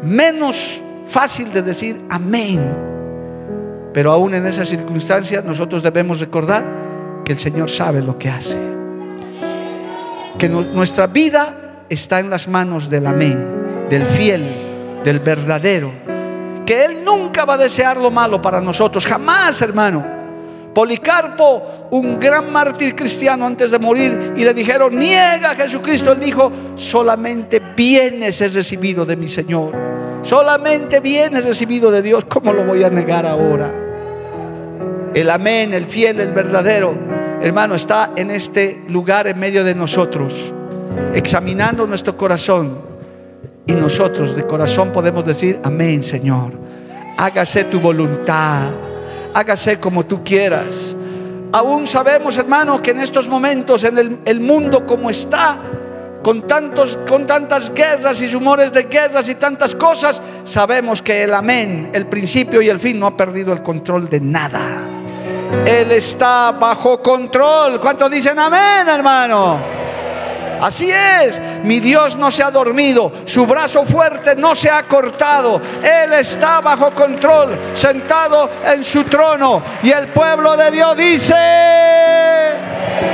menos 0.04 0.82
fácil 1.06 1.52
de 1.52 1.64
decir 1.64 2.02
amén. 2.10 2.95
Pero 3.96 4.12
aún 4.12 4.34
en 4.34 4.46
esas 4.46 4.68
circunstancias 4.68 5.46
nosotros 5.46 5.82
debemos 5.82 6.20
recordar 6.20 6.66
que 7.24 7.32
el 7.32 7.40
Señor 7.40 7.70
sabe 7.70 8.02
lo 8.02 8.20
que 8.20 8.28
hace. 8.28 8.58
Que 10.38 10.50
nuestra 10.50 11.08
vida 11.08 11.86
está 11.88 12.20
en 12.20 12.30
las 12.30 12.50
manos 12.50 12.90
del 12.90 13.08
amén, 13.08 13.88
del 13.90 14.06
fiel, 14.06 15.00
del 15.02 15.22
verdadero. 15.22 15.94
Que 16.66 16.84
Él 16.84 17.06
nunca 17.06 17.46
va 17.46 17.54
a 17.54 17.58
desear 17.58 17.96
lo 17.96 18.12
malo 18.12 18.42
para 18.42 18.60
nosotros, 18.60 19.06
jamás 19.06 19.62
hermano. 19.62 20.06
Policarpo, 20.74 21.88
un 21.92 22.20
gran 22.20 22.52
mártir 22.52 22.96
cristiano 22.96 23.46
antes 23.46 23.72
de 23.72 23.80
morir, 23.80 24.34
y 24.36 24.44
le 24.44 24.54
dijeron, 24.54 25.00
niega 25.00 25.52
a 25.52 25.56
Jesucristo. 25.56 26.12
Él 26.12 26.20
dijo, 26.20 26.52
solamente 26.76 27.62
bienes 27.78 28.42
he 28.42 28.50
recibido 28.50 29.06
de 29.06 29.16
mi 29.16 29.30
Señor. 29.30 29.72
Solamente 30.22 31.00
bienes 31.00 31.46
recibido 31.46 31.90
de 31.92 32.02
Dios. 32.02 32.26
¿Cómo 32.26 32.52
lo 32.52 32.66
voy 32.66 32.84
a 32.84 32.90
negar 32.90 33.26
ahora? 33.26 33.85
El 35.16 35.30
amén, 35.30 35.74
el 35.74 35.88
fiel, 35.88 36.20
el 36.20 36.34
verdadero, 36.34 36.94
hermano, 37.42 37.76
está 37.76 38.12
en 38.18 38.30
este 38.32 38.84
lugar 38.90 39.28
en 39.28 39.40
medio 39.40 39.64
de 39.64 39.74
nosotros, 39.74 40.54
examinando 41.14 41.88
nuestro 41.88 42.18
corazón. 42.18 42.80
Y 43.66 43.72
nosotros 43.76 44.36
de 44.36 44.44
corazón 44.46 44.92
podemos 44.92 45.26
decir, 45.26 45.62
amén, 45.64 46.04
Señor. 46.04 46.52
Hágase 47.18 47.64
tu 47.64 47.80
voluntad, 47.80 48.64
hágase 49.34 49.80
como 49.80 50.06
tú 50.06 50.22
quieras. 50.22 50.94
Aún 51.54 51.88
sabemos, 51.88 52.38
hermano, 52.38 52.82
que 52.82 52.92
en 52.92 53.00
estos 53.00 53.30
momentos, 53.30 53.86
en 53.86 53.98
el, 53.98 54.20
el 54.26 54.42
mundo 54.42 54.86
como 54.86 55.10
está, 55.10 55.58
con, 56.24 56.46
tantos, 56.46 57.00
con 57.08 57.26
tantas 57.26 57.74
guerras 57.74 58.22
y 58.22 58.28
rumores 58.28 58.74
de 58.74 58.84
guerras 58.84 59.30
y 59.30 59.36
tantas 59.36 59.76
cosas, 59.76 60.22
sabemos 60.44 61.02
que 61.02 61.24
el 61.24 61.34
amén, 61.34 61.92
el 61.94 62.06
principio 62.08 62.62
y 62.62 62.68
el 62.68 62.82
fin 62.82 63.00
no 63.00 63.08
ha 63.08 63.16
perdido 63.16 63.54
el 63.54 63.64
control 63.64 64.10
de 64.10 64.20
nada. 64.20 64.96
Él 65.66 65.92
está 65.92 66.52
bajo 66.52 67.02
control. 67.02 67.80
¿Cuántos 67.80 68.10
dicen 68.12 68.38
amén, 68.38 68.88
hermano? 68.88 69.76
Así 70.62 70.90
es, 70.90 71.42
mi 71.64 71.80
Dios 71.80 72.16
no 72.18 72.32
se 72.32 72.42
ha 72.42 72.50
dormido, 72.50 73.12
su 73.26 73.46
brazo 73.46 73.86
fuerte 73.86 74.36
no 74.36 74.56
se 74.56 74.70
ha 74.70 74.84
cortado, 74.84 75.62
Él 75.84 76.14
está 76.14 76.62
bajo 76.62 76.92
control, 76.92 77.58
sentado 77.74 78.50
en 78.66 78.84
su 78.84 79.04
trono. 79.04 79.62
Y 79.84 79.92
el 79.92 80.08
pueblo 80.08 80.56
de 80.56 80.72
Dios 80.72 80.98
dice, 80.98 81.36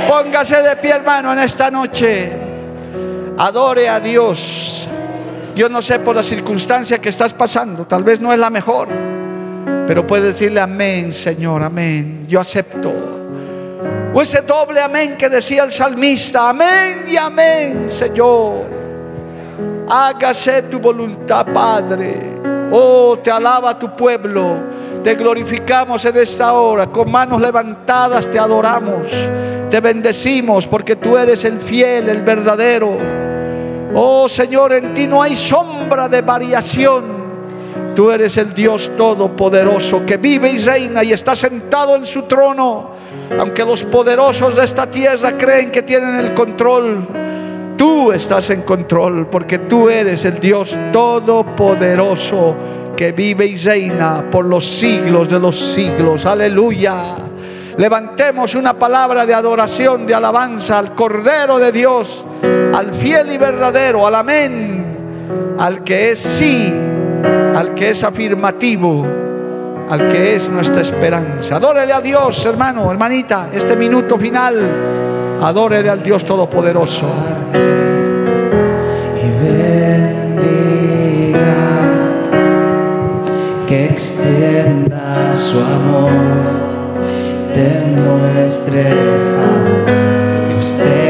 póngase 0.08 0.62
de 0.62 0.76
pie 0.76 0.92
hermano 0.92 1.32
en 1.32 1.40
esta 1.40 1.70
noche, 1.70 2.32
adore 3.36 3.88
a 3.88 4.00
Dios. 4.00 4.88
Yo 5.54 5.68
no 5.68 5.82
sé 5.82 5.98
por 5.98 6.16
la 6.16 6.22
circunstancia 6.22 7.00
que 7.00 7.10
estás 7.10 7.34
pasando, 7.34 7.84
tal 7.86 8.04
vez 8.04 8.20
no 8.20 8.32
es 8.32 8.38
la 8.38 8.50
mejor. 8.50 9.11
Pero 9.92 10.06
puede 10.06 10.28
decirle 10.28 10.58
amén, 10.58 11.12
Señor, 11.12 11.62
amén. 11.62 12.24
Yo 12.26 12.40
acepto. 12.40 12.90
O 14.14 14.22
ese 14.22 14.40
doble 14.40 14.80
amén 14.80 15.18
que 15.18 15.28
decía 15.28 15.64
el 15.64 15.70
salmista, 15.70 16.48
amén 16.48 17.04
y 17.06 17.18
amén, 17.18 17.90
Señor. 17.90 18.64
Hágase 19.90 20.62
tu 20.62 20.78
voluntad, 20.78 21.44
Padre. 21.52 22.38
Oh, 22.70 23.18
te 23.22 23.30
alaba 23.30 23.78
tu 23.78 23.94
pueblo. 23.94 24.62
Te 25.04 25.14
glorificamos 25.14 26.02
en 26.06 26.16
esta 26.16 26.54
hora. 26.54 26.86
Con 26.86 27.10
manos 27.10 27.42
levantadas 27.42 28.30
te 28.30 28.38
adoramos. 28.38 29.08
Te 29.68 29.78
bendecimos 29.80 30.66
porque 30.66 30.96
tú 30.96 31.18
eres 31.18 31.44
el 31.44 31.60
fiel, 31.60 32.08
el 32.08 32.22
verdadero. 32.22 32.96
Oh 33.94 34.26
Señor, 34.26 34.72
en 34.72 34.94
ti 34.94 35.06
no 35.06 35.20
hay 35.20 35.36
sombra 35.36 36.08
de 36.08 36.22
variación. 36.22 37.11
Tú 37.94 38.10
eres 38.10 38.38
el 38.38 38.54
Dios 38.54 38.90
todopoderoso 38.96 40.04
que 40.06 40.16
vive 40.16 40.50
y 40.50 40.58
reina 40.58 41.04
y 41.04 41.12
está 41.12 41.36
sentado 41.36 41.94
en 41.94 42.06
su 42.06 42.22
trono. 42.22 42.92
Aunque 43.38 43.64
los 43.64 43.84
poderosos 43.84 44.56
de 44.56 44.64
esta 44.64 44.90
tierra 44.90 45.36
creen 45.36 45.70
que 45.70 45.82
tienen 45.82 46.16
el 46.16 46.32
control, 46.32 47.06
tú 47.76 48.12
estás 48.12 48.48
en 48.50 48.62
control 48.62 49.28
porque 49.28 49.58
tú 49.58 49.90
eres 49.90 50.24
el 50.24 50.38
Dios 50.38 50.78
todopoderoso 50.90 52.54
que 52.96 53.12
vive 53.12 53.46
y 53.46 53.56
reina 53.56 54.30
por 54.30 54.46
los 54.46 54.64
siglos 54.64 55.28
de 55.28 55.38
los 55.38 55.58
siglos. 55.58 56.24
Aleluya. 56.24 57.16
Levantemos 57.76 58.54
una 58.54 58.74
palabra 58.78 59.26
de 59.26 59.34
adoración, 59.34 60.06
de 60.06 60.14
alabanza 60.14 60.78
al 60.78 60.94
Cordero 60.94 61.58
de 61.58 61.72
Dios, 61.72 62.24
al 62.74 62.92
fiel 62.94 63.32
y 63.32 63.38
verdadero, 63.38 64.06
al 64.06 64.14
amén, 64.14 65.54
al 65.58 65.82
que 65.82 66.10
es 66.10 66.18
sí, 66.18 66.72
al 67.54 67.74
que 67.74 67.90
es 67.90 68.02
afirmativo, 68.02 69.06
al 69.88 70.08
que 70.08 70.36
es 70.36 70.50
nuestra 70.50 70.82
esperanza. 70.82 71.56
Adórele 71.56 71.92
a 71.92 72.00
Dios, 72.00 72.44
hermano, 72.46 72.90
hermanita, 72.90 73.48
este 73.52 73.76
minuto 73.76 74.18
final. 74.18 75.38
Adórele 75.40 75.90
al 75.90 76.02
Dios 76.02 76.24
Todopoderoso. 76.24 77.06
Y 79.16 79.28
bendiga 79.44 80.32
que 83.66 83.86
extienda 83.86 85.34
su 85.34 85.58
amor 85.58 86.52
demuestre 87.54 88.82
favor, 88.82 89.84
que 90.48 90.56
usted 90.56 91.01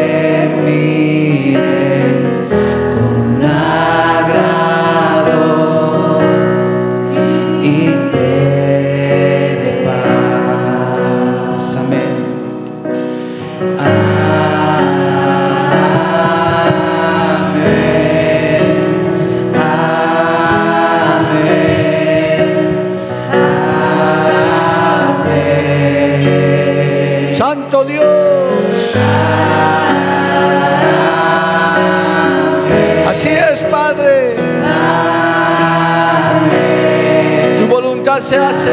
se 38.22 38.36
hace 38.36 38.70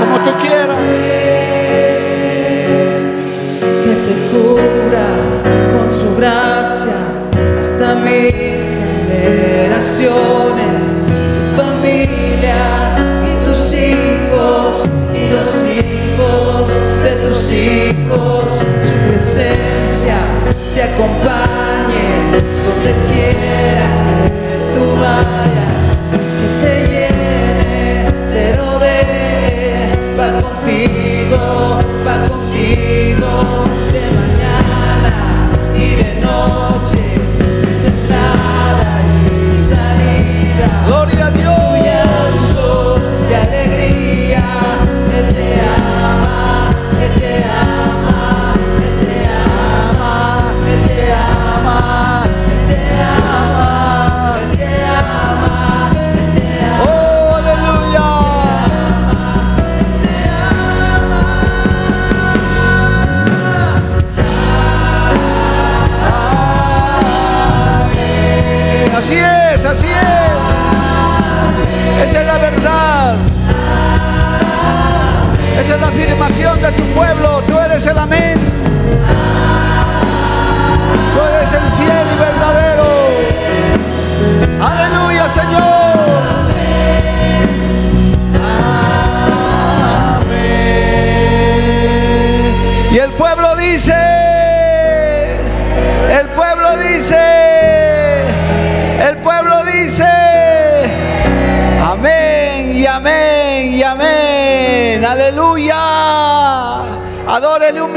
como 0.00 0.18
tú 0.24 0.30
quieras. 0.40 0.76
que 3.84 3.94
te 4.06 4.14
cubra 4.32 5.06
con 5.72 5.90
su 5.90 6.16
gracia 6.16 6.96
hasta 7.58 7.94
mil 7.94 8.34
generaciones, 9.08 11.02
tu 11.36 11.62
familia 11.62 12.62
y 13.30 13.44
tus 13.44 13.74
hijos 13.74 14.88
y 15.14 15.30
los 15.30 15.62
hijos 15.62 16.80
de 17.04 17.28
tus 17.28 17.52
hijos, 17.52 18.62
su 18.82 18.94
presencia 19.08 20.16
te 20.74 20.82
acompañe 20.82 22.40
donde 22.66 22.92
quiera 23.06 23.13
Oh. 33.46 33.83
Eres 77.74 77.86
el 77.86 77.98
amén. 77.98 78.33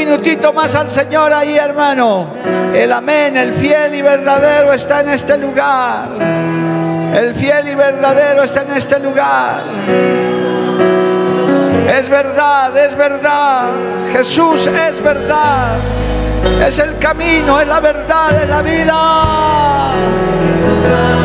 Minutito 0.07 0.53
más 0.53 0.73
al 0.73 0.87
Señor 0.87 1.33
ahí, 1.33 1.57
hermano. 1.57 2.27
El 2.73 2.91
amén, 2.93 3.35
el 3.35 3.53
fiel 3.53 3.93
y 3.93 4.01
verdadero 4.01 4.71
está 4.71 5.01
en 5.01 5.09
este 5.09 5.37
lugar. 5.37 6.01
El 7.13 7.35
fiel 7.35 7.67
y 7.67 7.75
verdadero 7.75 8.43
está 8.43 8.61
en 8.61 8.71
este 8.71 8.99
lugar. 8.99 9.59
Es 11.93 12.09
verdad, 12.09 12.77
es 12.77 12.95
verdad. 12.95 13.65
Jesús 14.13 14.67
es 14.67 15.03
verdad. 15.03 15.75
Es 16.65 16.79
el 16.79 16.97
camino, 16.99 17.59
es 17.59 17.67
la 17.67 17.81
verdad, 17.81 18.43
es 18.43 18.49
la 18.49 18.61
vida. 18.61 19.91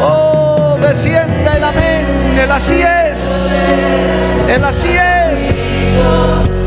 Oh, 0.03 0.77
desciende 0.81 1.57
el 1.57 1.65
amén. 1.65 2.05
El 2.37 2.51
así 2.51 2.83
es. 2.83 3.53
El 4.49 4.65
así 4.65 4.89
es. 4.89 6.62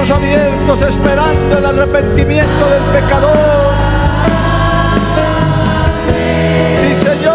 brazos 0.00 0.16
abiertos 0.16 0.82
esperando 0.82 1.58
el 1.58 1.66
arrepentimiento 1.66 2.70
del 2.70 3.02
pecador. 3.02 3.36
Sí, 6.76 6.94
Señor. 6.94 7.34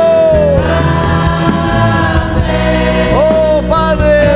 Oh, 3.16 3.62
Padre. 3.70 4.30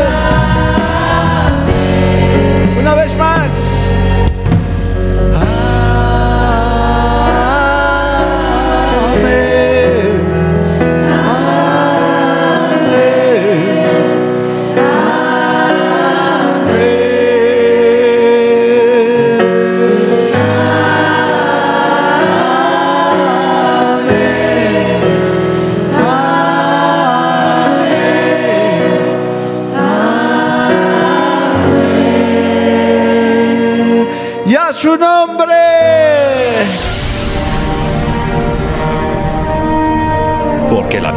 Una 2.80 2.93
vez 2.93 3.09